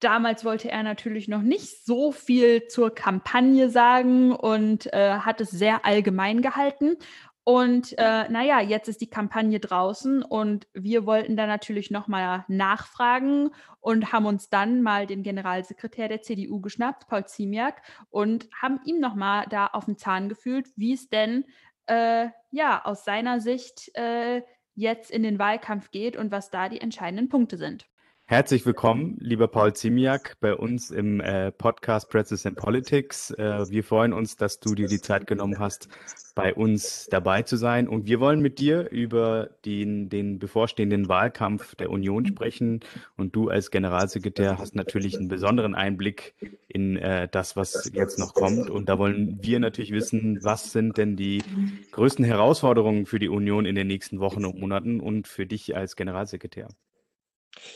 Damals 0.00 0.46
wollte 0.46 0.70
er 0.70 0.82
natürlich 0.82 1.28
noch 1.28 1.42
nicht 1.42 1.84
so 1.84 2.10
viel 2.10 2.66
zur 2.68 2.94
Kampagne 2.94 3.68
sagen 3.68 4.32
und 4.32 4.92
äh, 4.94 5.18
hat 5.18 5.42
es 5.42 5.50
sehr 5.50 5.84
allgemein 5.84 6.40
gehalten. 6.40 6.96
Und 7.44 7.98
äh, 7.98 8.28
naja, 8.28 8.60
jetzt 8.60 8.88
ist 8.88 9.00
die 9.00 9.10
Kampagne 9.10 9.60
draußen 9.60 10.22
und 10.22 10.68
wir 10.72 11.04
wollten 11.04 11.36
da 11.36 11.46
natürlich 11.46 11.90
nochmal 11.90 12.44
nachfragen 12.48 13.50
und 13.80 14.12
haben 14.12 14.26
uns 14.26 14.50
dann 14.50 14.82
mal 14.82 15.06
den 15.06 15.22
Generalsekretär 15.22 16.08
der 16.08 16.22
CDU 16.22 16.60
geschnappt, 16.60 17.08
Paul 17.08 17.24
Ziemiak, 17.24 17.82
und 18.08 18.48
haben 18.60 18.80
ihm 18.84 19.00
nochmal 19.00 19.46
da 19.50 19.66
auf 19.66 19.86
den 19.86 19.96
Zahn 19.96 20.28
gefühlt, 20.28 20.68
wie 20.76 20.92
es 20.92 21.08
denn 21.08 21.44
äh, 21.86 22.28
ja 22.52 22.84
aus 22.84 23.04
seiner 23.04 23.40
Sicht 23.40 23.90
äh, 23.94 24.42
jetzt 24.74 25.10
in 25.10 25.22
den 25.22 25.38
Wahlkampf 25.38 25.90
geht 25.90 26.16
und 26.16 26.30
was 26.30 26.50
da 26.50 26.68
die 26.68 26.80
entscheidenden 26.80 27.28
Punkte 27.28 27.56
sind. 27.56 27.89
Herzlich 28.30 28.64
willkommen, 28.64 29.16
lieber 29.18 29.48
Paul 29.48 29.72
Ziemiak, 29.72 30.36
bei 30.38 30.54
uns 30.54 30.92
im 30.92 31.20
äh, 31.20 31.50
Podcast 31.50 32.08
Pretzels 32.10 32.46
and 32.46 32.56
Politics. 32.56 33.32
Äh, 33.32 33.68
wir 33.70 33.82
freuen 33.82 34.12
uns, 34.12 34.36
dass 34.36 34.60
du 34.60 34.76
dir 34.76 34.86
die 34.86 35.00
Zeit 35.00 35.26
genommen 35.26 35.58
hast, 35.58 35.88
bei 36.36 36.54
uns 36.54 37.08
dabei 37.10 37.42
zu 37.42 37.56
sein. 37.56 37.88
Und 37.88 38.06
wir 38.06 38.20
wollen 38.20 38.38
mit 38.38 38.60
dir 38.60 38.88
über 38.92 39.50
den, 39.64 40.10
den 40.10 40.38
bevorstehenden 40.38 41.08
Wahlkampf 41.08 41.74
der 41.74 41.90
Union 41.90 42.24
sprechen. 42.24 42.78
Und 43.16 43.34
du 43.34 43.48
als 43.48 43.72
Generalsekretär 43.72 44.58
hast 44.58 44.76
natürlich 44.76 45.18
einen 45.18 45.26
besonderen 45.26 45.74
Einblick 45.74 46.36
in 46.68 46.96
äh, 46.98 47.26
das, 47.28 47.56
was 47.56 47.90
jetzt 47.92 48.20
noch 48.20 48.32
kommt. 48.32 48.70
Und 48.70 48.88
da 48.88 48.96
wollen 49.00 49.40
wir 49.42 49.58
natürlich 49.58 49.90
wissen, 49.90 50.38
was 50.44 50.70
sind 50.70 50.98
denn 50.98 51.16
die 51.16 51.42
größten 51.90 52.24
Herausforderungen 52.24 53.06
für 53.06 53.18
die 53.18 53.28
Union 53.28 53.66
in 53.66 53.74
den 53.74 53.88
nächsten 53.88 54.20
Wochen 54.20 54.44
und 54.44 54.56
Monaten 54.56 55.00
und 55.00 55.26
für 55.26 55.46
dich 55.46 55.74
als 55.74 55.96
Generalsekretär? 55.96 56.68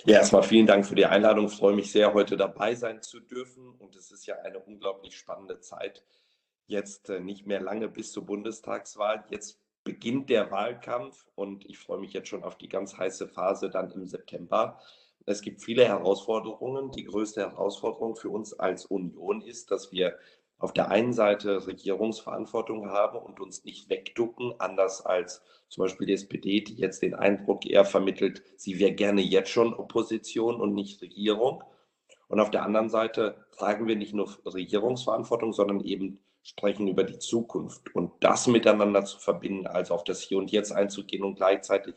Ja, 0.05 0.18
erstmal 0.18 0.42
vielen 0.42 0.66
Dank 0.66 0.87
für 0.87 0.94
die 0.94 1.07
Einladung. 1.07 1.47
Ich 1.47 1.55
freue 1.55 1.75
mich 1.75 1.90
sehr, 1.90 2.14
heute 2.14 2.37
dabei 2.37 2.75
sein 2.75 3.03
zu 3.03 3.20
dürfen. 3.20 3.70
Und 3.79 3.97
es 3.97 4.11
ist 4.11 4.27
ja 4.27 4.37
eine 4.40 4.59
unglaublich 4.59 5.16
spannende 5.16 5.61
Zeit. 5.61 6.05
Jetzt 6.66 7.11
äh, 7.11 7.20
nicht 7.20 7.47
mehr 7.47 7.61
lange 7.61 7.88
bis 7.88 8.12
zur 8.12 8.25
Bundestagswahl. 8.25 9.25
Jetzt 9.31 9.61
beginnt 9.85 10.31
der 10.31 10.51
Wahlkampf 10.51 11.27
und 11.35 11.66
ich 11.66 11.79
freue 11.79 11.99
mich 11.99 12.14
jetzt 12.14 12.29
schon 12.29 12.42
auf 12.42 12.57
die 12.57 12.68
ganz 12.68 12.97
heiße 12.97 13.29
Phase 13.29 13.68
dann 13.68 13.90
im 13.90 14.07
September. 14.07 14.81
Es 15.27 15.40
gibt 15.40 15.62
viele 15.62 15.87
Herausforderungen. 15.87 16.90
Die 16.92 17.05
größte 17.05 17.42
Herausforderung 17.42 18.16
für 18.16 18.31
uns 18.31 18.53
als 18.59 18.87
Union 18.87 19.42
ist, 19.42 19.70
dass 19.70 19.92
wir 19.92 20.18
auf 20.64 20.72
der 20.72 20.90
einen 20.90 21.12
Seite 21.12 21.66
Regierungsverantwortung 21.66 22.88
haben 22.88 23.18
und 23.18 23.38
uns 23.38 23.64
nicht 23.64 23.90
wegducken, 23.90 24.55
anders 24.59 25.05
als 25.05 25.42
zum 25.68 25.85
Beispiel 25.85 26.07
die 26.07 26.14
SPD, 26.14 26.62
die 26.62 26.77
jetzt 26.77 27.03
den 27.03 27.14
Eindruck 27.14 27.66
eher 27.66 27.85
vermittelt, 27.85 28.42
sie 28.57 28.79
wäre 28.79 28.92
gerne 28.92 29.20
jetzt 29.20 29.50
schon 29.50 29.74
Opposition 29.74 30.62
und 30.62 30.72
nicht 30.72 31.03
Regierung. 31.03 31.62
Und 32.29 32.40
auf 32.40 32.50
der 32.50 32.62
anderen 32.62 32.88
Seite 32.88 33.44
tragen 33.53 33.87
wir 33.87 33.96
nicht 33.96 34.14
nur 34.14 34.27
Regierungsverantwortung, 34.46 35.53
sondern 35.53 35.81
eben 35.81 36.18
sprechen 36.42 36.88
über 36.88 37.05
die 37.05 37.18
Zukunft 37.18 37.94
und 37.94 38.12
das 38.20 38.46
miteinander 38.46 39.05
zu 39.05 39.18
verbinden, 39.18 39.66
also 39.66 39.92
auf 39.92 40.05
das 40.05 40.22
Hier 40.22 40.38
und 40.38 40.50
Jetzt 40.50 40.72
einzugehen 40.72 41.24
und 41.24 41.35
gleichzeitig 41.35 41.94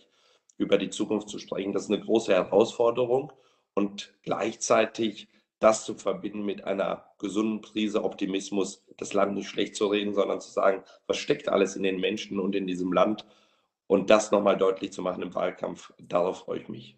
über 0.57 0.77
die 0.77 0.89
Zukunft 0.89 1.29
zu 1.29 1.39
sprechen, 1.39 1.71
das 1.71 1.83
ist 1.83 1.91
eine 1.91 2.03
große 2.03 2.33
Herausforderung 2.33 3.31
und 3.75 4.13
gleichzeitig 4.23 5.29
das 5.59 5.85
zu 5.85 5.95
verbinden 5.95 6.45
mit 6.45 6.63
einer 6.63 7.05
gesunden 7.19 7.61
Prise 7.61 8.03
Optimismus, 8.03 8.85
das 8.97 9.13
Land 9.13 9.33
nicht 9.33 9.49
schlecht 9.49 9.75
zu 9.75 9.87
reden, 9.87 10.13
sondern 10.13 10.39
zu 10.39 10.51
sagen, 10.51 10.83
was 11.07 11.17
steckt 11.17 11.49
alles 11.49 11.75
in 11.75 11.83
den 11.83 11.99
Menschen 11.99 12.39
und 12.39 12.55
in 12.55 12.67
diesem 12.67 12.93
Land 12.93 13.25
und 13.87 14.09
das 14.09 14.31
nochmal 14.31 14.57
deutlich 14.57 14.91
zu 14.91 15.01
machen 15.01 15.23
im 15.23 15.33
Wahlkampf, 15.33 15.93
darauf 15.99 16.39
freue 16.39 16.59
ich 16.59 16.69
mich. 16.69 16.97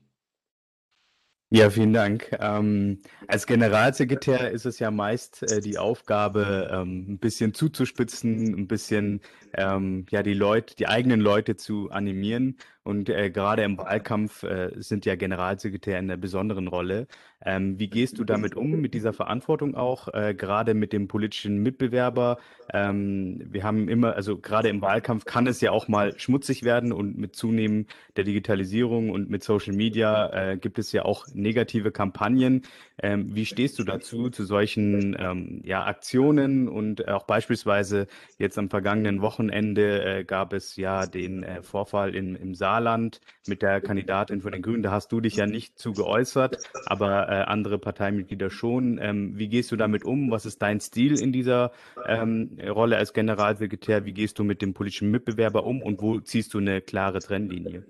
Ja, 1.52 1.72
vielen 1.72 1.94
Dank. 1.94 2.30
Ähm, 2.40 3.02
als 3.28 3.48
Generalsekretär 3.48 4.52
ist 4.52 4.66
es 4.68 4.78
ja 4.78 4.92
meist 4.92 5.42
äh, 5.52 5.62
die 5.62 5.80
Aufgabe, 5.80 6.70
ähm, 6.72 7.14
ein 7.14 7.18
bisschen 7.18 7.56
zuzuspitzen, 7.56 8.54
ein 8.54 8.68
bisschen 8.68 9.22
ähm, 9.56 10.06
ja 10.12 10.22
die 10.22 10.36
Leute, 10.36 10.76
die 10.76 10.88
eigenen 10.88 11.20
Leute 11.20 11.56
zu 11.56 11.90
animieren. 11.90 12.60
Und 12.90 13.08
äh, 13.08 13.30
gerade 13.30 13.62
im 13.62 13.78
Wahlkampf 13.78 14.42
äh, 14.42 14.72
sind 14.78 15.06
ja 15.06 15.16
Generalsekretär 15.16 16.00
in 16.00 16.06
einer 16.06 16.18
besonderen 16.18 16.68
Rolle. 16.68 17.06
Ähm, 17.46 17.80
wie 17.80 17.88
gehst 17.88 18.18
du 18.18 18.24
damit 18.24 18.56
um, 18.56 18.82
mit 18.82 18.96
dieser 18.96 19.14
Verantwortung 19.14 19.76
auch, 19.76 20.12
äh, 20.14 20.34
gerade 20.34 20.74
mit 20.74 20.92
dem 20.92 21.08
politischen 21.08 21.62
Mitbewerber? 21.62 22.40
Ähm, 22.74 23.42
wir 23.46 23.64
haben 23.64 23.88
immer, 23.90 24.16
also 24.16 24.38
gerade 24.38 24.70
im 24.70 24.82
Wahlkampf 24.82 25.26
kann 25.26 25.46
es 25.46 25.62
ja 25.62 25.72
auch 25.72 25.88
mal 25.88 26.18
schmutzig 26.20 26.64
werden 26.64 26.92
und 26.92 27.18
mit 27.18 27.36
Zunehmen 27.36 27.86
der 28.18 28.24
Digitalisierung 28.26 29.10
und 29.12 29.30
mit 29.30 29.44
Social 29.44 29.74
Media 29.74 30.52
äh, 30.52 30.58
gibt 30.58 30.80
es 30.80 30.92
ja 30.92 31.06
auch 31.06 31.28
negative 31.34 31.92
Kampagnen. 31.92 32.64
Ähm, 33.02 33.34
wie 33.34 33.46
stehst 33.46 33.80
du 33.80 33.84
dazu, 33.84 34.30
zu 34.30 34.44
solchen 34.44 35.16
ähm, 35.18 35.62
ja, 35.64 35.86
Aktionen 35.86 36.68
und 36.68 37.08
auch 37.08 37.24
beispielsweise 37.24 38.08
jetzt 38.38 38.58
am 38.58 38.70
vergangenen 38.70 39.22
Wochenende 39.22 40.04
äh, 40.04 40.24
gab 40.26 40.52
es 40.52 40.76
ja 40.76 41.06
den 41.06 41.44
äh, 41.44 41.62
Vorfall 41.62 42.16
in, 42.16 42.36
im 42.36 42.54
Saarland 42.80 43.20
mit 43.48 43.62
der 43.62 43.82
Kandidatin 43.82 44.42
von 44.42 44.52
den 44.52 44.62
Grünen. 44.62 44.84
Da 44.84 44.92
hast 44.92 45.12
du 45.12 45.20
dich 45.20 45.36
ja 45.36 45.46
nicht 45.46 45.78
zu 45.78 45.92
geäußert, 45.92 46.58
aber 46.86 47.28
äh, 47.28 47.44
andere 47.44 47.78
Parteimitglieder 47.78 48.50
schon. 48.50 48.98
Ähm, 49.02 49.38
wie 49.38 49.50
gehst 49.50 49.72
du 49.72 49.76
damit 49.76 50.06
um? 50.06 50.32
Was 50.32 50.46
ist 50.46 50.62
dein 50.62 50.80
Stil 50.80 51.20
in 51.20 51.34
dieser 51.34 51.72
ähm, 52.08 52.58
Rolle 52.66 52.98
als 52.98 53.14
Generalsekretär? 53.14 54.06
Wie 54.06 54.14
gehst 54.14 54.40
du 54.40 54.44
mit 54.44 54.62
dem 54.62 54.74
politischen 54.74 55.12
Mitbewerber 55.12 55.66
um 55.66 55.82
und 55.82 56.02
wo 56.02 56.20
ziehst 56.20 56.54
du 56.54 56.60
eine 56.60 56.82
klare 56.82 57.20
Trennlinie? 57.20 57.86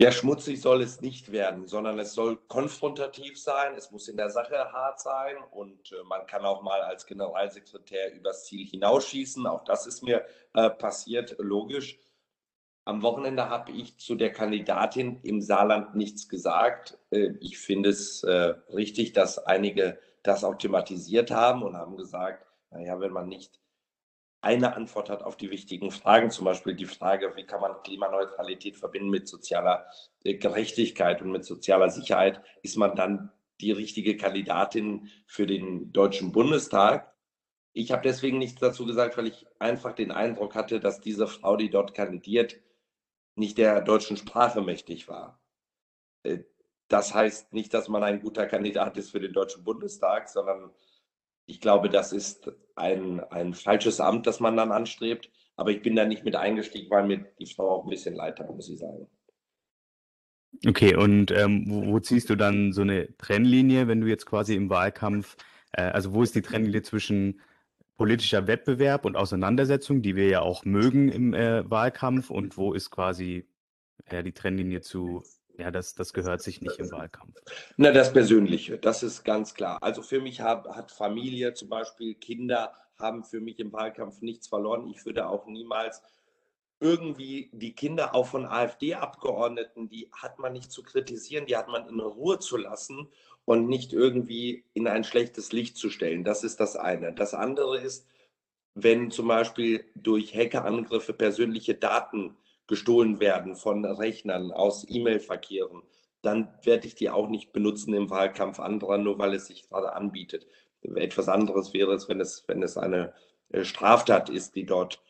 Ja, 0.00 0.10
schmutzig 0.10 0.62
soll 0.62 0.80
es 0.80 1.02
nicht 1.02 1.30
werden, 1.30 1.66
sondern 1.66 1.98
es 1.98 2.14
soll 2.14 2.38
konfrontativ 2.48 3.38
sein, 3.38 3.74
es 3.76 3.90
muss 3.90 4.08
in 4.08 4.16
der 4.16 4.30
Sache 4.30 4.72
hart 4.72 4.98
sein 4.98 5.36
und 5.50 5.92
äh, 5.92 6.02
man 6.08 6.26
kann 6.26 6.46
auch 6.46 6.62
mal 6.62 6.80
als 6.80 7.04
Generalsekretär 7.04 8.14
übers 8.14 8.46
Ziel 8.46 8.66
hinausschießen. 8.66 9.46
Auch 9.46 9.62
das 9.62 9.86
ist 9.86 10.02
mir 10.02 10.24
äh, 10.54 10.70
passiert, 10.70 11.36
logisch. 11.38 11.98
Am 12.84 13.02
Wochenende 13.02 13.48
habe 13.48 13.72
ich 13.72 13.98
zu 13.98 14.14
der 14.14 14.32
Kandidatin 14.32 15.20
im 15.22 15.42
Saarland 15.42 15.94
nichts 15.94 16.28
gesagt. 16.28 16.98
Äh, 17.10 17.34
ich 17.40 17.58
finde 17.58 17.90
es 17.90 18.22
äh, 18.24 18.54
richtig, 18.72 19.12
dass 19.12 19.38
einige 19.38 19.98
das 20.22 20.44
auch 20.44 20.56
thematisiert 20.56 21.30
haben 21.30 21.62
und 21.62 21.76
haben 21.76 21.96
gesagt, 21.96 22.46
naja, 22.70 23.00
wenn 23.00 23.12
man 23.12 23.28
nicht 23.28 23.60
eine 24.42 24.74
Antwort 24.74 25.10
hat 25.10 25.22
auf 25.22 25.36
die 25.36 25.50
wichtigen 25.50 25.90
Fragen, 25.90 26.30
zum 26.30 26.46
Beispiel 26.46 26.74
die 26.74 26.86
Frage, 26.86 27.32
wie 27.36 27.44
kann 27.44 27.60
man 27.60 27.82
Klimaneutralität 27.82 28.76
verbinden 28.76 29.10
mit 29.10 29.28
sozialer 29.28 29.86
äh, 30.24 30.34
Gerechtigkeit 30.34 31.20
und 31.20 31.30
mit 31.30 31.44
sozialer 31.44 31.90
Sicherheit, 31.90 32.40
ist 32.62 32.76
man 32.76 32.96
dann 32.96 33.30
die 33.60 33.72
richtige 33.72 34.16
Kandidatin 34.16 35.10
für 35.26 35.46
den 35.46 35.92
Deutschen 35.92 36.32
Bundestag. 36.32 37.12
ich 37.72 37.92
habe 37.92 38.02
deswegen 38.02 38.38
nichts 38.38 38.58
dazu 38.60 38.86
gesagt, 38.86 39.16
weil 39.18 39.26
ich 39.26 39.46
einfach 39.58 39.92
den 39.92 40.10
Eindruck 40.10 40.54
hatte, 40.54 40.80
dass 40.80 41.00
diese 41.00 41.28
Frau, 41.28 41.56
die 41.56 41.70
dort 41.70 41.94
kandidiert, 41.94 42.58
nicht 43.34 43.58
der 43.58 43.80
deutschen 43.80 44.16
Sprache 44.16 44.60
mächtig 44.60 45.08
war. 45.08 45.40
Äh, 46.22 46.40
das 46.88 47.14
heißt 47.14 47.52
nicht, 47.52 47.72
dass 47.72 47.88
man 47.88 48.02
ein 48.02 48.20
guter 48.20 48.46
Kandidat 48.46 48.96
ist 48.96 49.10
für 49.10 49.20
den 49.20 49.32
Deutschen 49.32 49.62
Bundestag, 49.62 50.28
sondern 50.28 50.70
ich 51.46 51.60
glaube, 51.60 51.88
das 51.88 52.12
ist 52.12 52.50
ein, 52.74 53.20
ein 53.20 53.54
falsches 53.54 54.00
Amt, 54.00 54.26
das 54.26 54.40
man 54.40 54.56
dann 54.56 54.72
anstrebt. 54.72 55.30
Aber 55.56 55.70
ich 55.70 55.82
bin 55.82 55.94
da 55.94 56.04
nicht 56.04 56.24
mit 56.24 56.36
eingestiegen, 56.36 56.90
weil 56.90 57.06
mir 57.06 57.26
die 57.38 57.46
Frau 57.46 57.70
auch 57.70 57.84
ein 57.84 57.90
bisschen 57.90 58.14
leid 58.14 58.40
hat, 58.40 58.48
muss 58.48 58.68
ich 58.68 58.78
sagen. 58.78 59.06
Okay, 60.66 60.96
und 60.96 61.30
ähm, 61.30 61.64
wo, 61.68 61.86
wo, 61.86 62.00
ziehst 62.00 62.28
du 62.28 62.36
dann 62.36 62.72
so 62.72 62.82
eine 62.82 63.16
Trennlinie, 63.18 63.86
wenn 63.86 64.00
du 64.00 64.06
jetzt 64.06 64.26
quasi 64.26 64.54
im 64.54 64.68
Wahlkampf, 64.68 65.36
äh, 65.72 65.82
also 65.82 66.12
wo 66.12 66.22
ist 66.22 66.34
die 66.34 66.42
Trennlinie 66.42 66.82
zwischen 66.82 67.40
politischer 68.00 68.46
Wettbewerb 68.46 69.04
und 69.04 69.14
Auseinandersetzung, 69.14 70.00
die 70.00 70.16
wir 70.16 70.26
ja 70.26 70.40
auch 70.40 70.64
mögen 70.64 71.10
im 71.10 71.34
äh, 71.34 71.70
Wahlkampf, 71.70 72.30
und 72.30 72.56
wo 72.56 72.72
ist 72.72 72.90
quasi 72.90 73.46
ja, 74.10 74.22
die 74.22 74.32
Trennlinie 74.32 74.80
zu, 74.80 75.22
ja, 75.58 75.70
das, 75.70 75.96
das 75.96 76.14
gehört 76.14 76.40
sich 76.40 76.62
nicht 76.62 76.78
im 76.78 76.90
Wahlkampf? 76.92 77.36
Na, 77.76 77.92
das 77.92 78.10
Persönliche, 78.10 78.78
das 78.78 79.02
ist 79.02 79.22
ganz 79.22 79.52
klar. 79.52 79.82
Also 79.82 80.00
für 80.00 80.18
mich 80.18 80.40
hat, 80.40 80.66
hat 80.68 80.90
Familie 80.90 81.52
zum 81.52 81.68
Beispiel, 81.68 82.14
Kinder 82.14 82.72
haben 82.98 83.22
für 83.22 83.42
mich 83.42 83.58
im 83.58 83.70
Wahlkampf 83.70 84.22
nichts 84.22 84.48
verloren. 84.48 84.88
Ich 84.88 85.04
würde 85.04 85.26
auch 85.26 85.44
niemals 85.44 86.00
irgendwie 86.80 87.50
die 87.52 87.74
Kinder 87.74 88.14
auch 88.14 88.28
von 88.28 88.46
AfD-Abgeordneten, 88.46 89.90
die 89.90 90.08
hat 90.10 90.38
man 90.38 90.54
nicht 90.54 90.72
zu 90.72 90.82
kritisieren, 90.82 91.44
die 91.44 91.58
hat 91.58 91.68
man 91.68 91.86
in 91.86 92.00
Ruhe 92.00 92.38
zu 92.38 92.56
lassen 92.56 93.10
und 93.44 93.68
nicht 93.68 93.92
irgendwie 93.92 94.64
in 94.74 94.86
ein 94.86 95.04
schlechtes 95.04 95.52
Licht 95.52 95.76
zu 95.76 95.90
stellen. 95.90 96.24
Das 96.24 96.44
ist 96.44 96.60
das 96.60 96.76
eine. 96.76 97.12
Das 97.12 97.34
andere 97.34 97.78
ist, 97.80 98.06
wenn 98.74 99.10
zum 99.10 99.28
Beispiel 99.28 99.84
durch 99.94 100.34
Hackerangriffe 100.34 101.12
persönliche 101.12 101.74
Daten 101.74 102.36
gestohlen 102.66 103.18
werden 103.18 103.56
von 103.56 103.84
Rechnern 103.84 104.52
aus 104.52 104.86
E-Mail-Verkehren, 104.88 105.82
dann 106.22 106.48
werde 106.62 106.86
ich 106.86 106.94
die 106.94 107.10
auch 107.10 107.28
nicht 107.28 107.52
benutzen 107.52 107.94
im 107.94 108.10
Wahlkampf 108.10 108.60
anderer, 108.60 108.98
nur 108.98 109.18
weil 109.18 109.34
es 109.34 109.46
sich 109.46 109.68
gerade 109.68 109.94
anbietet. 109.94 110.46
Etwas 110.82 111.28
anderes 111.28 111.72
wäre 111.72 111.94
es, 111.94 112.08
wenn 112.08 112.20
es, 112.20 112.44
wenn 112.46 112.62
es 112.62 112.76
eine 112.76 113.12
äh, 113.50 113.64
Straftat 113.64 114.30
ist, 114.30 114.54
die 114.54 114.64
dort 114.64 115.02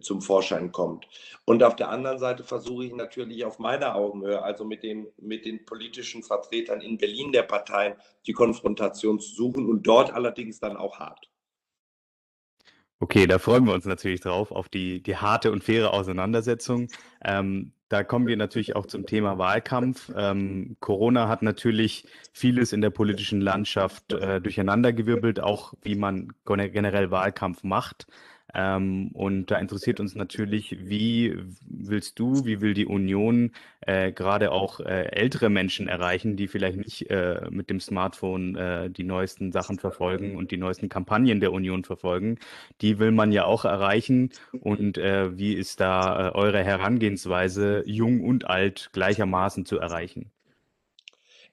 zum 0.00 0.20
Vorschein 0.20 0.72
kommt. 0.72 1.06
Und 1.44 1.62
auf 1.62 1.76
der 1.76 1.90
anderen 1.90 2.18
Seite 2.18 2.44
versuche 2.44 2.86
ich 2.86 2.94
natürlich 2.94 3.44
auf 3.44 3.58
meiner 3.58 3.94
Augenhöhe, 3.94 4.42
also 4.42 4.64
mit 4.64 4.82
den, 4.82 5.06
mit 5.18 5.44
den 5.44 5.64
politischen 5.64 6.22
Vertretern 6.22 6.80
in 6.80 6.98
Berlin 6.98 7.32
der 7.32 7.42
Parteien, 7.42 7.94
die 8.26 8.32
Konfrontation 8.32 9.20
zu 9.20 9.34
suchen 9.34 9.66
und 9.66 9.86
dort 9.86 10.12
allerdings 10.12 10.60
dann 10.60 10.76
auch 10.76 10.98
hart. 10.98 11.28
Okay, 13.00 13.26
da 13.26 13.40
freuen 13.40 13.66
wir 13.66 13.74
uns 13.74 13.84
natürlich 13.84 14.20
drauf, 14.20 14.52
auf 14.52 14.68
die, 14.68 15.02
die 15.02 15.16
harte 15.16 15.50
und 15.50 15.64
faire 15.64 15.92
Auseinandersetzung. 15.92 16.86
Ähm, 17.24 17.72
da 17.88 18.04
kommen 18.04 18.26
wir 18.26 18.36
natürlich 18.36 18.76
auch 18.76 18.86
zum 18.86 19.06
Thema 19.06 19.38
Wahlkampf. 19.38 20.10
Ähm, 20.16 20.76
Corona 20.78 21.28
hat 21.28 21.42
natürlich 21.42 22.06
vieles 22.32 22.72
in 22.72 22.80
der 22.80 22.90
politischen 22.90 23.40
Landschaft 23.40 24.12
äh, 24.12 24.40
durcheinandergewirbelt, 24.40 25.40
auch 25.40 25.74
wie 25.82 25.96
man 25.96 26.32
generell 26.44 27.10
Wahlkampf 27.10 27.64
macht. 27.64 28.06
Ähm, 28.54 29.10
und 29.14 29.50
da 29.50 29.58
interessiert 29.58 30.00
uns 30.00 30.14
natürlich, 30.14 30.88
wie 30.88 31.36
willst 31.66 32.18
du, 32.18 32.44
wie 32.44 32.60
will 32.60 32.74
die 32.74 32.86
Union 32.86 33.52
äh, 33.80 34.12
gerade 34.12 34.52
auch 34.52 34.80
äh, 34.80 35.06
ältere 35.12 35.48
Menschen 35.48 35.88
erreichen, 35.88 36.36
die 36.36 36.48
vielleicht 36.48 36.76
nicht 36.76 37.10
äh, 37.10 37.48
mit 37.50 37.70
dem 37.70 37.80
Smartphone 37.80 38.56
äh, 38.56 38.90
die 38.90 39.04
neuesten 39.04 39.52
Sachen 39.52 39.78
verfolgen 39.78 40.36
und 40.36 40.50
die 40.50 40.58
neuesten 40.58 40.88
Kampagnen 40.88 41.40
der 41.40 41.52
Union 41.52 41.84
verfolgen. 41.84 42.38
Die 42.80 42.98
will 42.98 43.12
man 43.12 43.32
ja 43.32 43.44
auch 43.44 43.64
erreichen. 43.64 44.30
Und 44.60 44.98
äh, 44.98 45.36
wie 45.38 45.54
ist 45.54 45.80
da 45.80 46.28
äh, 46.28 46.32
eure 46.32 46.62
Herangehensweise, 46.62 47.82
jung 47.86 48.20
und 48.22 48.46
alt 48.48 48.90
gleichermaßen 48.92 49.64
zu 49.64 49.78
erreichen? 49.78 50.30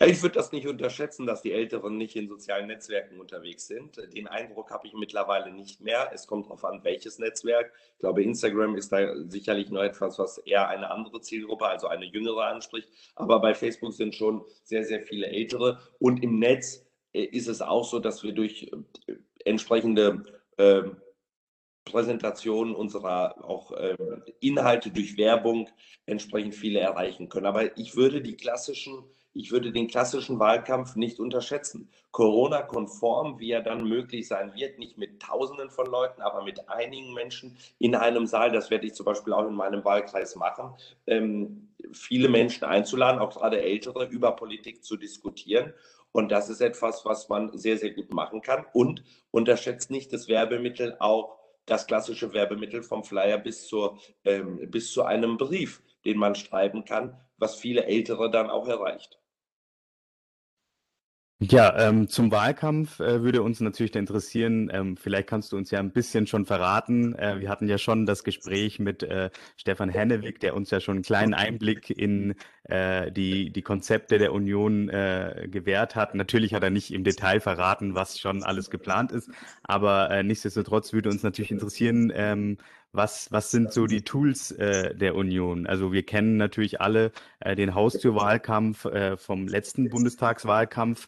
Ich 0.02 0.22
würde 0.22 0.36
das 0.36 0.54
nicht 0.54 0.66
unterschätzen, 0.66 1.26
dass 1.26 1.42
die 1.42 1.52
Älteren 1.52 1.98
nicht 1.98 2.16
in 2.16 2.30
sozialen 2.30 2.68
Netzwerken 2.68 3.20
unterwegs 3.20 3.68
sind. 3.68 3.98
Den 4.14 4.28
Eindruck 4.28 4.72
habe 4.72 4.88
ich 4.88 4.94
mittlerweile 4.94 5.52
nicht 5.52 5.82
mehr. 5.82 6.12
Es 6.14 6.26
kommt 6.26 6.46
darauf 6.46 6.64
an, 6.64 6.86
welches 6.86 7.20
Netzwerk. 7.20 7.74
Ich 7.96 8.00
glaube, 8.00 8.24
Instagram 8.24 8.78
ist 8.78 8.94
da 8.94 9.14
sicherlich 9.28 9.70
noch 9.70 9.82
etwas, 9.82 10.18
was 10.18 10.38
eher 10.38 10.70
eine 10.70 10.90
andere 10.90 11.20
Zielgruppe, 11.20 11.66
also 11.66 11.88
eine 11.88 12.06
jüngere 12.06 12.46
anspricht. 12.46 12.88
Aber 13.16 13.42
bei 13.42 13.54
Facebook 13.54 13.92
sind 13.92 14.16
schon 14.16 14.46
sehr, 14.64 14.86
sehr 14.86 15.02
viele 15.02 15.28
Ältere. 15.28 15.80
Und 16.00 16.24
im 16.24 16.40
Netz 16.40 16.86
äh, 17.12 17.24
ist 17.24 17.50
es 17.50 17.62
auch 17.62 17.84
so, 17.84 18.00
dass 18.00 18.24
wir 18.24 18.32
durch 18.32 18.72
äh, 19.08 19.16
entsprechende 19.44 20.24
äh, 20.56 20.84
Präsentationen 21.84 22.74
unserer 22.74 23.44
auch 23.44 23.74
äh, 23.74 23.98
Inhalte 24.40 24.92
durch 24.92 25.18
Werbung 25.18 25.70
entsprechend 26.06 26.56
viele 26.56 26.80
erreichen 26.80 27.28
können. 27.28 27.48
Aber 27.48 27.78
ich 27.78 27.98
würde 27.98 28.22
die 28.22 28.38
klassischen 28.38 29.04
ich 29.34 29.52
würde 29.52 29.72
den 29.72 29.88
klassischen 29.88 30.40
Wahlkampf 30.40 30.96
nicht 30.96 31.20
unterschätzen. 31.20 31.90
Corona-konform, 32.12 33.40
wie 33.40 33.52
er 33.52 33.62
dann 33.62 33.84
möglich 33.84 34.28
sein 34.28 34.54
wird, 34.56 34.80
nicht 34.80 34.98
mit 34.98 35.22
Tausenden 35.22 35.70
von 35.70 35.86
Leuten, 35.86 36.22
aber 36.22 36.44
mit 36.44 36.70
einigen 36.70 37.14
Menschen 37.14 37.58
in 37.78 37.96
einem 37.96 38.26
Saal, 38.26 38.52
das 38.52 38.70
werde 38.70 38.88
ich 38.88 38.96
zum 38.96 39.06
Beispiel 39.06 39.34
auch 39.34 39.48
in 39.48 39.56
meinem 39.56 39.86
Wahlkreis 39.86 40.36
machen, 40.36 40.74
ähm, 41.06 41.70
viele 41.92 42.30
Menschen 42.30 42.64
einzuladen, 42.66 43.22
auch 43.22 43.38
gerade 43.38 43.62
Ältere, 43.62 44.06
über 44.06 44.36
Politik 44.36 44.84
zu 44.84 44.98
diskutieren. 44.98 45.74
Und 46.12 46.32
das 46.32 46.50
ist 46.50 46.62
etwas, 46.62 47.06
was 47.06 47.30
man 47.30 47.56
sehr, 47.56 47.78
sehr 47.78 47.92
gut 47.92 48.12
machen 48.12 48.42
kann. 48.42 48.66
Und 48.74 49.04
unterschätzt 49.30 49.92
nicht 49.92 50.12
das 50.12 50.28
Werbemittel 50.28 50.98
auch 51.00 51.38
das 51.70 51.86
klassische 51.86 52.34
Werbemittel 52.34 52.82
vom 52.82 53.04
Flyer 53.04 53.38
bis, 53.38 53.68
zur, 53.68 54.00
ähm, 54.26 54.70
bis 54.72 54.92
zu 54.92 55.04
einem 55.04 55.38
Brief, 55.38 55.84
den 56.04 56.18
man 56.18 56.34
schreiben 56.34 56.84
kann, 56.84 57.16
was 57.40 57.56
viele 57.56 57.86
Ältere 57.86 58.30
dann 58.30 58.50
auch 58.50 58.68
erreicht. 58.68 59.20
Ja, 61.42 61.88
ähm, 61.88 62.10
zum 62.10 62.34
Wahlkampf 62.34 63.00
äh, 63.00 63.24
würde 63.24 63.42
uns 63.42 63.62
natürlich 63.62 63.96
interessieren, 63.96 64.70
ähm, 64.74 64.98
vielleicht 64.98 65.30
kannst 65.30 65.54
du 65.54 65.58
uns 65.58 65.72
ja 65.72 65.80
ein 65.80 65.94
bisschen 65.94 66.28
schon 66.28 66.46
verraten. 66.46 67.16
Äh, 67.16 67.40
wir 67.40 67.48
hatten 67.48 67.70
ja 67.70 67.78
schon 67.78 68.06
das 68.06 68.26
Gespräch 68.26 68.78
mit 68.78 69.04
äh, 69.04 69.30
Stefan 69.56 69.88
Hennewig, 69.88 70.42
der 70.42 70.54
uns 70.54 70.70
ja 70.70 70.82
schon 70.82 70.98
einen 70.98 71.04
kleinen 71.04 71.34
Einblick 71.34 71.92
in 71.92 72.36
äh, 72.64 73.10
die, 73.14 73.52
die 73.54 73.62
Konzepte 73.62 74.18
der 74.18 74.34
Union 74.34 74.90
äh, 74.90 75.48
gewährt 75.50 75.96
hat. 75.96 76.14
Natürlich 76.14 76.54
hat 76.54 76.64
er 76.64 76.72
nicht 76.72 76.92
im 76.92 77.06
Detail 77.06 77.40
verraten, 77.40 77.96
was 77.96 78.20
schon 78.20 78.44
alles 78.44 78.70
geplant 78.70 79.14
ist, 79.14 79.32
aber 79.64 80.12
äh, 80.12 80.24
nichtsdestotrotz 80.24 80.92
würde 80.92 81.08
uns 81.08 81.24
natürlich 81.24 81.52
interessieren, 81.52 82.12
ähm, 82.14 82.58
was, 82.92 83.32
was 83.32 83.52
sind 83.52 83.72
so 83.72 83.88
die 83.88 84.02
Tools 84.02 84.52
äh, 84.52 84.96
der 84.96 85.16
Union? 85.16 85.68
Also 85.68 85.92
wir 85.92 86.04
kennen 86.04 86.38
natürlich 86.38 86.82
alle 86.82 87.12
äh, 87.40 87.56
den 87.56 87.76
Haustürwahlkampf 87.76 88.86
äh, 88.86 89.18
vom 89.18 89.48
letzten 89.48 89.90
Bundestagswahlkampf. 89.90 91.08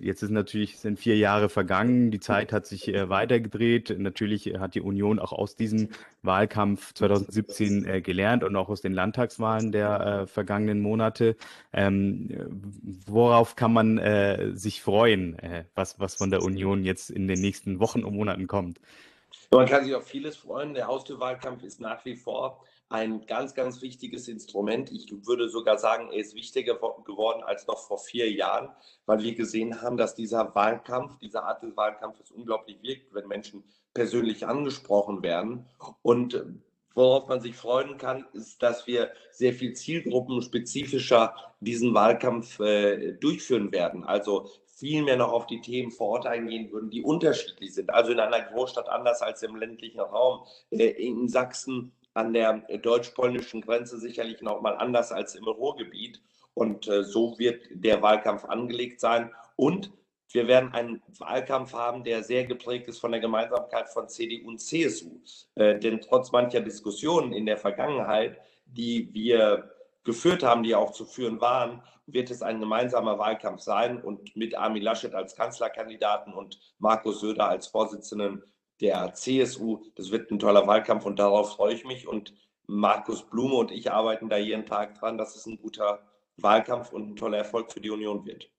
Jetzt 0.00 0.22
ist 0.22 0.30
natürlich, 0.30 0.78
sind 0.78 0.98
vier 0.98 1.16
Jahre 1.16 1.48
vergangen, 1.48 2.10
die 2.10 2.18
Zeit 2.18 2.52
hat 2.52 2.66
sich 2.66 2.88
äh, 2.88 3.08
weitergedreht. 3.08 3.94
Natürlich 3.96 4.54
hat 4.58 4.74
die 4.74 4.80
Union 4.80 5.18
auch 5.18 5.32
aus 5.32 5.54
diesem 5.54 5.90
Wahlkampf 6.22 6.94
2017 6.94 7.86
äh, 7.86 8.00
gelernt 8.00 8.42
und 8.42 8.56
auch 8.56 8.68
aus 8.68 8.80
den 8.80 8.92
Landtagswahlen 8.92 9.70
der 9.70 10.00
äh, 10.00 10.26
vergangenen 10.26 10.80
Monate. 10.80 11.36
Ähm, 11.72 12.28
worauf 13.06 13.54
kann 13.54 13.72
man 13.72 13.98
äh, 13.98 14.50
sich 14.54 14.82
freuen, 14.82 15.38
äh, 15.38 15.64
was, 15.74 16.00
was 16.00 16.16
von 16.16 16.30
der 16.30 16.42
Union 16.42 16.82
jetzt 16.82 17.10
in 17.10 17.28
den 17.28 17.40
nächsten 17.40 17.78
Wochen 17.78 18.02
und 18.02 18.14
Monaten 18.16 18.48
kommt? 18.48 18.80
Man 19.50 19.66
kann 19.66 19.84
sich 19.84 19.94
auf 19.94 20.06
vieles 20.06 20.36
freuen. 20.36 20.74
Der 20.74 20.86
Haustürwahlkampf 20.86 21.62
ist 21.62 21.80
nach 21.80 22.04
wie 22.04 22.16
vor 22.16 22.64
ein 22.90 23.26
ganz, 23.26 23.54
ganz 23.54 23.82
wichtiges 23.82 24.28
Instrument. 24.28 24.90
Ich 24.90 25.10
würde 25.26 25.48
sogar 25.48 25.78
sagen, 25.78 26.10
er 26.10 26.18
ist 26.18 26.34
wichtiger 26.34 26.74
geworden 26.74 27.42
als 27.42 27.66
noch 27.66 27.86
vor 27.86 27.98
vier 27.98 28.30
Jahren, 28.30 28.70
weil 29.06 29.22
wir 29.22 29.34
gesehen 29.34 29.82
haben, 29.82 29.96
dass 29.96 30.14
dieser 30.14 30.54
Wahlkampf, 30.54 31.18
diese 31.18 31.42
Art 31.42 31.62
des 31.62 31.76
Wahlkampfes 31.76 32.30
unglaublich 32.30 32.82
wirkt, 32.82 33.14
wenn 33.14 33.28
Menschen 33.28 33.64
persönlich 33.92 34.46
angesprochen 34.46 35.22
werden. 35.22 35.66
Und 36.02 36.42
worauf 36.94 37.28
man 37.28 37.40
sich 37.40 37.56
freuen 37.56 37.98
kann, 37.98 38.26
ist, 38.32 38.62
dass 38.62 38.86
wir 38.86 39.12
sehr 39.32 39.52
viel 39.52 39.74
zielgruppenspezifischer 39.74 41.34
diesen 41.60 41.94
Wahlkampf 41.94 42.58
äh, 42.60 43.12
durchführen 43.12 43.70
werden. 43.70 44.04
Also 44.04 44.50
viel 44.78 45.02
mehr 45.02 45.16
noch 45.16 45.32
auf 45.32 45.46
die 45.46 45.60
Themen 45.60 45.90
vor 45.90 46.08
Ort 46.08 46.26
eingehen 46.26 46.70
würden, 46.70 46.90
die 46.90 47.02
unterschiedlich 47.02 47.74
sind. 47.74 47.90
Also 47.90 48.12
in 48.12 48.20
einer 48.20 48.40
Großstadt 48.40 48.88
anders 48.88 49.22
als 49.22 49.42
im 49.42 49.56
ländlichen 49.56 50.00
Raum. 50.00 50.46
Äh, 50.70 50.86
in 50.90 51.28
Sachsen 51.28 51.92
an 52.14 52.32
der 52.32 52.58
deutsch-polnischen 52.82 53.60
Grenze 53.60 53.98
sicherlich 53.98 54.40
noch 54.40 54.60
mal 54.60 54.76
anders 54.76 55.12
als 55.12 55.34
im 55.34 55.44
Ruhrgebiet. 55.44 56.22
Und 56.54 56.88
äh, 56.88 57.02
so 57.02 57.38
wird 57.38 57.62
der 57.70 58.02
Wahlkampf 58.02 58.44
angelegt 58.44 59.00
sein. 59.00 59.32
Und 59.56 59.90
wir 60.30 60.46
werden 60.46 60.72
einen 60.72 61.02
Wahlkampf 61.18 61.72
haben, 61.72 62.04
der 62.04 62.22
sehr 62.22 62.44
geprägt 62.44 62.86
ist 62.88 62.98
von 62.98 63.12
der 63.12 63.20
Gemeinsamkeit 63.20 63.88
von 63.88 64.08
CDU 64.08 64.48
und 64.48 64.58
CSU. 64.58 65.20
Äh, 65.56 65.78
denn 65.78 66.00
trotz 66.00 66.30
mancher 66.30 66.60
Diskussionen 66.60 67.32
in 67.32 67.46
der 67.46 67.56
Vergangenheit, 67.56 68.38
die 68.66 69.12
wir 69.12 69.70
geführt 70.08 70.42
haben, 70.42 70.62
die 70.62 70.74
auch 70.74 70.92
zu 70.92 71.04
führen 71.04 71.38
waren, 71.42 71.82
wird 72.06 72.30
es 72.30 72.40
ein 72.40 72.60
gemeinsamer 72.60 73.18
Wahlkampf 73.18 73.60
sein 73.60 74.00
und 74.02 74.34
mit 74.34 74.56
Armin 74.56 74.82
Laschet 74.82 75.14
als 75.14 75.36
Kanzlerkandidaten 75.36 76.32
und 76.32 76.58
Markus 76.78 77.20
Söder 77.20 77.46
als 77.46 77.66
Vorsitzenden 77.66 78.42
der 78.80 79.12
CSU. 79.12 79.84
Das 79.96 80.10
wird 80.10 80.30
ein 80.30 80.38
toller 80.38 80.66
Wahlkampf 80.66 81.04
und 81.04 81.18
darauf 81.18 81.56
freue 81.56 81.74
ich 81.74 81.84
mich. 81.84 82.08
Und 82.08 82.32
Markus 82.66 83.22
Blume 83.28 83.56
und 83.56 83.70
ich 83.70 83.92
arbeiten 83.92 84.30
da 84.30 84.38
jeden 84.38 84.64
Tag 84.64 84.98
dran, 84.98 85.18
dass 85.18 85.36
es 85.36 85.44
ein 85.44 85.58
guter 85.58 86.00
Wahlkampf 86.38 86.90
und 86.90 87.10
ein 87.10 87.16
toller 87.16 87.36
Erfolg 87.36 87.70
für 87.70 87.82
die 87.82 87.90
Union 87.90 88.24
wird. 88.24 88.50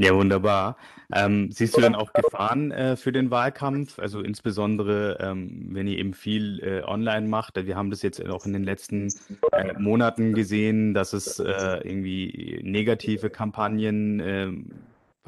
Ja, 0.00 0.14
wunderbar. 0.14 0.76
Ähm, 1.12 1.50
siehst 1.50 1.76
du 1.76 1.80
denn 1.80 1.96
auch 1.96 2.12
Gefahren 2.12 2.70
äh, 2.70 2.96
für 2.96 3.10
den 3.10 3.32
Wahlkampf? 3.32 3.98
Also 3.98 4.20
insbesondere, 4.20 5.18
ähm, 5.20 5.70
wenn 5.72 5.88
ihr 5.88 5.98
eben 5.98 6.14
viel 6.14 6.60
äh, 6.60 6.82
online 6.84 7.26
macht. 7.26 7.56
Wir 7.66 7.74
haben 7.74 7.90
das 7.90 8.02
jetzt 8.02 8.24
auch 8.28 8.46
in 8.46 8.52
den 8.52 8.62
letzten 8.62 9.08
äh, 9.50 9.72
Monaten 9.76 10.34
gesehen, 10.34 10.94
dass 10.94 11.12
es 11.14 11.40
äh, 11.40 11.80
irgendwie 11.82 12.60
negative 12.62 13.28
Kampagnen 13.28 14.20
ähm, 14.20 14.66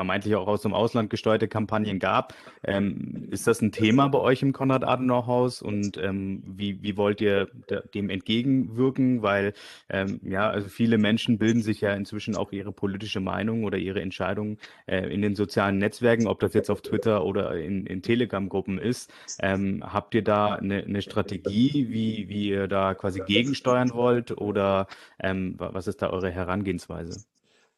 vermeintlich 0.01 0.35
auch 0.35 0.49
aus 0.49 0.63
dem 0.63 0.73
Ausland 0.73 1.11
gesteuerte 1.11 1.47
Kampagnen 1.47 1.99
gab. 1.99 2.33
Ähm, 2.65 3.29
ist 3.31 3.47
das 3.47 3.61
ein 3.61 3.71
Thema 3.71 4.09
bei 4.09 4.19
euch 4.19 4.41
im 4.41 4.55
Konrad-Adenauer-Haus 4.55 5.61
und 5.61 5.99
ähm, 5.99 6.43
wie, 6.47 6.83
wie 6.83 6.97
wollt 6.97 7.21
ihr 7.21 7.49
dem 7.93 8.09
entgegenwirken? 8.09 9.21
Weil 9.21 9.53
ähm, 9.91 10.19
ja, 10.23 10.49
also 10.49 10.71
viele 10.71 10.97
Menschen 10.97 11.37
bilden 11.37 11.61
sich 11.61 11.83
ja 11.83 11.93
inzwischen 11.93 12.35
auch 12.35 12.51
ihre 12.51 12.73
politische 12.73 13.21
Meinung 13.21 13.65
oder 13.65 13.77
ihre 13.77 14.01
Entscheidungen 14.01 14.57
äh, 14.87 15.13
in 15.13 15.21
den 15.21 15.35
sozialen 15.37 15.77
Netzwerken, 15.77 16.27
ob 16.27 16.41
das 16.41 16.55
jetzt 16.55 16.71
auf 16.71 16.81
Twitter 16.81 17.23
oder 17.23 17.55
in, 17.59 17.85
in 17.85 18.01
Telegram-Gruppen 18.01 18.79
ist. 18.79 19.13
Ähm, 19.43 19.85
habt 19.85 20.15
ihr 20.15 20.25
da 20.25 20.55
eine, 20.55 20.83
eine 20.83 21.03
Strategie, 21.03 21.89
wie, 21.91 22.27
wie 22.31 22.49
ihr 22.49 22.69
da 22.69 22.95
quasi 22.95 23.21
gegensteuern 23.21 23.93
wollt 23.93 24.33
oder 24.33 24.87
ähm, 25.23 25.57
was 25.59 25.89
ist 25.89 26.01
da 26.01 26.09
eure 26.09 26.31
Herangehensweise? 26.31 27.23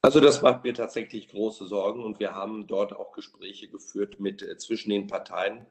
Also 0.04 0.18
das 0.18 0.42
macht 0.42 0.64
mir 0.64 0.74
tatsächlich 0.74 1.28
große 1.28 1.64
Sorgen 1.66 2.02
und 2.04 2.18
wir 2.18 2.34
haben 2.34 2.66
dort 2.66 2.92
auch 2.92 3.12
Gespräche 3.12 3.68
geführt 3.68 4.18
mit 4.18 4.42
äh, 4.42 4.56
zwischen 4.56 4.90
den 4.90 5.06
Parteien, 5.06 5.64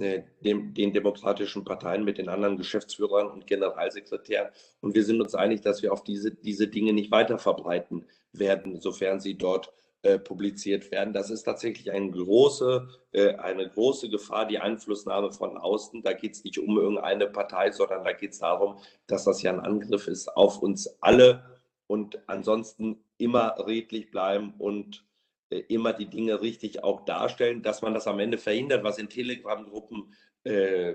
äh, 0.00 0.22
dem, 0.40 0.72
den 0.72 0.92
demokratischen 0.92 1.64
Parteien, 1.64 2.04
mit 2.04 2.16
den 2.16 2.28
anderen 2.28 2.56
Geschäftsführern 2.56 3.26
und 3.26 3.48
Generalsekretären. 3.48 4.52
Und 4.80 4.94
wir 4.94 5.02
sind 5.02 5.20
uns 5.20 5.34
einig, 5.34 5.62
dass 5.62 5.82
wir 5.82 5.92
auf 5.92 6.04
diese, 6.04 6.32
diese 6.32 6.68
Dinge 6.68 6.92
nicht 6.92 7.10
weiter 7.10 7.38
verbreiten 7.38 8.06
werden, 8.32 8.80
sofern 8.80 9.18
sie 9.18 9.36
dort 9.36 9.72
äh, 10.02 10.16
publiziert 10.20 10.92
werden. 10.92 11.12
Das 11.12 11.28
ist 11.30 11.42
tatsächlich 11.42 11.90
eine 11.90 12.12
große, 12.12 12.88
äh, 13.10 13.34
eine 13.34 13.68
große 13.68 14.10
Gefahr, 14.10 14.46
die 14.46 14.60
Einflussnahme 14.60 15.32
von 15.32 15.58
außen. 15.58 16.04
Da 16.04 16.12
geht 16.12 16.34
es 16.34 16.44
nicht 16.44 16.60
um 16.60 16.78
irgendeine 16.78 17.26
Partei, 17.26 17.72
sondern 17.72 18.04
da 18.04 18.12
geht 18.12 18.30
es 18.30 18.38
darum, 18.38 18.78
dass 19.08 19.24
das 19.24 19.42
ja 19.42 19.52
ein 19.52 19.58
Angriff 19.58 20.06
ist 20.06 20.28
auf 20.28 20.62
uns 20.62 21.02
alle 21.02 21.52
und 21.88 22.26
ansonsten 22.26 23.04
immer 23.22 23.54
redlich 23.66 24.10
bleiben 24.10 24.54
und 24.58 25.04
äh, 25.50 25.60
immer 25.68 25.92
die 25.92 26.10
Dinge 26.10 26.40
richtig 26.42 26.82
auch 26.82 27.04
darstellen, 27.04 27.62
dass 27.62 27.82
man 27.82 27.94
das 27.94 28.06
am 28.06 28.18
Ende 28.18 28.38
verhindert, 28.38 28.84
was 28.84 28.98
in 28.98 29.08
Telegram-Gruppen 29.08 30.12
äh, 30.44 30.94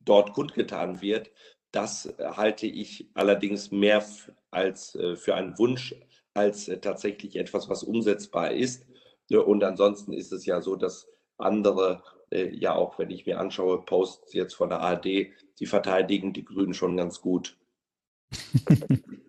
dort 0.00 0.32
kundgetan 0.32 1.00
wird. 1.00 1.30
Das 1.70 2.14
halte 2.18 2.66
ich 2.66 3.10
allerdings 3.14 3.70
mehr 3.70 4.04
als 4.50 4.94
äh, 4.94 5.16
für 5.16 5.34
einen 5.34 5.58
Wunsch 5.58 5.94
als 6.34 6.68
äh, 6.68 6.80
tatsächlich 6.80 7.36
etwas, 7.36 7.68
was 7.68 7.82
umsetzbar 7.82 8.52
ist. 8.52 8.86
Und 9.30 9.64
ansonsten 9.64 10.12
ist 10.12 10.32
es 10.32 10.44
ja 10.44 10.60
so, 10.60 10.76
dass 10.76 11.08
andere, 11.38 12.02
äh, 12.30 12.54
ja 12.54 12.74
auch 12.74 12.98
wenn 12.98 13.10
ich 13.10 13.26
mir 13.26 13.40
anschaue, 13.40 13.84
Posts 13.84 14.34
jetzt 14.34 14.54
von 14.54 14.68
der 14.68 14.80
ARD, 14.80 15.32
die 15.58 15.66
verteidigen 15.66 16.32
die 16.32 16.44
Grünen 16.44 16.74
schon 16.74 16.96
ganz 16.96 17.20
gut. 17.20 17.56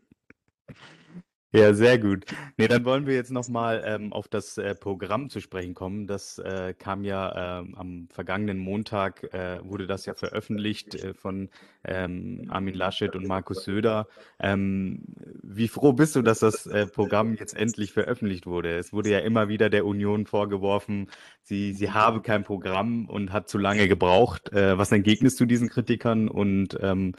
Ja, 1.56 1.74
sehr 1.74 1.98
gut. 2.00 2.26
Nee, 2.58 2.68
dann 2.68 2.84
wollen 2.84 3.06
wir 3.08 3.14
jetzt 3.16 3.32
nochmal 3.32 3.82
ähm, 3.86 4.12
auf 4.12 4.28
das 4.28 4.58
äh, 4.58 4.76
Programm 4.76 5.30
zu 5.30 5.40
sprechen 5.40 5.74
kommen. 5.74 6.06
Das 6.06 6.38
äh, 6.38 6.74
kam 6.78 7.06
ja 7.06 7.60
ähm, 7.60 7.76
am 7.76 8.08
vergangenen 8.12 8.58
Montag, 8.58 9.24
äh, 9.34 9.60
wurde 9.64 9.88
das 9.88 10.06
ja 10.06 10.16
veröffentlicht 10.16 10.96
äh, 10.96 11.14
von 11.14 11.50
ähm, 11.86 12.48
Armin 12.50 12.76
Laschet 12.76 13.16
und 13.16 13.26
Markus 13.26 13.64
Söder. 13.64 14.10
Ähm, 14.38 15.06
wie 15.44 15.70
froh 15.70 15.94
bist 15.94 16.18
du, 16.18 16.22
dass 16.24 16.40
das 16.40 16.66
äh, 16.66 16.88
Programm 16.88 17.36
jetzt 17.36 17.56
endlich 17.56 17.94
veröffentlicht 17.94 18.48
wurde? 18.48 18.78
Es 18.78 18.92
wurde 18.92 19.12
ja 19.12 19.20
immer 19.20 19.48
wieder 19.48 19.70
der 19.70 19.86
Union 19.86 20.26
vorgeworfen, 20.26 21.10
sie, 21.42 21.72
sie 21.74 21.92
habe 21.92 22.22
kein 22.22 22.44
Programm 22.44 23.06
und 23.08 23.32
hat 23.32 23.48
zu 23.48 23.58
lange 23.58 23.88
gebraucht. 23.88 24.52
Äh, 24.52 24.78
was 24.78 24.92
entgegnest 24.92 25.40
du 25.40 25.46
diesen 25.46 25.70
Kritikern 25.70 26.28
und 26.28 26.78
ähm, 26.82 27.14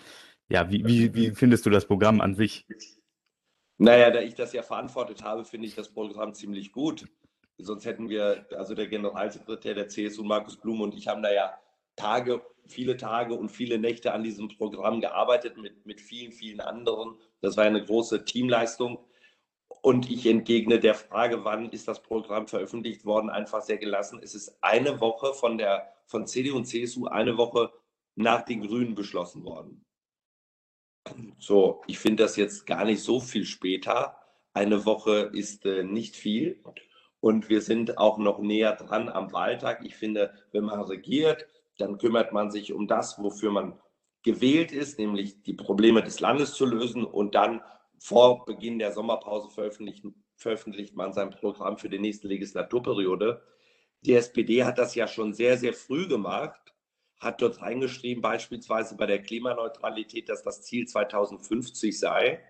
ja, 0.48 0.70
wie, 0.70 0.84
wie, 0.86 1.14
wie 1.14 1.30
findest 1.34 1.64
du 1.66 1.70
das 1.70 1.86
Programm 1.86 2.20
an 2.20 2.34
sich? 2.34 2.66
Naja, 3.78 4.10
da 4.10 4.20
ich 4.20 4.34
das 4.34 4.52
ja 4.52 4.62
verantwortet 4.62 5.22
habe, 5.22 5.44
finde 5.44 5.66
ich 5.66 5.74
das 5.74 5.92
Programm 5.92 6.34
ziemlich 6.34 6.72
gut. 6.72 7.06
Sonst 7.58 7.84
hätten 7.84 8.08
wir, 8.08 8.46
also 8.56 8.74
der 8.74 8.86
Generalsekretär 8.86 9.74
der 9.74 9.88
CSU, 9.88 10.24
Markus 10.24 10.56
Blum 10.56 10.80
und 10.80 10.94
ich 10.94 11.08
haben 11.08 11.22
da 11.22 11.32
ja 11.32 11.54
Tage, 11.96 12.42
viele 12.66 12.96
Tage 12.96 13.34
und 13.34 13.50
viele 13.50 13.78
Nächte 13.78 14.12
an 14.12 14.22
diesem 14.22 14.48
Programm 14.48 15.00
gearbeitet 15.00 15.56
mit, 15.56 15.86
mit 15.86 16.00
vielen, 16.00 16.32
vielen 16.32 16.60
anderen. 16.60 17.16
Das 17.40 17.56
war 17.56 17.64
eine 17.64 17.84
große 17.84 18.24
Teamleistung. 18.24 18.98
Und 19.82 20.10
ich 20.10 20.26
entgegne 20.26 20.80
der 20.80 20.94
Frage, 20.94 21.44
wann 21.44 21.70
ist 21.70 21.88
das 21.88 22.02
Programm 22.02 22.48
veröffentlicht 22.48 23.04
worden, 23.04 23.30
einfach 23.30 23.62
sehr 23.62 23.78
gelassen. 23.78 24.20
Es 24.22 24.34
ist 24.34 24.58
eine 24.62 25.00
Woche 25.00 25.32
von 25.32 25.58
der 25.58 25.92
von 26.06 26.26
CDU 26.26 26.56
und 26.56 26.66
CSU 26.66 27.06
eine 27.06 27.36
Woche 27.36 27.72
nach 28.14 28.42
den 28.42 28.66
Grünen 28.66 28.94
beschlossen 28.94 29.44
worden. 29.44 29.85
So, 31.38 31.82
ich 31.86 31.98
finde 31.98 32.24
das 32.24 32.36
jetzt 32.36 32.66
gar 32.66 32.84
nicht 32.84 33.02
so 33.02 33.20
viel 33.20 33.44
später. 33.44 34.16
Eine 34.52 34.84
Woche 34.84 35.30
ist 35.32 35.66
äh, 35.66 35.82
nicht 35.82 36.16
viel. 36.16 36.62
Und 37.20 37.48
wir 37.48 37.60
sind 37.60 37.98
auch 37.98 38.18
noch 38.18 38.38
näher 38.38 38.76
dran 38.76 39.08
am 39.08 39.32
Wahltag. 39.32 39.84
Ich 39.84 39.96
finde, 39.96 40.32
wenn 40.52 40.64
man 40.64 40.80
regiert, 40.80 41.46
dann 41.78 41.98
kümmert 41.98 42.32
man 42.32 42.50
sich 42.50 42.72
um 42.72 42.86
das, 42.86 43.18
wofür 43.18 43.50
man 43.50 43.78
gewählt 44.22 44.72
ist, 44.72 44.98
nämlich 44.98 45.42
die 45.42 45.54
Probleme 45.54 46.02
des 46.02 46.20
Landes 46.20 46.54
zu 46.54 46.66
lösen. 46.66 47.04
Und 47.04 47.34
dann 47.34 47.62
vor 47.98 48.44
Beginn 48.44 48.78
der 48.78 48.92
Sommerpause 48.92 49.50
veröffentlicht, 49.50 50.04
veröffentlicht 50.36 50.94
man 50.94 51.12
sein 51.12 51.30
Programm 51.30 51.78
für 51.78 51.88
die 51.88 51.98
nächste 51.98 52.28
Legislaturperiode. 52.28 53.42
Die 54.02 54.14
SPD 54.14 54.64
hat 54.64 54.78
das 54.78 54.94
ja 54.94 55.08
schon 55.08 55.32
sehr, 55.32 55.56
sehr 55.56 55.72
früh 55.72 56.06
gemacht 56.06 56.65
hat 57.18 57.40
dort 57.40 57.62
reingeschrieben, 57.62 58.22
beispielsweise 58.22 58.96
bei 58.96 59.06
der 59.06 59.22
Klimaneutralität, 59.22 60.28
dass 60.28 60.42
das 60.42 60.62
Ziel 60.62 60.86
2050 60.86 61.98
sei. 61.98 62.40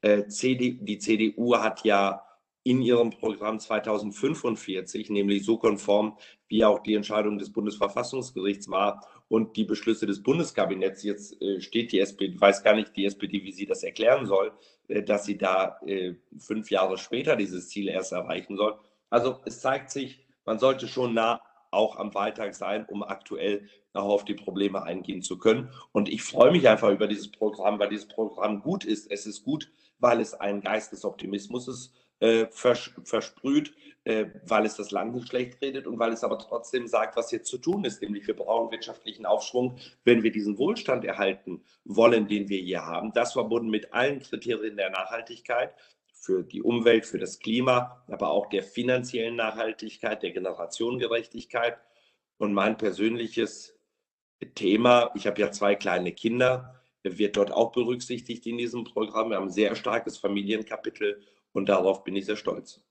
Äh, 0.00 0.24
die 0.28 0.98
CDU 0.98 1.56
hat 1.56 1.84
ja 1.84 2.24
in 2.64 2.82
ihrem 2.82 3.10
Programm 3.10 3.58
2045, 3.58 5.10
nämlich 5.10 5.44
so 5.44 5.56
konform, 5.56 6.18
wie 6.48 6.64
auch 6.64 6.80
die 6.80 6.94
Entscheidung 6.94 7.38
des 7.38 7.52
Bundesverfassungsgerichts 7.52 8.68
war 8.68 9.06
und 9.28 9.56
die 9.56 9.64
Beschlüsse 9.64 10.06
des 10.06 10.22
Bundeskabinetts. 10.22 11.02
Jetzt 11.04 11.40
äh, 11.40 11.60
steht 11.60 11.92
die 11.92 12.00
SPD, 12.00 12.38
weiß 12.38 12.62
gar 12.64 12.74
nicht 12.74 12.96
die 12.96 13.06
SPD, 13.06 13.44
wie 13.44 13.52
sie 13.52 13.66
das 13.66 13.84
erklären 13.84 14.26
soll, 14.26 14.52
äh, 14.88 15.02
dass 15.02 15.24
sie 15.24 15.38
da 15.38 15.80
fünf 16.38 16.70
Jahre 16.70 16.98
später 16.98 17.36
dieses 17.36 17.68
Ziel 17.68 17.88
erst 17.88 18.12
erreichen 18.12 18.56
soll. 18.56 18.78
Also 19.10 19.40
es 19.44 19.60
zeigt 19.60 19.90
sich, 19.90 20.26
man 20.44 20.58
sollte 20.58 20.88
schon 20.88 21.14
nah 21.14 21.40
auch 21.70 21.96
am 21.96 22.14
Wahltag 22.14 22.54
sein, 22.54 22.86
um 22.86 23.02
aktuell 23.02 23.68
auch 23.92 24.10
auf 24.10 24.24
die 24.24 24.34
Probleme 24.34 24.82
eingehen 24.82 25.22
zu 25.22 25.38
können. 25.38 25.70
Und 25.92 26.08
ich 26.08 26.22
freue 26.22 26.52
mich 26.52 26.68
einfach 26.68 26.90
über 26.90 27.06
dieses 27.06 27.30
Programm, 27.30 27.78
weil 27.78 27.88
dieses 27.88 28.08
Programm 28.08 28.62
gut 28.62 28.84
ist. 28.84 29.10
Es 29.10 29.26
ist 29.26 29.44
gut, 29.44 29.70
weil 29.98 30.20
es 30.20 30.34
einen 30.34 30.60
Geist 30.60 30.92
des 30.92 31.04
Optimismus 31.04 31.92
äh, 32.20 32.46
vers 32.50 32.90
versprüht, 33.04 33.74
äh, 34.04 34.26
weil 34.44 34.66
es 34.66 34.76
das 34.76 34.90
Land 34.90 35.14
nicht 35.14 35.28
schlecht 35.28 35.60
redet 35.60 35.86
und 35.86 35.98
weil 35.98 36.12
es 36.12 36.24
aber 36.24 36.38
trotzdem 36.38 36.86
sagt, 36.86 37.16
was 37.16 37.30
jetzt 37.30 37.48
zu 37.48 37.58
tun 37.58 37.84
ist. 37.84 38.02
Nämlich 38.02 38.26
wir 38.26 38.36
brauchen 38.36 38.70
wirtschaftlichen 38.70 39.26
Aufschwung, 39.26 39.78
wenn 40.04 40.22
wir 40.22 40.32
diesen 40.32 40.58
Wohlstand 40.58 41.04
erhalten 41.04 41.62
wollen, 41.84 42.28
den 42.28 42.48
wir 42.48 42.60
hier 42.60 42.84
haben. 42.84 43.12
Das 43.12 43.32
verbunden 43.34 43.70
mit 43.70 43.92
allen 43.92 44.20
Kriterien 44.20 44.76
der 44.76 44.90
Nachhaltigkeit 44.90 45.74
für 46.20 46.42
die 46.42 46.62
Umwelt, 46.62 47.06
für 47.06 47.18
das 47.18 47.38
Klima, 47.38 48.04
aber 48.08 48.30
auch 48.30 48.48
der 48.48 48.62
finanziellen 48.62 49.36
Nachhaltigkeit, 49.36 50.22
der 50.22 50.32
Generationengerechtigkeit. 50.32 51.78
Und 52.38 52.52
mein 52.52 52.76
persönliches 52.76 53.78
Thema, 54.54 55.10
ich 55.14 55.26
habe 55.26 55.40
ja 55.40 55.50
zwei 55.50 55.74
kleine 55.74 56.12
Kinder, 56.12 56.74
wird 57.02 57.36
dort 57.36 57.52
auch 57.52 57.72
berücksichtigt 57.72 58.46
in 58.46 58.58
diesem 58.58 58.84
Programm. 58.84 59.30
Wir 59.30 59.36
haben 59.36 59.44
ein 59.44 59.50
sehr 59.50 59.74
starkes 59.74 60.18
Familienkapitel 60.18 61.22
und 61.52 61.68
darauf 61.68 62.04
bin 62.04 62.16
ich 62.16 62.26
sehr 62.26 62.36
stolz. 62.36 62.82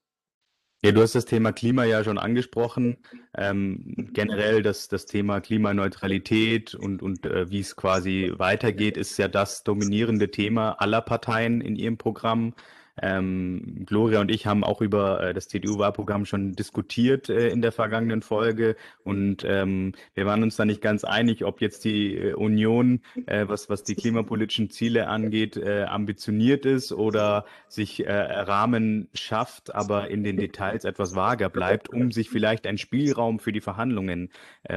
Ja, 0.84 0.92
du 0.92 1.02
hast 1.02 1.16
das 1.16 1.26
Thema 1.26 1.54
Klima 1.54 1.86
ja 1.86 2.04
schon 2.04 2.20
angesprochen. 2.20 2.98
Ähm, 3.36 4.10
generell 4.14 4.62
das, 4.62 4.88
das 4.88 5.08
Thema 5.08 5.42
Klimaneutralität 5.42 6.76
und, 6.76 7.02
und 7.02 7.26
äh, 7.26 7.50
wie 7.50 7.62
es 7.62 7.76
quasi 7.76 8.32
weitergeht, 8.38 8.96
ist 8.96 9.18
ja 9.18 9.28
das 9.28 9.64
dominierende 9.64 10.30
Thema 10.30 10.74
aller 10.74 11.02
Parteien 11.02 11.62
in 11.62 11.76
ihrem 11.76 11.98
Programm. 11.98 12.54
Ähm, 13.02 13.84
Gloria 13.86 14.22
und 14.22 14.32
ich 14.32 14.48
haben 14.48 14.64
auch 14.64 14.82
über 14.82 15.22
äh, 15.22 15.34
das 15.34 15.48
CDU-Wahlprogramm 15.48 16.26
schon 16.26 16.54
diskutiert 16.54 17.30
äh, 17.30 17.50
in 17.50 17.62
der 17.62 17.72
vergangenen 17.72 18.22
Folge 18.22 18.76
und 19.04 19.44
ähm, 19.46 19.94
wir 20.16 20.26
waren 20.26 20.42
uns 20.42 20.56
da 20.56 20.66
nicht 20.66 20.82
ganz 20.82 21.04
einig, 21.04 21.46
ob 21.46 21.62
jetzt 21.62 21.86
die 21.86 22.16
äh, 22.16 22.34
Union, 22.34 23.02
äh, 23.28 23.46
was, 23.48 23.70
was 23.70 23.84
die 23.84 23.96
klimapolitischen 23.96 24.72
Ziele 24.72 25.08
angeht, 25.08 25.58
äh, 25.58 25.84
ambitioniert 25.84 26.66
ist 26.66 26.92
oder 26.92 27.46
sich 27.68 28.06
äh, 28.06 28.12
Rahmen 28.12 29.10
schafft, 29.14 29.76
aber 29.76 30.10
in 30.10 30.24
den 30.24 30.38
Details 30.38 30.84
etwas 30.84 31.16
vager 31.16 31.50
bleibt, 31.50 31.90
um 31.90 32.12
sich 32.12 32.30
vielleicht 32.30 32.66
einen 32.66 32.78
Spielraum 32.78 33.40
für 33.40 33.52
die 33.52 33.62
Verhandlungen 33.62 34.30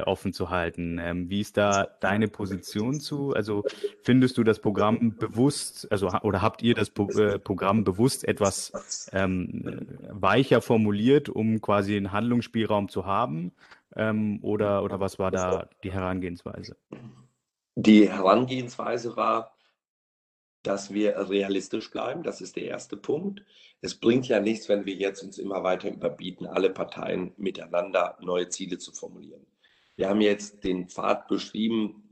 offen 0.05 0.33
zu 0.33 0.51
halten. 0.51 0.99
Ähm, 1.03 1.31
wie 1.31 1.41
ist 1.41 1.57
da 1.57 1.89
deine 2.01 2.29
Position 2.29 3.01
zu? 3.01 3.35
Also 3.35 3.65
findest 4.03 4.39
du 4.39 4.45
das 4.45 4.61
Programm 4.61 5.17
bewusst, 5.17 5.91
also 5.91 6.11
oder 6.23 6.43
habt 6.43 6.63
ihr 6.63 6.75
das 6.75 6.91
Pro 6.91 7.09
Programm 7.43 7.83
bewusst 7.83 8.10
bewusst 8.11 8.25
etwas 8.25 9.11
ähm, 9.13 9.87
weicher 10.11 10.61
formuliert, 10.61 11.29
um 11.29 11.61
quasi 11.61 11.97
einen 11.97 12.13
Handlungsspielraum 12.13 12.89
zu 12.89 13.07
haben? 13.07 13.53
Ähm, 13.97 14.39
oder, 14.43 14.83
oder 14.85 15.01
was 15.01 15.19
war 15.19 15.31
da 15.31 15.69
die 15.83 15.93
Herangehensweise? 15.93 16.77
Die 17.75 18.09
Herangehensweise 18.09 19.17
war, 19.17 19.57
dass 20.63 20.93
wir 20.93 21.17
realistisch 21.31 21.91
bleiben. 21.91 22.23
Das 22.23 22.41
ist 22.41 22.57
der 22.57 22.65
erste 22.65 22.97
Punkt. 22.97 23.43
Es 23.81 23.95
bringt 23.95 24.29
ja 24.29 24.41
nichts, 24.41 24.69
wenn 24.69 24.85
wir 24.85 24.95
jetzt 24.95 25.23
uns 25.23 25.39
immer 25.39 25.63
weiter 25.63 25.89
überbieten, 25.89 26.47
alle 26.47 26.71
Parteien 26.71 27.33
miteinander 27.37 28.19
neue 28.21 28.49
Ziele 28.49 28.79
zu 28.79 28.93
formulieren. 28.93 29.47
Wir 29.97 30.09
haben 30.09 30.21
jetzt 30.21 30.65
den 30.65 30.89
Pfad 30.89 31.29
beschrieben, 31.29 32.03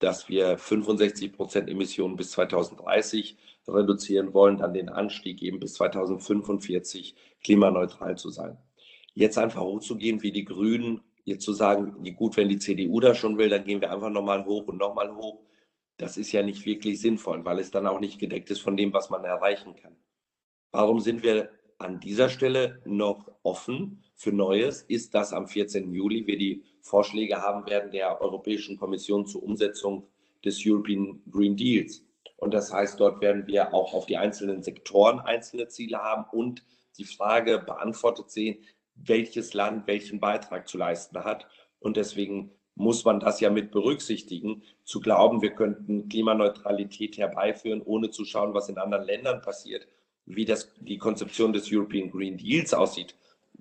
dass 0.00 0.28
wir 0.28 0.58
65 0.58 1.32
Prozent 1.32 1.70
Emissionen 1.70 2.16
bis 2.16 2.32
2030 2.32 3.36
reduzieren 3.68 4.34
wollen, 4.34 4.58
dann 4.58 4.74
den 4.74 4.88
Anstieg 4.88 5.42
eben 5.42 5.60
bis 5.60 5.74
2045 5.74 7.14
klimaneutral 7.42 8.16
zu 8.16 8.30
sein. 8.30 8.58
Jetzt 9.14 9.38
einfach 9.38 9.60
hochzugehen 9.60 10.22
wie 10.22 10.32
die 10.32 10.44
Grünen, 10.44 11.02
jetzt 11.24 11.44
zu 11.44 11.52
sagen, 11.52 12.02
gut, 12.16 12.36
wenn 12.36 12.48
die 12.48 12.58
CDU 12.58 13.00
das 13.00 13.18
schon 13.18 13.38
will, 13.38 13.48
dann 13.48 13.64
gehen 13.64 13.80
wir 13.80 13.92
einfach 13.92 14.10
nochmal 14.10 14.44
hoch 14.44 14.66
und 14.66 14.78
nochmal 14.78 15.14
hoch. 15.14 15.40
Das 15.96 16.16
ist 16.16 16.32
ja 16.32 16.42
nicht 16.42 16.64
wirklich 16.66 17.00
sinnvoll, 17.00 17.44
weil 17.44 17.58
es 17.58 17.70
dann 17.70 17.86
auch 17.86 18.00
nicht 18.00 18.18
gedeckt 18.18 18.50
ist 18.50 18.60
von 18.60 18.76
dem, 18.76 18.92
was 18.92 19.10
man 19.10 19.24
erreichen 19.24 19.76
kann. 19.76 19.96
Warum 20.72 21.00
sind 21.00 21.22
wir 21.22 21.50
an 21.78 22.00
dieser 22.00 22.28
Stelle 22.28 22.80
noch 22.84 23.30
offen 23.42 24.02
für 24.14 24.32
Neues? 24.32 24.82
Ist, 24.82 25.14
dass 25.14 25.32
am 25.32 25.46
14. 25.46 25.92
Juli 25.92 26.26
wir 26.26 26.38
die 26.38 26.64
Vorschläge 26.80 27.42
haben 27.42 27.66
werden 27.68 27.92
der 27.92 28.20
Europäischen 28.20 28.78
Kommission 28.78 29.26
zur 29.26 29.42
Umsetzung 29.42 30.08
des 30.44 30.60
European 30.66 31.22
Green 31.30 31.56
Deals. 31.56 32.04
Und 32.42 32.54
das 32.54 32.72
heißt, 32.72 32.98
dort 32.98 33.20
werden 33.20 33.46
wir 33.46 33.72
auch 33.72 33.94
auf 33.94 34.06
die 34.06 34.16
einzelnen 34.16 34.64
Sektoren 34.64 35.20
einzelne 35.20 35.68
Ziele 35.68 35.98
haben 35.98 36.24
und 36.32 36.64
die 36.98 37.04
Frage 37.04 37.60
beantwortet 37.60 38.32
sehen, 38.32 38.64
welches 38.96 39.54
Land 39.54 39.86
welchen 39.86 40.18
Beitrag 40.18 40.66
zu 40.66 40.76
leisten 40.76 41.22
hat. 41.22 41.46
Und 41.78 41.96
deswegen 41.96 42.50
muss 42.74 43.04
man 43.04 43.20
das 43.20 43.38
ja 43.38 43.48
mit 43.48 43.70
berücksichtigen, 43.70 44.64
zu 44.82 44.98
glauben, 44.98 45.40
wir 45.40 45.54
könnten 45.54 46.08
Klimaneutralität 46.08 47.16
herbeiführen, 47.16 47.80
ohne 47.80 48.10
zu 48.10 48.24
schauen, 48.24 48.54
was 48.54 48.68
in 48.68 48.76
anderen 48.76 49.04
Ländern 49.04 49.40
passiert, 49.40 49.86
wie 50.26 50.44
das, 50.44 50.74
die 50.80 50.98
Konzeption 50.98 51.52
des 51.52 51.70
European 51.70 52.10
Green 52.10 52.38
Deals 52.38 52.74
aussieht, 52.74 53.14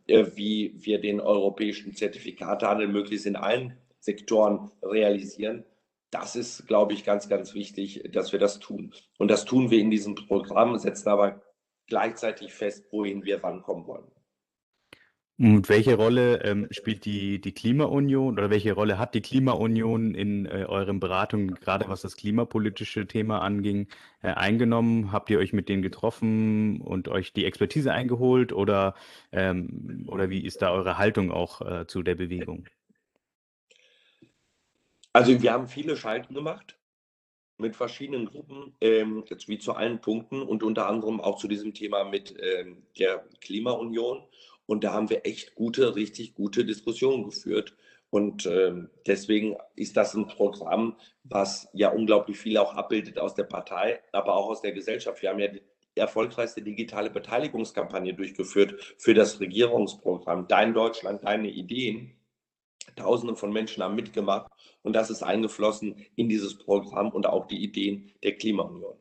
äh, 0.08 0.26
wie 0.34 0.74
wir 0.76 1.00
den 1.00 1.22
europäischen 1.22 1.94
Zertifikatehandel 1.94 2.88
möglichst 2.88 3.28
in 3.28 3.36
allen 3.36 3.78
Sektoren 4.00 4.72
realisieren 4.82 5.66
das 6.12 6.36
ist, 6.36 6.68
glaube 6.68 6.94
ich, 6.94 7.04
ganz, 7.04 7.30
ganz 7.30 7.54
wichtig, 7.54 8.04
dass 8.12 8.32
wir 8.32 8.40
das 8.40 8.60
tun. 8.60 8.94
Und 9.18 9.32
das 9.32 9.46
tun 9.46 9.72
wir 9.72 9.80
in 9.80 9.90
diesem 9.90 10.16
Programm, 10.16 10.78
setzen 10.78 11.10
aber 11.10 11.42
gleichzeitig 11.88 12.54
fest, 12.54 12.86
wohin 12.92 13.24
wir 13.24 13.42
wann 13.42 13.62
kommen 13.64 13.88
wollen. 13.88 14.12
Und 15.40 15.70
welche 15.70 15.96
Rolle 15.96 16.44
ähm, 16.44 16.68
spielt 16.70 17.04
die, 17.06 17.42
die 17.42 17.54
Klimaunion 17.54 18.38
oder 18.38 18.52
welche 18.52 18.74
Rolle 18.74 19.00
hat 19.00 19.16
die 19.16 19.22
Klimaunion 19.22 20.14
in 20.14 20.46
äh, 20.46 20.66
euren 20.68 21.00
Beratungen, 21.00 21.56
gerade 21.56 21.90
was 21.90 22.02
das 22.02 22.16
klimapolitische 22.16 23.08
Thema 23.08 23.40
anging, 23.40 23.88
äh, 24.22 24.28
eingenommen? 24.28 25.12
Habt 25.12 25.32
ihr 25.32 25.40
euch 25.40 25.52
mit 25.52 25.68
denen 25.68 25.82
getroffen 25.82 26.80
und 26.82 27.08
euch 27.08 27.34
die 27.34 27.46
Expertise 27.46 27.92
eingeholt 27.92 28.54
oder, 28.54 28.94
ähm, 29.32 30.06
oder 30.08 30.30
wie 30.30 30.46
ist 30.46 30.62
da 30.62 30.72
eure 30.72 31.00
Haltung 31.00 31.32
auch 31.32 31.62
äh, 31.62 31.88
zu 31.88 32.04
der 32.04 32.16
Bewegung? 32.16 32.68
Also 35.14 35.42
wir 35.42 35.52
haben 35.52 35.68
viele 35.68 35.98
Schalten 35.98 36.34
gemacht 36.34 36.78
mit 37.58 37.76
verschiedenen 37.76 38.26
Gruppen, 38.26 38.76
ähm, 38.82 39.24
jetzt 39.28 39.48
wie 39.48 39.60
zu 39.60 39.74
allen 39.74 40.02
Punkten 40.02 40.42
und 40.42 40.64
unter 40.64 40.88
anderem 40.88 41.22
auch 41.22 41.38
zu 41.38 41.48
diesem 41.48 41.74
Thema 41.74 42.04
mit 42.06 42.36
ähm, 42.42 42.84
der 42.98 43.26
Klimaunion. 43.42 44.24
Und 44.66 44.84
da 44.84 44.94
haben 44.94 45.10
wir 45.10 45.26
echt 45.26 45.56
gute, 45.56 45.96
richtig 45.96 46.34
gute 46.34 46.66
Diskussionen 46.66 47.26
geführt. 47.26 47.76
Und 48.10 48.46
ähm, 48.46 48.90
deswegen 49.06 49.58
ist 49.76 49.96
das 49.96 50.14
ein 50.16 50.28
Programm, 50.28 50.98
was 51.24 51.70
ja 51.74 51.90
unglaublich 51.90 52.38
viel 52.38 52.58
auch 52.58 52.74
abbildet 52.74 53.20
aus 53.20 53.36
der 53.36 53.44
Partei, 53.44 54.02
aber 54.12 54.36
auch 54.36 54.50
aus 54.50 54.62
der 54.62 54.74
Gesellschaft. 54.74 55.22
Wir 55.22 55.30
haben 55.30 55.40
ja 55.40 55.48
die 55.48 55.62
erfolgreichste 55.96 56.62
digitale 56.62 57.10
Beteiligungskampagne 57.10 58.14
durchgeführt 58.14 58.96
für 58.98 59.14
das 59.14 59.40
Regierungsprogramm 59.40 60.48
Dein 60.48 60.74
Deutschland, 60.74 61.24
deine 61.24 61.50
Ideen. 61.50 62.21
Tausende 62.96 63.36
von 63.36 63.52
Menschen 63.52 63.84
haben 63.84 63.96
mitgemacht 63.96 64.52
und 64.82 64.94
das 64.94 65.10
ist 65.10 65.24
eingeflossen 65.24 65.96
in 66.16 66.30
dieses 66.30 66.58
Programm 66.58 67.10
und 67.10 67.26
auch 67.28 67.48
die 67.48 67.64
Ideen 67.64 68.12
der 68.24 68.36
Klimaunion. 68.36 68.96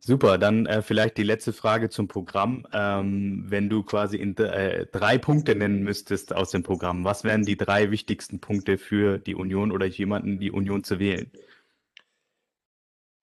Super, 0.00 0.36
dann 0.36 0.66
äh, 0.66 0.82
vielleicht 0.82 1.16
die 1.16 1.22
letzte 1.22 1.52
Frage 1.52 1.88
zum 1.88 2.06
Programm. 2.06 2.66
Ähm, 2.72 3.44
wenn 3.48 3.70
du 3.70 3.82
quasi 3.82 4.18
in, 4.18 4.36
äh, 4.36 4.86
drei 4.86 5.16
Punkte 5.16 5.54
nennen 5.54 5.82
müsstest 5.82 6.34
aus 6.34 6.50
dem 6.50 6.62
Programm, 6.62 7.04
was 7.04 7.24
wären 7.24 7.44
die 7.44 7.56
drei 7.56 7.90
wichtigsten 7.90 8.38
Punkte 8.38 8.76
für 8.76 9.18
die 9.18 9.34
Union 9.34 9.72
oder 9.72 9.86
jemanden, 9.86 10.38
die 10.38 10.50
Union 10.50 10.84
zu 10.84 10.98
wählen? 10.98 11.30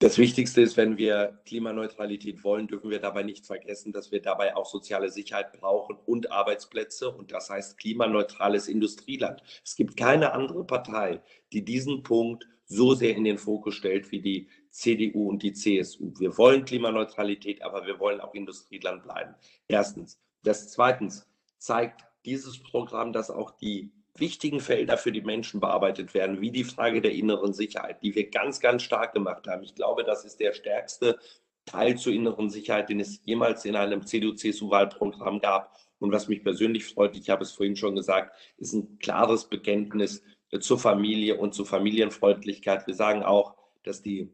Das 0.02 0.18
Wichtigste 0.18 0.62
ist, 0.62 0.78
wenn 0.78 0.98
wir 0.98 1.42
Klimaneutralität 1.46 2.42
wollen, 2.46 2.68
dürfen 2.68 2.90
wir 2.90 3.02
dabei 3.02 3.22
nicht 3.24 3.46
vergessen, 3.46 3.92
dass 3.92 4.14
wir 4.14 4.22
dabei 4.22 4.56
auch 4.56 4.66
soziale 4.66 5.10
Sicherheit 5.10 5.52
brauchen 5.52 5.98
und 6.06 6.32
Arbeitsplätze. 6.32 7.12
Und 7.12 7.34
das 7.34 7.50
heißt 7.50 7.78
klimaneutrales 7.78 8.70
Industrieland. 8.70 9.44
Es 9.62 9.76
gibt 9.76 9.98
keine 9.98 10.32
andere 10.32 10.64
Partei, 10.64 11.22
die 11.52 11.66
diesen 11.66 12.02
Punkt 12.04 12.48
so 12.66 12.94
sehr 12.94 13.14
in 13.14 13.26
den 13.26 13.38
Fokus 13.38 13.76
stellt 13.76 14.10
wie 14.14 14.22
die 14.22 14.48
CDU 14.70 15.28
und 15.28 15.44
die 15.44 15.52
CSU. 15.52 16.14
Wir 16.18 16.38
wollen 16.38 16.64
Klimaneutralität, 16.64 17.62
aber 17.62 17.86
wir 17.86 18.00
wollen 18.00 18.22
auch 18.22 18.34
Industrieland 18.34 19.04
bleiben. 19.04 19.36
Erstens. 19.68 20.18
Das 20.44 20.70
zweitens 20.70 21.28
zeigt 21.58 22.06
dieses 22.24 22.64
Programm, 22.64 23.12
dass 23.12 23.30
auch 23.30 23.52
die 23.52 23.92
wichtigen 24.16 24.60
Felder 24.60 24.98
für 24.98 25.12
die 25.12 25.22
Menschen 25.22 25.60
bearbeitet 25.60 26.14
werden, 26.14 26.42
wie 26.42 26.52
die 26.52 26.64
Frage 26.64 27.02
der 27.02 27.14
inneren 27.14 27.54
Sicherheit, 27.54 28.02
die 28.02 28.16
wir 28.16 28.30
ganz, 28.30 28.60
ganz 28.60 28.84
stark 28.84 29.14
gemacht 29.14 29.48
haben. 29.48 29.64
Ich 29.64 29.76
glaube, 29.76 30.04
das 30.04 30.26
ist 30.26 30.40
der 30.40 30.54
stärkste 30.54 31.20
Teil 31.66 31.98
zur 31.98 32.14
inneren 32.14 32.50
Sicherheit, 32.50 32.90
den 32.90 33.00
es 33.00 33.22
jemals 33.26 33.66
in 33.66 33.76
einem 33.76 34.06
CDU-CSU-Wahlprogramm 34.06 35.40
gab. 35.40 35.76
Und 36.00 36.12
was 36.12 36.28
mich 36.28 36.44
persönlich 36.44 36.86
freut, 36.86 37.16
ich 37.16 37.30
habe 37.30 37.44
es 37.44 37.52
vorhin 37.52 37.76
schon 37.76 37.96
gesagt, 37.96 38.36
ist 38.58 38.74
ein 38.74 38.98
klares 39.00 39.46
Bekenntnis 39.46 40.24
zur 40.60 40.80
Familie 40.80 41.38
und 41.38 41.54
zur 41.54 41.66
Familienfreundlichkeit. 41.66 42.88
Wir 42.88 42.96
sagen 42.96 43.24
auch, 43.24 43.56
dass 43.84 44.02
die 44.02 44.32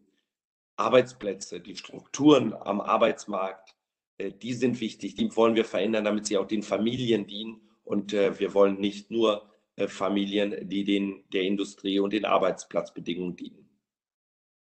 Arbeitsplätze, 0.77 1.59
die 1.59 1.75
Strukturen 1.75 2.53
am 2.53 2.81
Arbeitsmarkt, 2.81 3.75
äh, 4.17 4.31
die 4.31 4.53
sind 4.53 4.79
wichtig, 4.79 5.15
die 5.15 5.35
wollen 5.35 5.55
wir 5.55 5.65
verändern, 5.65 6.05
damit 6.05 6.25
sie 6.25 6.37
auch 6.37 6.47
den 6.47 6.63
Familien 6.63 7.27
dienen. 7.27 7.61
Und 7.83 8.13
äh, 8.13 8.39
wir 8.39 8.53
wollen 8.53 8.79
nicht 8.79 9.11
nur 9.11 9.43
äh, 9.43 9.54
Familien, 9.87 10.69
die 10.69 10.83
den, 10.83 11.23
der 11.33 11.43
Industrie 11.43 11.99
und 11.99 12.13
den 12.13 12.25
Arbeitsplatzbedingungen 12.25 13.35
dienen. 13.35 13.65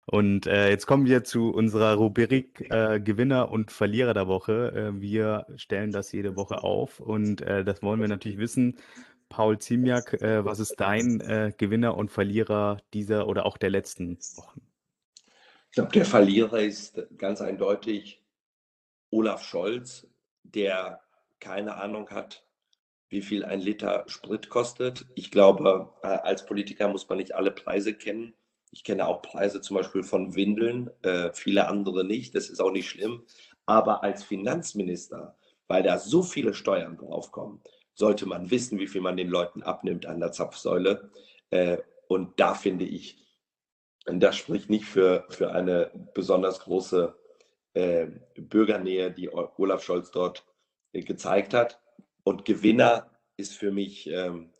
Und 0.06 0.46
äh, 0.46 0.68
jetzt 0.68 0.86
kommen 0.86 1.06
wir 1.06 1.24
zu 1.24 1.50
unserer 1.50 1.94
Rubrik 1.94 2.70
äh, 2.70 3.00
Gewinner 3.00 3.50
und 3.50 3.72
Verlierer 3.72 4.12
der 4.12 4.28
Woche. 4.28 4.72
Äh, 4.72 5.00
wir 5.00 5.46
stellen 5.56 5.92
das 5.92 6.12
jede 6.12 6.36
Woche 6.36 6.62
auf 6.62 7.00
und 7.00 7.40
äh, 7.40 7.64
das 7.64 7.82
wollen 7.82 8.00
wir 8.00 8.08
natürlich 8.08 8.38
wissen. 8.38 8.76
Paul 9.30 9.58
Ziemiak, 9.58 10.12
äh, 10.20 10.44
was 10.44 10.60
ist 10.60 10.76
dein 10.78 11.18
Gewinner 11.56 11.96
und 11.96 12.10
Verlierer 12.10 12.76
dieser 12.92 13.26
oder 13.26 13.46
auch 13.46 13.56
der 13.56 13.70
letzten 13.70 14.18
Wochen? 14.36 14.60
Ich 15.70 15.76
glaube, 15.76 15.92
der 15.92 16.04
Verlierer 16.04 16.60
ist 16.60 17.02
ganz 17.16 17.40
eindeutig 17.40 18.22
Olaf 19.10 19.42
Scholz, 19.42 20.06
der 20.44 21.00
keine 21.40 21.76
Ahnung 21.76 22.10
hat, 22.10 22.44
wie 23.14 23.22
viel 23.22 23.44
ein 23.44 23.60
Liter 23.60 24.02
Sprit 24.08 24.48
kostet. 24.48 25.06
Ich 25.14 25.30
glaube, 25.30 25.92
äh, 26.02 26.08
als 26.08 26.44
Politiker 26.46 26.88
muss 26.88 27.08
man 27.08 27.18
nicht 27.18 27.32
alle 27.32 27.52
Preise 27.52 27.94
kennen. 27.94 28.34
Ich 28.72 28.82
kenne 28.82 29.06
auch 29.06 29.22
Preise 29.22 29.60
zum 29.60 29.76
Beispiel 29.76 30.02
von 30.02 30.34
Windeln, 30.34 30.90
äh, 31.02 31.30
viele 31.32 31.68
andere 31.68 32.04
nicht. 32.04 32.34
Das 32.34 32.50
ist 32.50 32.60
auch 32.60 32.72
nicht 32.72 32.88
schlimm. 32.88 33.22
Aber 33.66 34.02
als 34.02 34.24
Finanzminister, 34.24 35.36
weil 35.68 35.84
da 35.84 35.98
so 35.98 36.24
viele 36.24 36.54
Steuern 36.54 36.96
draufkommen, 36.96 37.62
sollte 37.94 38.26
man 38.26 38.50
wissen, 38.50 38.80
wie 38.80 38.88
viel 38.88 39.00
man 39.00 39.16
den 39.16 39.28
Leuten 39.28 39.62
abnimmt 39.62 40.06
an 40.06 40.18
der 40.18 40.32
Zapfsäule. 40.32 41.12
Äh, 41.50 41.78
und 42.08 42.40
da 42.40 42.54
finde 42.54 42.84
ich, 42.84 43.24
das 44.06 44.36
spricht 44.36 44.70
nicht 44.70 44.86
für, 44.86 45.24
für 45.28 45.52
eine 45.52 45.92
besonders 46.14 46.58
große 46.58 47.16
äh, 47.74 48.08
Bürgernähe, 48.34 49.12
die 49.12 49.30
Olaf 49.32 49.84
Scholz 49.84 50.10
dort 50.10 50.44
äh, 50.92 51.02
gezeigt 51.02 51.54
hat. 51.54 51.80
Und 52.24 52.44
Gewinner 52.44 53.10
ist 53.36 53.54
für 53.54 53.70
mich 53.70 54.08
ähm, 54.08 54.50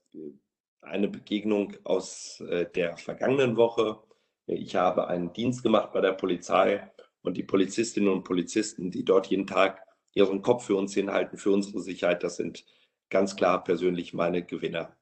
eine 0.83 1.09
Begegnung 1.09 1.77
aus 1.85 2.41
äh, 2.41 2.67
der 2.71 2.97
vergangenen 2.97 3.57
Woche. 3.57 4.03
Ich 4.47 4.77
habe 4.77 5.09
einen 5.09 5.33
Dienst 5.33 5.63
gemacht 5.63 5.93
bei 5.93 6.01
der 6.01 6.13
Polizei 6.13 6.91
und 7.23 7.37
die 7.37 7.43
Polizistinnen 7.43 8.11
und 8.11 8.25
Polizisten, 8.25 8.91
die 8.91 9.05
dort 9.05 9.29
jeden 9.29 9.47
Tag 9.47 9.83
ihren 10.13 10.43
Kopf 10.43 10.67
für 10.67 10.77
uns 10.77 10.95
hinhalten, 10.95 11.39
für 11.39 11.51
unsere 11.51 11.81
Sicherheit, 11.81 12.23
das 12.23 12.37
sind 12.37 12.65
ganz 13.11 13.35
klar 13.35 13.65
persönlich 13.65 14.13
meine 14.13 14.45
Gewinner. 14.45 14.97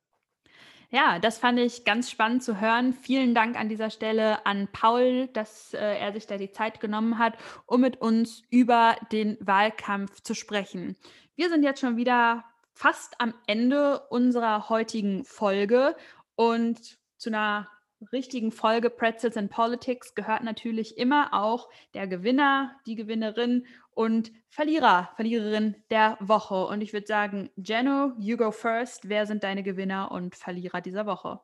Ja, 0.90 1.18
das 1.18 1.38
fand 1.38 1.58
ich 1.58 1.84
ganz 1.84 2.10
spannend 2.10 2.42
zu 2.42 2.60
hören. 2.60 2.92
Vielen 2.92 3.34
Dank 3.34 3.58
an 3.58 3.70
dieser 3.70 3.88
Stelle 3.88 4.44
an 4.44 4.68
Paul, 4.72 5.26
dass 5.28 5.72
äh, 5.72 5.78
er 5.78 6.12
sich 6.12 6.26
da 6.26 6.36
die 6.36 6.52
Zeit 6.52 6.80
genommen 6.80 7.18
hat, 7.18 7.38
um 7.66 7.80
mit 7.80 8.00
uns 8.00 8.42
über 8.50 8.96
den 9.10 9.38
Wahlkampf 9.40 10.20
zu 10.20 10.34
sprechen. 10.34 10.96
Wir 11.34 11.48
sind 11.48 11.62
jetzt 11.62 11.80
schon 11.80 11.96
wieder 11.96 12.44
fast 12.74 13.20
am 13.20 13.34
Ende 13.46 14.00
unserer 14.08 14.68
heutigen 14.68 15.24
Folge 15.24 15.96
und 16.34 16.98
zu 17.16 17.30
einer 17.30 17.68
richtigen 18.10 18.50
Folge 18.50 18.90
Pretzels 18.90 19.36
and 19.36 19.50
Politics 19.50 20.14
gehört 20.14 20.42
natürlich 20.42 20.98
immer 20.98 21.32
auch 21.32 21.68
der 21.94 22.06
Gewinner, 22.06 22.74
die 22.86 22.96
Gewinnerin 22.96 23.66
und 23.90 24.32
Verlierer, 24.48 25.10
Verliererin 25.16 25.76
der 25.90 26.16
Woche. 26.20 26.66
Und 26.66 26.80
ich 26.80 26.92
würde 26.92 27.06
sagen, 27.06 27.50
Jenno, 27.56 28.12
you 28.18 28.36
go 28.36 28.50
first. 28.50 29.08
Wer 29.08 29.26
sind 29.26 29.44
deine 29.44 29.62
Gewinner 29.62 30.10
und 30.10 30.34
Verlierer 30.34 30.80
dieser 30.80 31.06
Woche? 31.06 31.40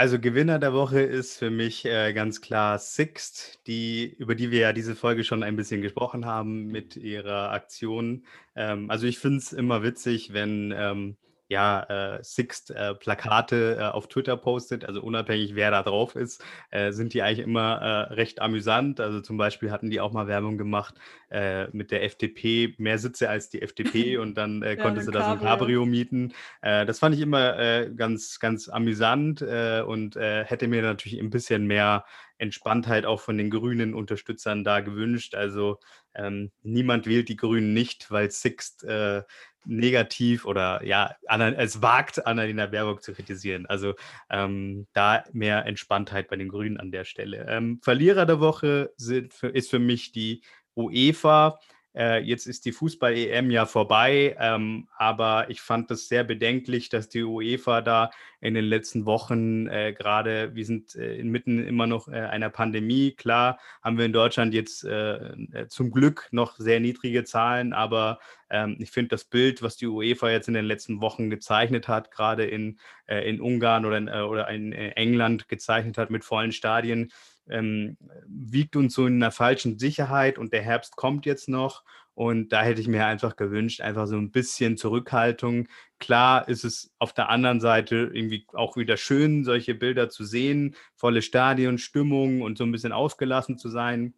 Also 0.00 0.18
Gewinner 0.18 0.58
der 0.58 0.72
Woche 0.72 1.02
ist 1.02 1.36
für 1.36 1.50
mich 1.50 1.84
äh, 1.84 2.14
ganz 2.14 2.40
klar 2.40 2.78
Sixt, 2.78 3.60
die, 3.66 4.14
über 4.16 4.34
die 4.34 4.50
wir 4.50 4.60
ja 4.60 4.72
diese 4.72 4.96
Folge 4.96 5.24
schon 5.24 5.42
ein 5.42 5.56
bisschen 5.56 5.82
gesprochen 5.82 6.24
haben 6.24 6.68
mit 6.68 6.96
ihrer 6.96 7.50
Aktion. 7.52 8.24
Ähm, 8.56 8.90
also 8.90 9.06
ich 9.06 9.18
finde 9.18 9.40
es 9.40 9.52
immer 9.52 9.82
witzig, 9.82 10.32
wenn 10.32 10.72
ähm, 10.74 11.18
ja, 11.50 11.82
äh, 11.82 12.22
Sixt 12.22 12.70
äh, 12.70 12.94
Plakate 12.94 13.76
äh, 13.76 13.82
auf 13.82 14.06
Twitter 14.06 14.36
postet, 14.36 14.84
also 14.84 15.02
unabhängig 15.02 15.56
wer 15.56 15.72
da 15.72 15.82
drauf 15.82 16.14
ist, 16.14 16.44
äh, 16.70 16.92
sind 16.92 17.12
die 17.12 17.22
eigentlich 17.22 17.40
immer 17.40 17.80
äh, 17.80 18.14
recht 18.14 18.40
amüsant. 18.40 19.00
Also 19.00 19.20
zum 19.20 19.36
Beispiel 19.36 19.72
hatten 19.72 19.90
die 19.90 20.00
auch 20.00 20.12
mal 20.12 20.28
Werbung 20.28 20.58
gemacht 20.58 20.94
äh, 21.28 21.66
mit 21.72 21.90
der 21.90 22.04
FDP, 22.04 22.76
mehr 22.78 22.98
Sitze 22.98 23.28
als 23.28 23.50
die 23.50 23.62
FDP 23.62 24.18
und 24.18 24.36
dann 24.36 24.62
ja, 24.64 24.76
konnte 24.76 25.02
sie 25.02 25.10
da 25.10 25.24
so 25.24 25.30
ein 25.32 25.40
Cabrio 25.40 25.84
mieten. 25.84 26.32
das 26.62 27.00
fand 27.00 27.16
ich 27.16 27.20
immer 27.20 27.86
ganz, 27.96 28.38
ganz 28.38 28.68
amüsant 28.68 29.42
und 29.42 30.14
hätte 30.14 30.68
mir 30.68 30.82
natürlich 30.82 31.18
ein 31.18 31.30
bisschen 31.30 31.66
mehr 31.66 32.04
Entspanntheit 32.40 33.04
auch 33.04 33.20
von 33.20 33.36
den 33.36 33.50
grünen 33.50 33.94
Unterstützern 33.94 34.64
da 34.64 34.80
gewünscht. 34.80 35.34
Also 35.34 35.78
ähm, 36.14 36.50
niemand 36.62 37.06
wählt 37.06 37.28
die 37.28 37.36
Grünen 37.36 37.72
nicht, 37.72 38.10
weil 38.10 38.30
Sixt 38.30 38.82
äh, 38.84 39.22
negativ 39.64 40.44
oder 40.44 40.84
ja, 40.84 41.14
es 41.28 41.82
wagt, 41.82 42.26
Annalena 42.26 42.66
Baerbock 42.66 43.02
zu 43.02 43.12
kritisieren. 43.12 43.66
Also 43.66 43.94
ähm, 44.30 44.86
da 44.92 45.24
mehr 45.32 45.66
Entspanntheit 45.66 46.28
bei 46.28 46.36
den 46.36 46.48
Grünen 46.48 46.78
an 46.78 46.90
der 46.90 47.04
Stelle. 47.04 47.46
Ähm, 47.48 47.80
Verlierer 47.82 48.26
der 48.26 48.40
Woche 48.40 48.92
sind, 48.96 49.34
ist 49.42 49.70
für 49.70 49.78
mich 49.78 50.12
die 50.12 50.42
UEFA. 50.76 51.58
Äh, 51.94 52.22
jetzt 52.22 52.46
ist 52.46 52.64
die 52.66 52.72
Fußball-EM 52.72 53.50
ja 53.50 53.66
vorbei, 53.66 54.36
ähm, 54.38 54.88
aber 54.96 55.50
ich 55.50 55.60
fand 55.60 55.90
das 55.90 56.06
sehr 56.06 56.22
bedenklich, 56.22 56.88
dass 56.88 57.08
die 57.08 57.24
UEFA 57.24 57.80
da 57.80 58.10
in 58.40 58.54
den 58.54 58.64
letzten 58.64 59.06
Wochen 59.06 59.66
äh, 59.66 59.92
gerade, 59.92 60.54
wir 60.54 60.64
sind 60.64 60.94
äh, 60.94 61.16
inmitten 61.16 61.66
immer 61.66 61.88
noch 61.88 62.06
äh, 62.06 62.12
einer 62.12 62.48
Pandemie. 62.48 63.10
Klar 63.12 63.58
haben 63.82 63.98
wir 63.98 64.04
in 64.04 64.12
Deutschland 64.12 64.54
jetzt 64.54 64.84
äh, 64.84 65.16
äh, 65.16 65.66
zum 65.68 65.90
Glück 65.90 66.28
noch 66.30 66.56
sehr 66.58 66.78
niedrige 66.78 67.24
Zahlen, 67.24 67.72
aber 67.72 68.20
ähm, 68.50 68.76
ich 68.78 68.92
finde 68.92 69.08
das 69.08 69.24
Bild, 69.24 69.60
was 69.60 69.76
die 69.76 69.88
UEFA 69.88 70.30
jetzt 70.30 70.46
in 70.46 70.54
den 70.54 70.66
letzten 70.66 71.00
Wochen 71.00 71.28
gezeichnet 71.28 71.88
hat, 71.88 72.12
gerade 72.12 72.44
in, 72.44 72.78
in 73.06 73.40
Ungarn 73.40 73.84
oder 73.84 73.98
in, 73.98 74.08
oder 74.08 74.48
in 74.48 74.72
England 74.72 75.48
gezeichnet 75.48 75.98
hat 75.98 76.10
mit 76.10 76.24
vollen 76.24 76.52
Stadien, 76.52 77.10
ähm, 77.50 77.96
wiegt 78.26 78.76
uns 78.76 78.94
so 78.94 79.06
in 79.06 79.22
einer 79.22 79.32
falschen 79.32 79.78
Sicherheit 79.78 80.38
und 80.38 80.52
der 80.52 80.62
Herbst 80.62 80.96
kommt 80.96 81.26
jetzt 81.26 81.48
noch. 81.48 81.84
Und 82.14 82.50
da 82.52 82.62
hätte 82.62 82.80
ich 82.80 82.88
mir 82.88 83.06
einfach 83.06 83.36
gewünscht, 83.36 83.80
einfach 83.80 84.06
so 84.06 84.16
ein 84.16 84.30
bisschen 84.30 84.76
Zurückhaltung. 84.76 85.68
Klar 85.98 86.48
ist 86.48 86.64
es 86.64 86.92
auf 86.98 87.14
der 87.14 87.30
anderen 87.30 87.60
Seite 87.60 88.10
irgendwie 88.12 88.46
auch 88.52 88.76
wieder 88.76 88.96
schön, 88.96 89.44
solche 89.44 89.74
Bilder 89.74 90.10
zu 90.10 90.24
sehen, 90.24 90.76
volle 90.96 91.22
Stadion, 91.22 91.78
Stimmung 91.78 92.42
und 92.42 92.58
so 92.58 92.64
ein 92.64 92.72
bisschen 92.72 92.92
ausgelassen 92.92 93.56
zu 93.56 93.68
sein. 93.68 94.14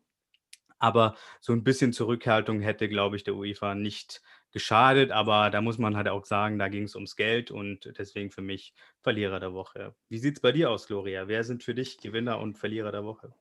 Aber 0.79 1.15
so 1.41 1.53
ein 1.53 1.63
bisschen 1.63 1.93
Zurückhaltung 1.93 2.61
hätte, 2.61 2.89
glaube 2.89 3.15
ich, 3.17 3.23
der 3.23 3.37
UEFA 3.37 3.77
nicht 3.77 4.21
geschadet, 4.53 5.11
aber 5.11 5.51
da 5.51 5.61
muss 5.61 5.79
man 5.79 5.97
halt 5.97 6.09
auch 6.09 6.25
sagen, 6.25 6.59
da 6.59 6.69
ging 6.69 6.85
es 6.85 6.95
ums 6.95 7.17
Geld 7.17 7.51
und 7.51 7.93
deswegen 7.99 8.31
für 8.31 8.43
mich 8.43 8.75
Verlierer 9.01 9.41
der 9.41 9.55
Woche. 9.55 9.95
Wie 10.09 10.19
sieht 10.19 10.37
es 10.37 10.41
bei 10.41 10.53
dir 10.53 10.71
aus, 10.71 10.87
Gloria? 10.87 11.29
Wer 11.29 11.45
sind 11.45 11.63
für 11.63 11.75
dich 11.75 11.99
Gewinner 11.99 12.39
und 12.41 12.59
Verlierer 12.59 12.93
der 12.93 13.05
Woche? 13.05 13.35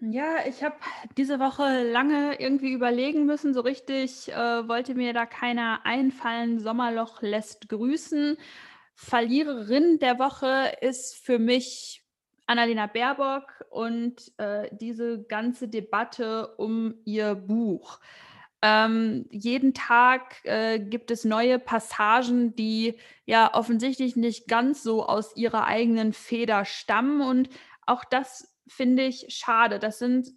Ja, 0.00 0.46
ich 0.46 0.62
habe 0.62 0.76
diese 1.16 1.40
Woche 1.40 1.82
lange 1.90 2.38
irgendwie 2.38 2.72
überlegen 2.72 3.24
müssen. 3.24 3.54
So 3.54 3.62
richtig 3.62 4.30
äh, 4.30 4.68
wollte 4.68 4.94
mir 4.94 5.14
da 5.14 5.24
keiner 5.24 5.80
einfallen. 5.84 6.60
Sommerloch 6.60 7.22
lässt 7.22 7.68
grüßen. 7.70 8.36
Verliererin 8.94 9.98
der 9.98 10.18
Woche 10.18 10.76
ist 10.82 11.16
für 11.24 11.38
mich 11.38 12.02
Annalena 12.46 12.86
Baerbock 12.86 13.64
und 13.70 14.32
äh, 14.36 14.68
diese 14.72 15.24
ganze 15.24 15.68
Debatte 15.68 16.54
um 16.56 16.94
ihr 17.04 17.34
Buch. 17.34 17.98
Ähm, 18.68 19.26
jeden 19.30 19.74
Tag 19.74 20.44
äh, 20.44 20.80
gibt 20.80 21.12
es 21.12 21.24
neue 21.24 21.60
Passagen, 21.60 22.56
die 22.56 22.98
ja 23.24 23.54
offensichtlich 23.54 24.16
nicht 24.16 24.48
ganz 24.48 24.82
so 24.82 25.06
aus 25.06 25.36
ihrer 25.36 25.66
eigenen 25.66 26.12
Feder 26.12 26.64
stammen. 26.64 27.20
Und 27.20 27.48
auch 27.86 28.02
das 28.04 28.56
finde 28.66 29.04
ich 29.04 29.26
schade. 29.28 29.78
Das 29.78 30.00
sind 30.00 30.30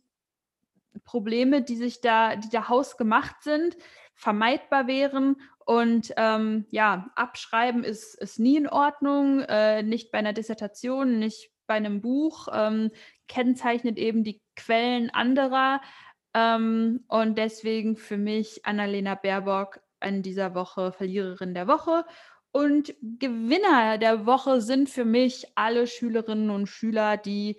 Probleme, 1.06 1.64
die 1.64 1.76
sich 1.76 2.02
da, 2.02 2.36
die 2.36 2.50
da 2.50 2.70
hausgemacht 2.70 3.42
sind, 3.42 3.76
vermeidbar 4.14 4.86
wären. 4.86 5.38
Und 5.66 6.14
ähm, 6.16 6.68
ja, 6.70 7.10
abschreiben 7.16 7.84
ist, 7.84 8.14
ist 8.14 8.38
nie 8.38 8.58
in 8.58 8.70
Ordnung, 8.70 9.40
äh, 9.42 9.82
nicht 9.82 10.12
bei 10.12 10.20
einer 10.20 10.34
Dissertation, 10.34 11.18
nicht 11.18 11.50
bei 11.66 11.74
einem 11.76 12.02
Buch, 12.02 12.48
ähm, 12.54 12.92
kennzeichnet 13.28 13.98
eben 13.98 14.24
die 14.24 14.40
Quellen 14.56 15.10
anderer. 15.10 15.82
Ähm, 16.34 17.04
und 17.08 17.38
deswegen 17.38 17.96
für 17.96 18.18
mich 18.18 18.66
Annalena 18.66 19.16
Baerbock 19.16 19.82
in 20.04 20.22
dieser 20.22 20.56
Woche 20.56 20.92
Verliererin 20.92 21.54
der 21.54 21.68
Woche. 21.68 22.06
Und 22.52 22.96
Gewinner 23.02 23.98
der 23.98 24.26
Woche 24.26 24.62
sind 24.62 24.90
für 24.90 25.06
mich 25.06 25.46
alle 25.56 25.86
Schülerinnen 25.88 26.50
und 26.50 26.68
Schüler, 26.68 27.18
die 27.18 27.58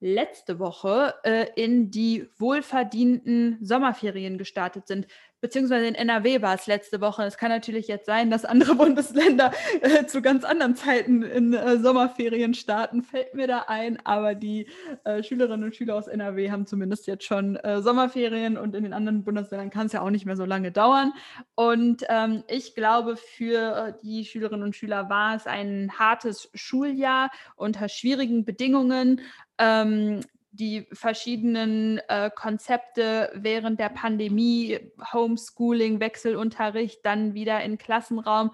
letzte 0.00 0.58
Woche 0.58 1.14
äh, 1.24 1.46
in 1.56 1.90
die 1.90 2.28
wohlverdienten 2.36 3.58
Sommerferien 3.62 4.38
gestartet 4.38 4.86
sind 4.86 5.06
beziehungsweise 5.44 5.86
in 5.86 5.94
NRW 5.94 6.40
war 6.40 6.54
es 6.54 6.66
letzte 6.66 7.02
Woche. 7.02 7.22
Es 7.24 7.36
kann 7.36 7.50
natürlich 7.50 7.86
jetzt 7.86 8.06
sein, 8.06 8.30
dass 8.30 8.46
andere 8.46 8.74
Bundesländer 8.76 9.52
äh, 9.82 10.06
zu 10.06 10.22
ganz 10.22 10.42
anderen 10.42 10.74
Zeiten 10.74 11.22
in 11.22 11.52
äh, 11.52 11.76
Sommerferien 11.76 12.54
starten, 12.54 13.02
fällt 13.02 13.34
mir 13.34 13.46
da 13.46 13.66
ein. 13.68 13.98
Aber 14.06 14.34
die 14.34 14.68
äh, 15.04 15.22
Schülerinnen 15.22 15.64
und 15.64 15.76
Schüler 15.76 15.96
aus 15.96 16.06
NRW 16.06 16.50
haben 16.50 16.66
zumindest 16.66 17.06
jetzt 17.06 17.24
schon 17.24 17.56
äh, 17.56 17.82
Sommerferien 17.82 18.56
und 18.56 18.74
in 18.74 18.84
den 18.84 18.94
anderen 18.94 19.22
Bundesländern 19.22 19.68
kann 19.68 19.84
es 19.84 19.92
ja 19.92 20.00
auch 20.00 20.08
nicht 20.08 20.24
mehr 20.24 20.36
so 20.36 20.46
lange 20.46 20.72
dauern. 20.72 21.12
Und 21.56 22.06
ähm, 22.08 22.42
ich 22.48 22.74
glaube, 22.74 23.18
für 23.18 23.98
die 24.02 24.24
Schülerinnen 24.24 24.64
und 24.64 24.74
Schüler 24.74 25.10
war 25.10 25.36
es 25.36 25.46
ein 25.46 25.92
hartes 25.98 26.48
Schuljahr 26.54 27.30
unter 27.56 27.90
schwierigen 27.90 28.46
Bedingungen. 28.46 29.20
Ähm, 29.58 30.20
die 30.54 30.86
verschiedenen 30.92 31.98
äh, 32.08 32.30
Konzepte 32.34 33.32
während 33.34 33.80
der 33.80 33.88
Pandemie, 33.88 34.78
Homeschooling, 35.12 36.00
Wechselunterricht, 36.00 37.04
dann 37.04 37.34
wieder 37.34 37.62
in 37.62 37.76
Klassenraum. 37.76 38.52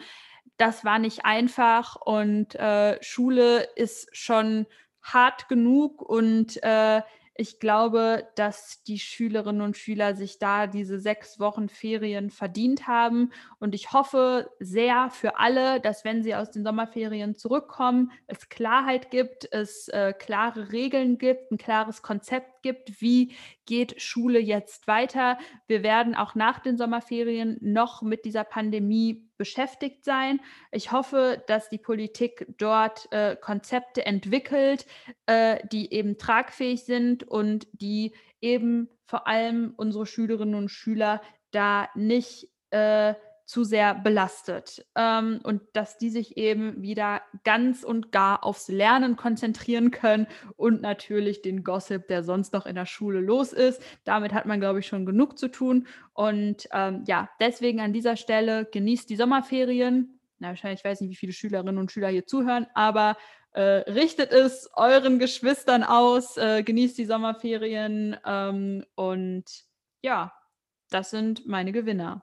Das 0.57 0.84
war 0.84 0.98
nicht 0.98 1.24
einfach 1.24 1.96
und 1.96 2.55
äh, 2.55 3.03
Schule 3.03 3.68
ist 3.76 4.09
schon 4.16 4.66
hart 5.03 5.48
genug 5.48 6.03
und 6.03 6.62
äh, 6.62 7.03
ich 7.41 7.59
glaube, 7.59 8.28
dass 8.34 8.82
die 8.82 8.99
Schülerinnen 8.99 9.62
und 9.62 9.78
Schüler 9.78 10.14
sich 10.14 10.38
da 10.38 10.66
diese 10.66 10.99
sechs 10.99 11.41
Wochen 11.41 11.70
Ferien 11.70 12.28
verdient 12.28 12.86
haben. 12.86 13.32
Und 13.59 13.74
ich 13.74 13.93
hoffe 13.95 14.51
sehr 14.59 15.09
für 15.09 15.38
alle, 15.38 15.80
dass 15.80 16.05
wenn 16.05 16.22
sie 16.22 16.34
aus 16.34 16.51
den 16.51 16.64
Sommerferien 16.64 17.34
zurückkommen, 17.34 18.12
es 18.26 18.51
Klarheit 18.51 19.11
gibt, 19.11 19.51
es 19.53 19.88
äh, 19.88 20.12
klare 20.12 20.70
Regeln 20.70 21.16
gibt, 21.16 21.51
ein 21.51 21.57
klares 21.57 22.03
Konzept 22.03 22.62
gibt, 22.62 23.01
wie 23.01 23.32
geht 23.70 24.02
Schule 24.02 24.40
jetzt 24.40 24.88
weiter. 24.88 25.38
Wir 25.68 25.84
werden 25.84 26.16
auch 26.16 26.34
nach 26.34 26.58
den 26.58 26.76
Sommerferien 26.76 27.56
noch 27.60 28.02
mit 28.02 28.24
dieser 28.24 28.42
Pandemie 28.42 29.30
beschäftigt 29.36 30.04
sein. 30.04 30.40
Ich 30.72 30.90
hoffe, 30.90 31.44
dass 31.46 31.68
die 31.68 31.78
Politik 31.78 32.48
dort 32.58 33.06
äh, 33.12 33.36
Konzepte 33.40 34.04
entwickelt, 34.04 34.86
äh, 35.26 35.64
die 35.70 35.92
eben 35.92 36.18
tragfähig 36.18 36.84
sind 36.84 37.22
und 37.22 37.68
die 37.70 38.12
eben 38.40 38.88
vor 39.06 39.28
allem 39.28 39.72
unsere 39.76 40.04
Schülerinnen 40.04 40.56
und 40.56 40.68
Schüler 40.68 41.22
da 41.52 41.90
nicht 41.94 42.48
äh, 42.70 43.14
zu 43.51 43.64
sehr 43.64 43.96
belastet 43.96 44.86
ähm, 44.94 45.40
und 45.42 45.61
dass 45.72 45.98
die 45.98 46.09
sich 46.09 46.36
eben 46.36 46.82
wieder 46.82 47.20
ganz 47.42 47.82
und 47.82 48.12
gar 48.12 48.44
aufs 48.44 48.68
Lernen 48.68 49.16
konzentrieren 49.16 49.90
können 49.90 50.28
und 50.57 50.82
natürlich 50.82 51.42
den 51.42 51.64
Gossip, 51.64 52.07
der 52.07 52.22
sonst 52.22 52.53
noch 52.53 52.64
in 52.64 52.76
der 52.76 52.86
Schule 52.86 53.18
los 53.18 53.53
ist. 53.53 53.82
Damit 54.05 54.32
hat 54.32 54.46
man, 54.46 54.61
glaube 54.61 54.78
ich, 54.78 54.86
schon 54.86 55.05
genug 55.05 55.36
zu 55.36 55.48
tun. 55.48 55.88
Und 56.12 56.68
ähm, 56.72 57.03
ja, 57.09 57.28
deswegen 57.40 57.80
an 57.80 57.92
dieser 57.92 58.14
Stelle 58.14 58.66
genießt 58.66 59.11
die 59.11 59.16
Sommerferien. 59.16 60.20
Na, 60.38 60.51
wahrscheinlich, 60.51 60.80
ich 60.80 60.84
weiß 60.84 61.01
nicht, 61.01 61.11
wie 61.11 61.16
viele 61.16 61.32
Schülerinnen 61.32 61.78
und 61.78 61.90
Schüler 61.90 62.09
hier 62.09 62.26
zuhören, 62.26 62.68
aber 62.74 63.16
äh, 63.53 63.82
richtet 63.90 64.30
es 64.30 64.70
euren 64.74 65.18
Geschwistern 65.18 65.82
aus, 65.82 66.36
äh, 66.36 66.62
genießt 66.62 66.96
die 66.96 67.05
Sommerferien 67.05 68.16
ähm, 68.24 68.84
und 68.94 69.44
ja, 70.03 70.32
das 70.88 71.11
sind 71.11 71.48
meine 71.48 71.72
Gewinner. 71.72 72.22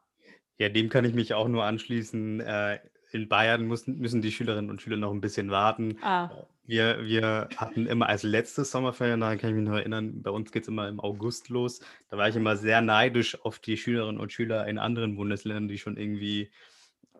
Ja, 0.58 0.70
dem 0.70 0.90
kann 0.90 1.06
ich 1.06 1.14
mich 1.14 1.34
auch 1.34 1.48
nur 1.48 1.64
anschließen. 1.64 2.40
Äh, 2.40 2.80
in 3.12 3.28
Bayern 3.30 3.66
müssen, 3.68 4.00
müssen 4.00 4.22
die 4.22 4.32
Schülerinnen 4.32 4.70
und 4.70 4.82
Schüler 4.82 4.98
noch 4.98 5.12
ein 5.12 5.22
bisschen 5.22 5.50
warten. 5.50 5.98
Ah. 6.02 6.30
Wir, 6.66 7.06
wir 7.06 7.48
hatten 7.56 7.86
immer 7.86 8.10
als 8.10 8.24
letztes 8.24 8.72
Sommerferien, 8.72 9.22
daran 9.22 9.38
kann 9.38 9.52
ich 9.52 9.56
mich 9.56 9.66
noch 9.66 9.78
erinnern, 9.78 10.22
bei 10.22 10.32
uns 10.32 10.52
geht 10.52 10.64
es 10.64 10.68
immer 10.68 10.90
im 10.90 11.00
August 11.00 11.48
los. 11.48 11.80
Da 12.10 12.18
war 12.18 12.28
ich 12.28 12.36
immer 12.36 12.58
sehr 12.58 12.82
neidisch 12.82 13.40
auf 13.46 13.60
die 13.60 13.78
Schülerinnen 13.78 14.20
und 14.20 14.34
Schüler 14.34 14.68
in 14.68 14.78
anderen 14.78 15.16
Bundesländern, 15.16 15.70
die 15.70 15.78
schon 15.78 15.96
irgendwie 15.96 16.52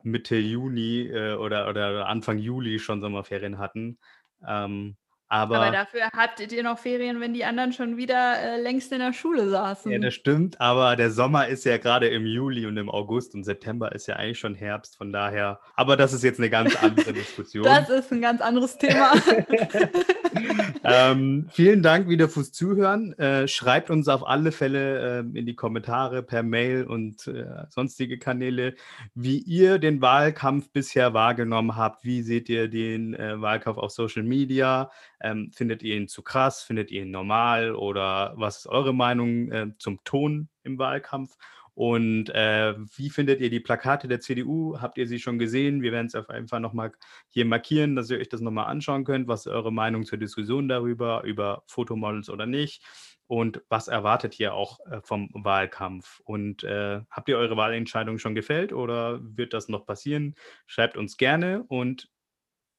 Mitte 0.04 0.36
Juni 0.36 1.08
äh, 1.08 1.36
oder, 1.36 1.70
oder 1.70 2.08
Anfang 2.08 2.40
Juli 2.40 2.80
schon 2.80 3.00
Sommerferien 3.00 3.58
hatten. 3.58 3.98
Ähm, 4.46 4.98
aber, 5.30 5.58
aber, 5.58 5.72
dafür 5.72 6.10
hattet 6.14 6.54
ihr 6.54 6.64
noch 6.64 6.80
Ferien, 6.80 7.20
wenn 7.20 7.34
die 7.34 7.44
anderen 7.44 7.74
schon 7.74 7.98
wieder 7.98 8.40
äh, 8.40 8.62
längst 8.62 8.92
in 8.94 9.00
der 9.00 9.12
Schule 9.12 9.50
saßen. 9.50 9.92
Ja, 9.92 10.00
das 10.00 10.14
stimmt, 10.14 10.60
aber 10.62 10.96
der 10.96 11.12
Sommer 11.12 11.48
ist 11.48 11.66
ja 11.66 11.78
gerade 11.78 12.08
im 12.08 12.26
Juli 12.26 12.66
und 12.66 12.78
im 12.78 12.90
August 12.90 13.36
und 13.36 13.44
September 13.44 13.92
ist 13.92 14.08
ja 14.08 14.16
eigentlich 14.16 14.40
schon 14.40 14.56
Herbst, 14.56 14.98
von 14.98 15.12
daher. 15.12 15.60
Aber 15.76 15.98
das 15.98 16.14
ist 16.14 16.24
jetzt 16.24 16.40
eine 16.40 16.50
ganz 16.50 16.82
andere 16.82 17.12
Diskussion. 17.14 17.66
das 17.66 17.90
ist 17.90 18.12
ein 18.12 18.22
ganz 18.22 18.40
anderes 18.42 18.78
Thema. 18.78 19.12
ähm, 20.84 21.48
vielen 21.52 21.82
Dank 21.82 22.10
wieder 22.10 22.30
fürs 22.30 22.52
Zuhören. 22.52 23.14
Äh, 23.14 23.48
schreibt 23.48 23.90
uns 23.90 24.08
auf 24.08 24.28
alle 24.28 24.52
Fälle 24.52 25.20
äh, 25.20 25.38
in 25.38 25.46
die 25.46 25.56
Kommentare 25.56 26.24
per 26.24 26.44
Mail 26.44 26.84
und 26.84 27.28
äh, 27.28 27.66
sonstige 27.70 28.18
Kanäle, 28.20 28.76
wie 29.14 29.40
ihr 29.40 29.80
den 29.80 30.02
Wahlkampf 30.02 30.72
bisher 30.72 31.14
wahrgenommen 31.14 31.76
habt. 31.76 32.04
Wie 32.04 32.22
seht 32.22 32.50
ihr 32.50 32.68
den 32.68 33.14
äh, 33.14 33.40
Wahlkampf 33.42 33.78
auf 33.78 33.92
Social 33.92 34.24
Media? 34.24 34.92
Ähm, 35.22 35.52
findet 35.54 35.84
ihr 35.84 35.96
ihn 35.96 36.08
zu 36.08 36.22
krass? 36.22 36.64
Findet 36.64 36.92
ihr 36.92 37.04
ihn 37.04 37.12
normal? 37.12 37.76
Oder 37.76 38.34
was 38.36 38.60
ist 38.60 38.68
eure 38.68 38.94
Meinung 38.94 39.52
äh, 39.52 39.68
zum 39.80 40.04
Ton 40.04 40.50
im 40.64 40.78
Wahlkampf? 40.78 41.38
Und 41.78 42.32
äh, 42.32 42.74
wie 42.96 43.12
findet 43.12 43.40
ihr 43.40 43.52
die 43.52 43.60
Plakate 43.60 44.08
der 44.08 44.20
CDU? 44.20 44.80
Habt 44.80 44.98
ihr 44.98 45.06
sie 45.06 45.20
schon 45.20 45.38
gesehen? 45.38 45.84
Wir 45.84 45.92
werden 45.92 46.08
es 46.08 46.16
auf 46.16 46.28
jeden 46.28 46.48
Fall 46.48 46.60
nochmal 46.60 46.92
hier 47.30 47.46
markieren, 47.46 47.96
dass 47.96 48.10
ihr 48.10 48.18
euch 48.18 48.30
das 48.30 48.42
nochmal 48.42 48.66
anschauen 48.66 49.04
könnt. 49.04 49.28
Was 49.28 49.42
ist 49.42 49.52
eure 49.52 49.72
Meinung 49.72 50.04
zur 50.04 50.18
Diskussion 50.18 50.68
darüber, 50.68 51.22
über 51.22 51.62
Fotomodels 51.68 52.32
oder 52.32 52.48
nicht? 52.48 52.84
Und 53.28 53.62
was 53.70 53.90
erwartet 53.90 54.40
ihr 54.40 54.56
auch 54.56 54.80
äh, 54.88 55.02
vom 55.04 55.30
Wahlkampf? 55.36 56.20
Und 56.22 56.64
äh, 56.64 57.02
habt 57.12 57.30
ihr 57.30 57.38
eure 57.38 57.58
Wahlentscheidung 57.58 58.18
schon 58.18 58.34
gefällt 58.34 58.74
oder 58.74 59.20
wird 59.22 59.54
das 59.54 59.70
noch 59.70 59.86
passieren? 59.86 60.34
Schreibt 60.66 60.98
uns 60.98 61.16
gerne 61.16 61.62
und 61.68 62.10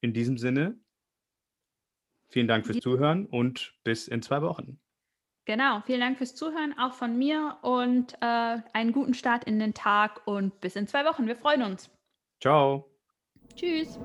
in 0.01 0.11
diesem 0.11 0.37
Sinne, 0.37 0.77
vielen 2.27 2.49
Dank 2.49 2.65
fürs 2.65 2.79
Zuhören 2.79 3.27
und 3.27 3.75
bis 3.85 4.09
in 4.09 4.21
zwei 4.21 4.41
Wochen. 4.41 4.81
Genau, 5.49 5.81
vielen 5.83 6.01
Dank 6.01 6.19
fürs 6.19 6.35
Zuhören, 6.35 6.77
auch 6.77 6.93
von 6.93 7.17
mir 7.17 7.57
und 7.63 8.13
äh, 8.21 8.57
einen 8.71 8.91
guten 8.91 9.15
Start 9.15 9.45
in 9.45 9.57
den 9.57 9.73
Tag 9.73 10.21
und 10.25 10.61
bis 10.61 10.75
in 10.75 10.85
zwei 10.85 11.05
Wochen. 11.05 11.25
Wir 11.25 11.35
freuen 11.35 11.63
uns. 11.63 11.89
Ciao. 12.39 12.85
Tschüss. 13.55 13.97